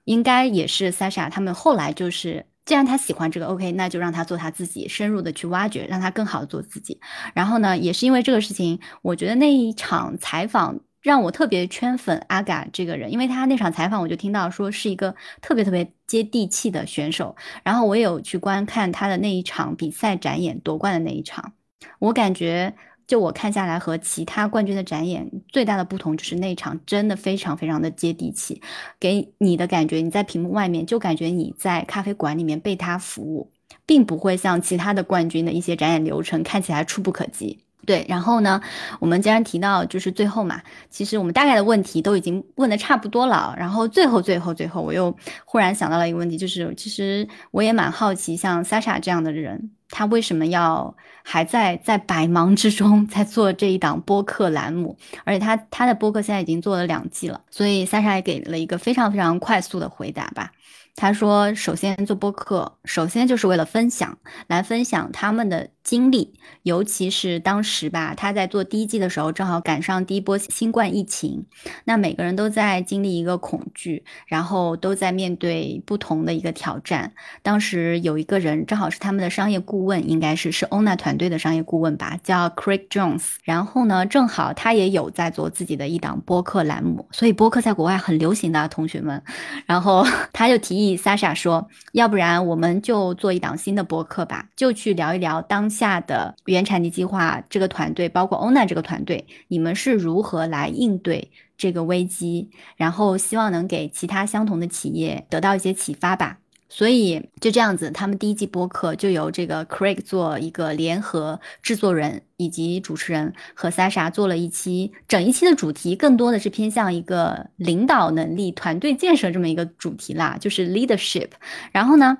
[0.04, 6.98] 应该也是 Sasha 他们后来就是，既然他喜欢这个 OK，那就让他做他自己，深入的去挖掘，让他更好的做自己。
[7.34, 17.36] 然后呢，也是因为这个事情，我觉得那一场采访让我特别圈粉阿嘎这个人，因为他那场采访我就听到说是一个特别特别接地气的选手。
[17.62, 21.52] 然后我也有去观看他的那一场比赛展演夺冠的那一场，
[21.98, 22.74] 我感觉。
[23.10, 28.62] 就我看下来，和其他冠军的展演最大的不同就是那场真的非常非常的接地气，
[29.00, 33.50] 给你的感觉，你在屏幕外面就感觉你在咖啡馆里面被他服务，
[33.84, 37.58] 并不会像其他的冠军的一些展演流程看起来触不可及。
[37.84, 38.60] 对，然后呢，
[39.00, 45.12] 我们既然提到就是最后嘛，其实我们大概的问题都已经问的差不多了，然后最后最后最后，我又
[45.44, 49.72] 忽然想到了一个问题，就是其实我也蛮好奇，像 Sasha 这样的人。
[49.90, 54.96] 他为什么要还在在百忙之中 在做这一档播客栏目？
[55.24, 60.50] 而且他他的播客现在已经做了两季了，所以三傻也给了一个非常非常快速的回答吧。
[60.96, 64.18] 他说：“首先做播客，首先就是为了分享，
[64.48, 66.34] 来分享他们的经历。
[66.62, 71.46] 尤其是当时吧，他在做第一季的时候，正好赶上第一波新冠疫情，
[71.84, 77.12] 那每个人都在经历一个恐惧，然后都在面对不同的一个挑战。
[77.42, 83.36] 当时有一个人，正好是他们的商业顾问，应该是是欧娜团队的商业顾问吧，叫 Craig Jones。
[83.44, 89.22] 然后呢，正好他也有在做自己的一档播客栏目，所以播客在国外很流行的，同学们。
[89.66, 102.50] 然后 他就提议。” Sasha 说：“要不然我们就做一档新的播客吧，就去聊一聊当下的原产地计划这个团队，包括欧娜这个团队，你们是如何来应对这个危机？
[102.76, 106.39] 然后希望能给其他相同的企业得到一些启发吧。”
[106.72, 121.30] 所以就这样子，他们第一季播客就由这个 Craig 做一个联合制作人以及主持人，和 Sasha 做了一期，整一期的主题更多的是偏向一个领导能力、团队建设这么一个主题啦，就是 leadership。
[121.72, 122.16] 然后呢，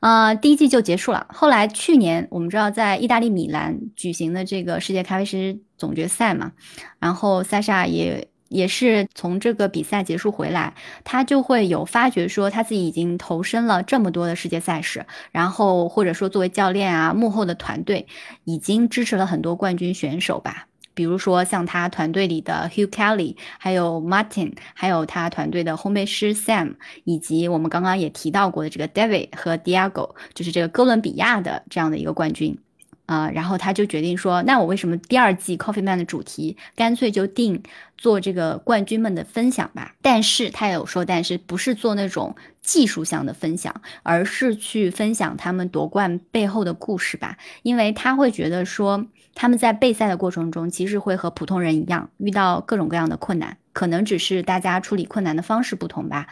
[0.00, 1.26] 呃，第一季就结束了。
[1.30, 6.52] 后来去年我们知道在意大利米兰举行的这个世界咖啡师总决赛嘛，
[6.98, 8.28] 然后 Sasha 也。
[8.54, 18.06] 也是从这个比赛结束回来，他就会有发觉说他自己已经投身了这么多的世界赛事，然后或者说作为教练啊，幕后的团队
[18.44, 32.56] 已经支持了很多冠军选手吧，比如说像他团队里的 Hugh Kelly，还有 Martin，还有他团队的烘焙师 Sam，以及我们刚刚也提到过的这个 David 和 Diego，就是这个哥伦比亚的这样的一个冠军。
[33.06, 37.62] 啊，然后他就决定说，那我为什么第二季 Coffee Man 的主题干脆就定
[37.98, 39.94] 做这个冠军们的分享吧？
[40.00, 47.36] 但是他也有说，但是不是做那种技术项的分享，而是去分享他们夺冠背后的故事吧？
[47.62, 53.58] 因为他会觉得说，他们在备赛的过程中，其实会和普通人一样遇到各种各样的困难。
[53.74, 56.28] 可能只是大家处理困难的方式不同吧。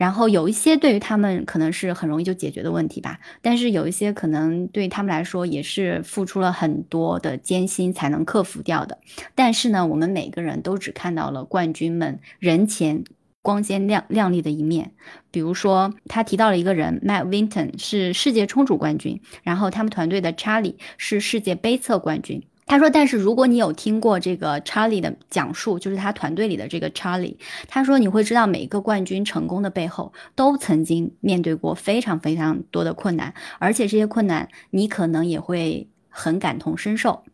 [0.00, 8.96] 然后有一些对于他们可能是很容易就解决的问题吧，但是有一些可能对他们来说也是付出了很多的艰辛才能克服掉的。
[9.34, 13.04] 但是呢，我们每个人都只看到了冠军们人前
[13.42, 14.92] 光鲜亮亮丽的一面。
[15.30, 22.42] 比如说，他提到了一个人，Matt Winton 是世界冲煮冠军，然后他们团队的 Charlie 是世界杯测冠军。
[22.70, 27.34] 他说：“但是如果你有听过这个 Charlie 的讲述，就是他团队里的这个 Charlie，
[27.66, 37.24] 他说你会知道每一个冠军成功的背后都曾经面对过非常非常多的困难，而且这些困难你可能也会很感同身受，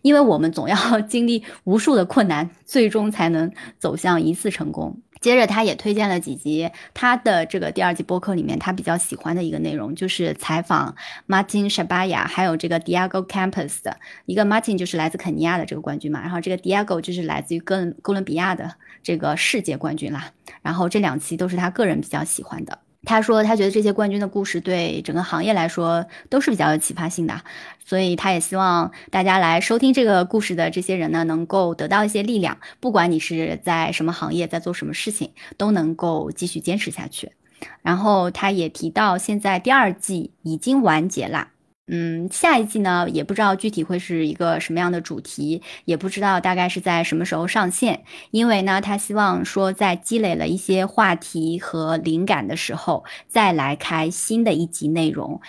[0.00, 10.94] 因为我们总要 经历无数的困难，最终才能走向一次成功。”接着，他也推荐了几集他的这个第二季播客里面他比较喜欢的一个内容，就是采访
[11.26, 13.96] Martin Shabaya，还有这个 Diego Campos 的
[14.26, 20.30] 一个 Martin 就是来自肯尼亚的这个冠军嘛，然后这个 Diego 就是来自于哥哥伦比亚的这个世界冠军啦，
[20.62, 22.78] 然后这两期都是他个人比较喜欢的。
[23.04, 27.40] 他说，他觉得这些冠军的故事对整个行业来说都是比较有启发性的，
[27.88, 32.58] 所以他也希望大家来收听这个故事的这些人呢，能够得到一些力量。
[32.80, 37.32] 不管你是在什么行业，在做什么事情，都能够继续坚持下去。
[37.80, 41.52] 然后他也提到，现在第二季已经完结啦。
[41.90, 48.04] 嗯，下一季呢，也不知道具体会是一个什么样的主题，也不知道大概是在什么时候上线。
[48.30, 55.40] 因为呢，他希望说在积累了一些话题和灵感的时候，再来开新的一集内容，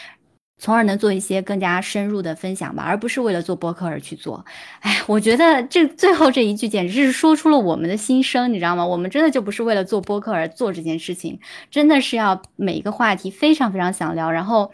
[0.59, 4.45] 从而能做一些更加深入的分享吧，而不是为了做播客而去做。
[4.81, 8.85] 哎，我觉得这最后这一句简直是说出了我们的心声，你知道吗？
[8.85, 11.39] 我们真的就不是为了做播客而做这件事情，
[11.71, 14.71] 真的是要每一个话题非常非常想聊，然后。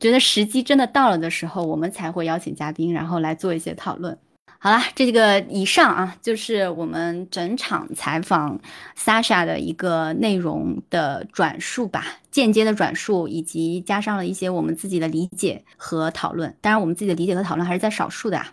[0.00, 4.16] 觉得时机真的到了的时候，我们才会邀请嘉宾，然后来做一些讨论。
[4.60, 8.60] 好啦，这个以上啊，就是我们整场采访
[8.96, 16.56] Sasha 的一个内容的转述吧，间接的转述，以及加上了一些我们自己的理解和讨论。
[16.60, 18.52] 当然，我们自己的理解和讨论还是在少数的啊。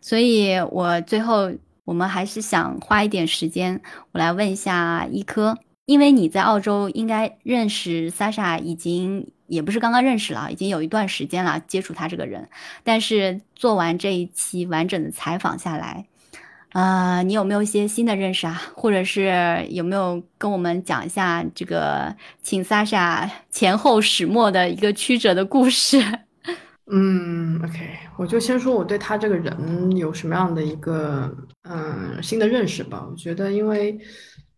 [0.00, 1.50] 所以我最后，
[1.84, 3.80] 我们还是想花一点时间，
[4.12, 9.32] 我来问一下一科，因为你在澳洲应该认识 Sasha 已经。
[9.50, 12.48] 也不是刚刚认识了，已经有一段时间了接触他这个人。
[12.84, 16.06] 但是做完这一期完整的采访下来，
[16.70, 18.62] 啊，你有没有一些新的认识啊？
[18.76, 26.00] 或者是有没有跟我们讲一下这个请 Sasha 前后始末的一个曲折的故事？
[26.92, 31.28] 嗯，OK，我就先说我对他这个人有什么样的一个
[31.68, 33.04] 嗯新的认识吧。
[33.10, 33.98] 我觉得，因为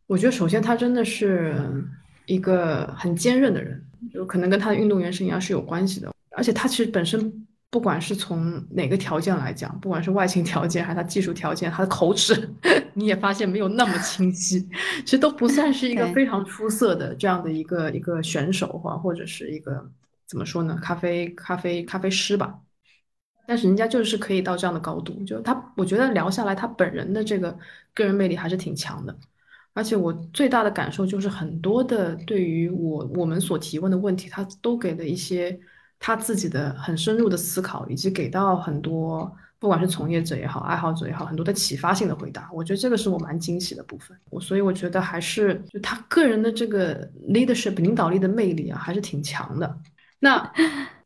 [0.06, 1.54] 我觉得首先他真的是
[2.26, 3.82] 一个很坚韧的人。
[4.10, 12.50] 就可能跟他的运动员生涯是有关系的，而且他其实本身不管是从哪个条件来讲，不管是外形条件还是他技术条件，他的口齿
[12.94, 14.60] 你也发现没有那么清晰，
[15.04, 19.90] 其实都不算是一个非常出色的这样的一个一个选手或或者是一个
[20.26, 22.58] 怎么说呢，咖啡咖啡咖啡师吧。
[23.44, 27.58] 但是人家就是可以到这样的高度，就他我觉得聊下来，他本人的这个
[27.92, 29.14] 个人魅力还是挺强的。
[29.74, 35.58] 而且我最大的感受就是，很多的对于我我们所提问的问题，他都给了一些
[35.98, 42.50] 他自己的很深入的思考，以及给到很多不管是从业者也好，爱好者也好，很多的启发性的回答。
[42.52, 44.16] 我觉得这个是我蛮惊喜的部分。
[44.30, 49.78] 我所以我觉得还是就他个人的这个 leadership 领导力的魅力啊，还是挺强的。
[50.18, 50.52] 那。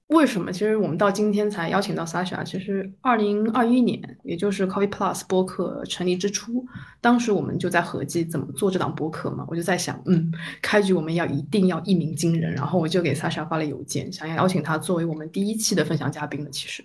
[0.09, 0.53] 为什么？
[0.53, 2.45] 其实我们到今天才邀请到 Sasha。
[2.45, 6.65] 其实二零二一年，也就是 Coffee Plus 播客成立之初，
[7.01, 9.45] 当时我们就在合计怎么做这档播客嘛。
[9.49, 12.55] 我就在想，嗯，开局我们要一定要一鸣惊人。
[12.55, 16.51] 然后我就给 Sasha 发了邮件，想要邀请他作为我们第一期的分享嘉宾的。
[16.53, 16.85] 其实，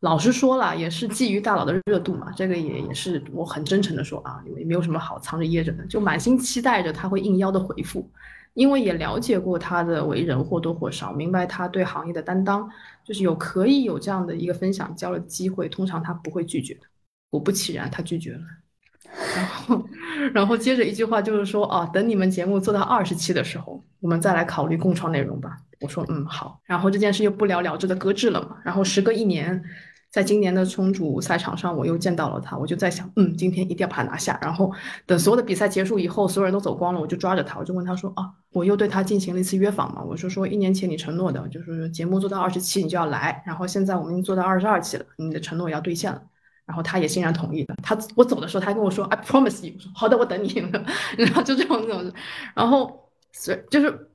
[0.00, 2.32] 老实说了，也是基于大佬的热度嘛。
[2.34, 8.10] 这个也也是我很真诚的说啊，也没有什么好藏着掖着的，就满心期待着他会应邀的回复。
[8.54, 12.68] 因为也了解过他的为人或多或少，明白他对行业的担当，
[13.04, 16.80] 就是有可以有这样的一个分享交流机会，通常他不会拒绝的。
[17.30, 18.40] 果不其然，他拒绝了。
[19.36, 19.84] 然后，
[20.34, 25.56] 然后接着一句话就是说，哦，等你们节目做到二十期的时候，我们再来考虑共创内容吧。
[25.80, 26.60] 我说，嗯，好。
[26.64, 28.56] 然后这件事又不了了之的搁置了嘛。
[28.64, 29.62] 然后时隔一年。
[30.12, 34.38] 在今年的冲煮赛场上，我又见到了他，我就在想，嗯，今天一定要把他拿下。
[34.42, 34.70] 然后
[35.06, 46.22] 等所有的比赛结束以后，所有人都走光了，我就抓着他，我就问他说，啊，我又对他进行了一次约访嘛，我说说一年前你承诺的，就是节目做到二十期你就要来，然后现在我们已经做到二十二期了，你的承诺要兑现了。
[46.66, 47.74] 然后他也欣然同意的。
[47.82, 49.72] 他我走的时候，他跟我说，I promise you。
[49.74, 50.52] 我说好的，我等你。
[51.16, 52.12] 然后就这种这种，
[52.54, 54.08] 然后所以就是。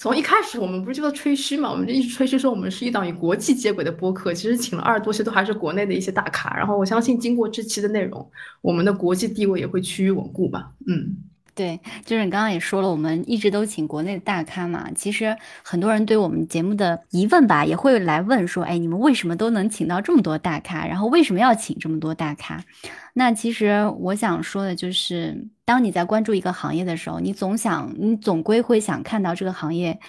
[0.00, 4.32] 从一开始我们不是就在吹嘘嘛，我们就一直吹嘘说我们是一档与国际接轨的播客。
[4.32, 6.56] 其实请了二十多期都还是国内的一些大咖。
[6.56, 8.30] 然后我相信经过这期的内容，
[8.62, 10.72] 我们的国际地位也会趋于稳固吧。
[10.86, 11.29] 嗯。
[11.60, 14.90] 对，就是你刚刚也说了，我们一直都请国内的大咖嘛。
[14.96, 20.86] 其实很多人对我们节目的疑问吧，也会来问说：“哎，你们为什么都能请到这么多大咖？
[20.86, 22.64] 然后为什么要请这么多大咖？”
[23.12, 30.00] 那其实我想说的就是，当你在关注一个行业的时候，你总想，你总归会想看到这个行业。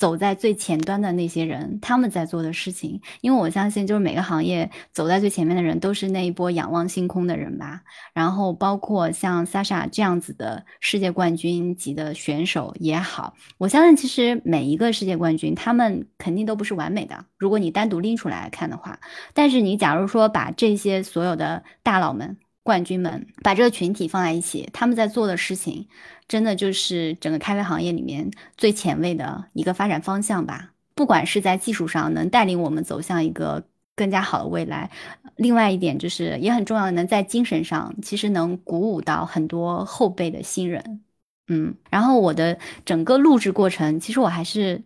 [0.00, 7.82] 走在最前端的那些人，他们在做的事情，因为我相信，就是每个行业走在最前面的人，都是那一波仰望星空的人吧。
[8.14, 17.26] 然后，包括像 Sasha 这样子的世界冠军级的选手也好，我相信，其实每一个世界冠军，他们肯定都不是完美的。
[17.36, 18.98] 如果你单独拎出来看的话，
[19.34, 25.88] 但是你假如说把这些所有的大佬们、冠军们，把这个群体放在一起，他们在做的事情。
[26.30, 30.70] 真的就是整个咖啡行业里面最前卫的一个发展方向吧。
[30.94, 33.64] 不管是在技术上能带领我们走向一个
[33.96, 34.88] 更加好的未来，
[35.34, 41.02] 另外一点就是也很重要，能在精神上其实能鼓舞到很多后辈的新人。
[41.48, 44.80] 嗯，然后我的整个录制过程，其实我还是。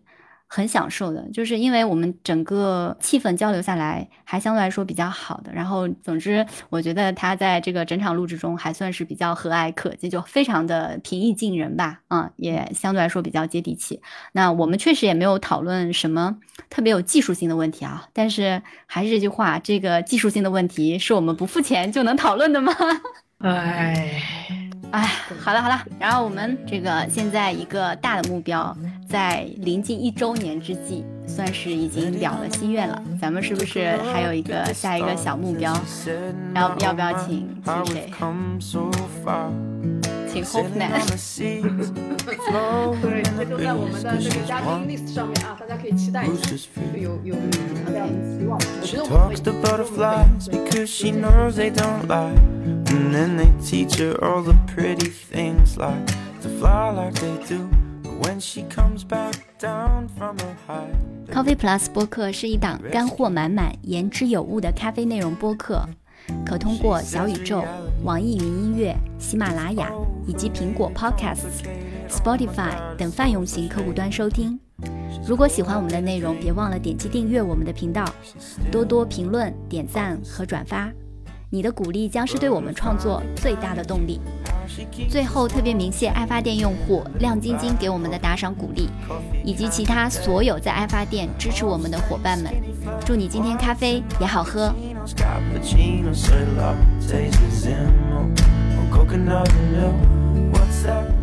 [0.47, 5.51] 很享受的，就是因为我们整个气氛交流下来还相对来说比较好的。
[5.51, 11.99] 然后，总之，我觉得他在这个整场录制中还算是比较和蔼可亲，就非常的平易近人吧。
[12.09, 14.01] 嗯，也相对来说比较接地气。
[14.31, 16.37] 那我们确实也没有讨论什么
[16.69, 18.07] 特别有技术性的问题啊。
[18.13, 22.73] 但是还是这句话，这个技术性的问题是我们不付钱就能讨论的吗？
[23.39, 24.64] 哎。
[24.95, 25.11] 哎，
[25.41, 28.73] 好了好了，然后我们这个现在一个大的目标，
[29.09, 33.03] 在临近一周年之际，算是已经了了心愿了。
[33.21, 35.77] 咱们是不是还有一个下一个小目标？
[36.55, 38.09] 要要不要请请谁？
[40.35, 40.91] 请 Hope Man。
[43.01, 46.49] 对，这都在我们的这个嘉宾 list 上面啊，大家可以期待一下。
[46.97, 47.35] 有有
[47.85, 49.35] 大家希望，我觉得我们。
[52.87, 56.05] And then they teach her all the pretty things like
[56.41, 57.69] to fly like they do.
[58.21, 60.89] When she comes back down from her high.
[61.31, 65.85] Coffee Plus 播客是一档干货满满、言之有物的咖啡内容播客，
[66.45, 67.63] 可通过小宇宙、
[68.03, 69.91] 网易云音乐、喜马拉雅
[70.27, 71.63] 以及苹果 Podcasts、
[72.09, 74.59] Spotify 等泛用型客户端收听。
[75.27, 78.05] 如果喜欢我们的内容，别忘了点击订阅我们的频道，
[78.71, 80.91] 多多评论、点赞和转发。
[81.55, 84.19] 你的鼓励将是对我们创作最大的动力。
[85.09, 88.89] 最后，特别鸣谢爱发电用户亮晶晶给我们的打赏鼓励，
[89.41, 92.53] 以及其他所有在爱发电支持我们的伙伴们。
[93.05, 94.73] 祝你今天咖啡也好喝。
[98.91, 101.14] coconut milk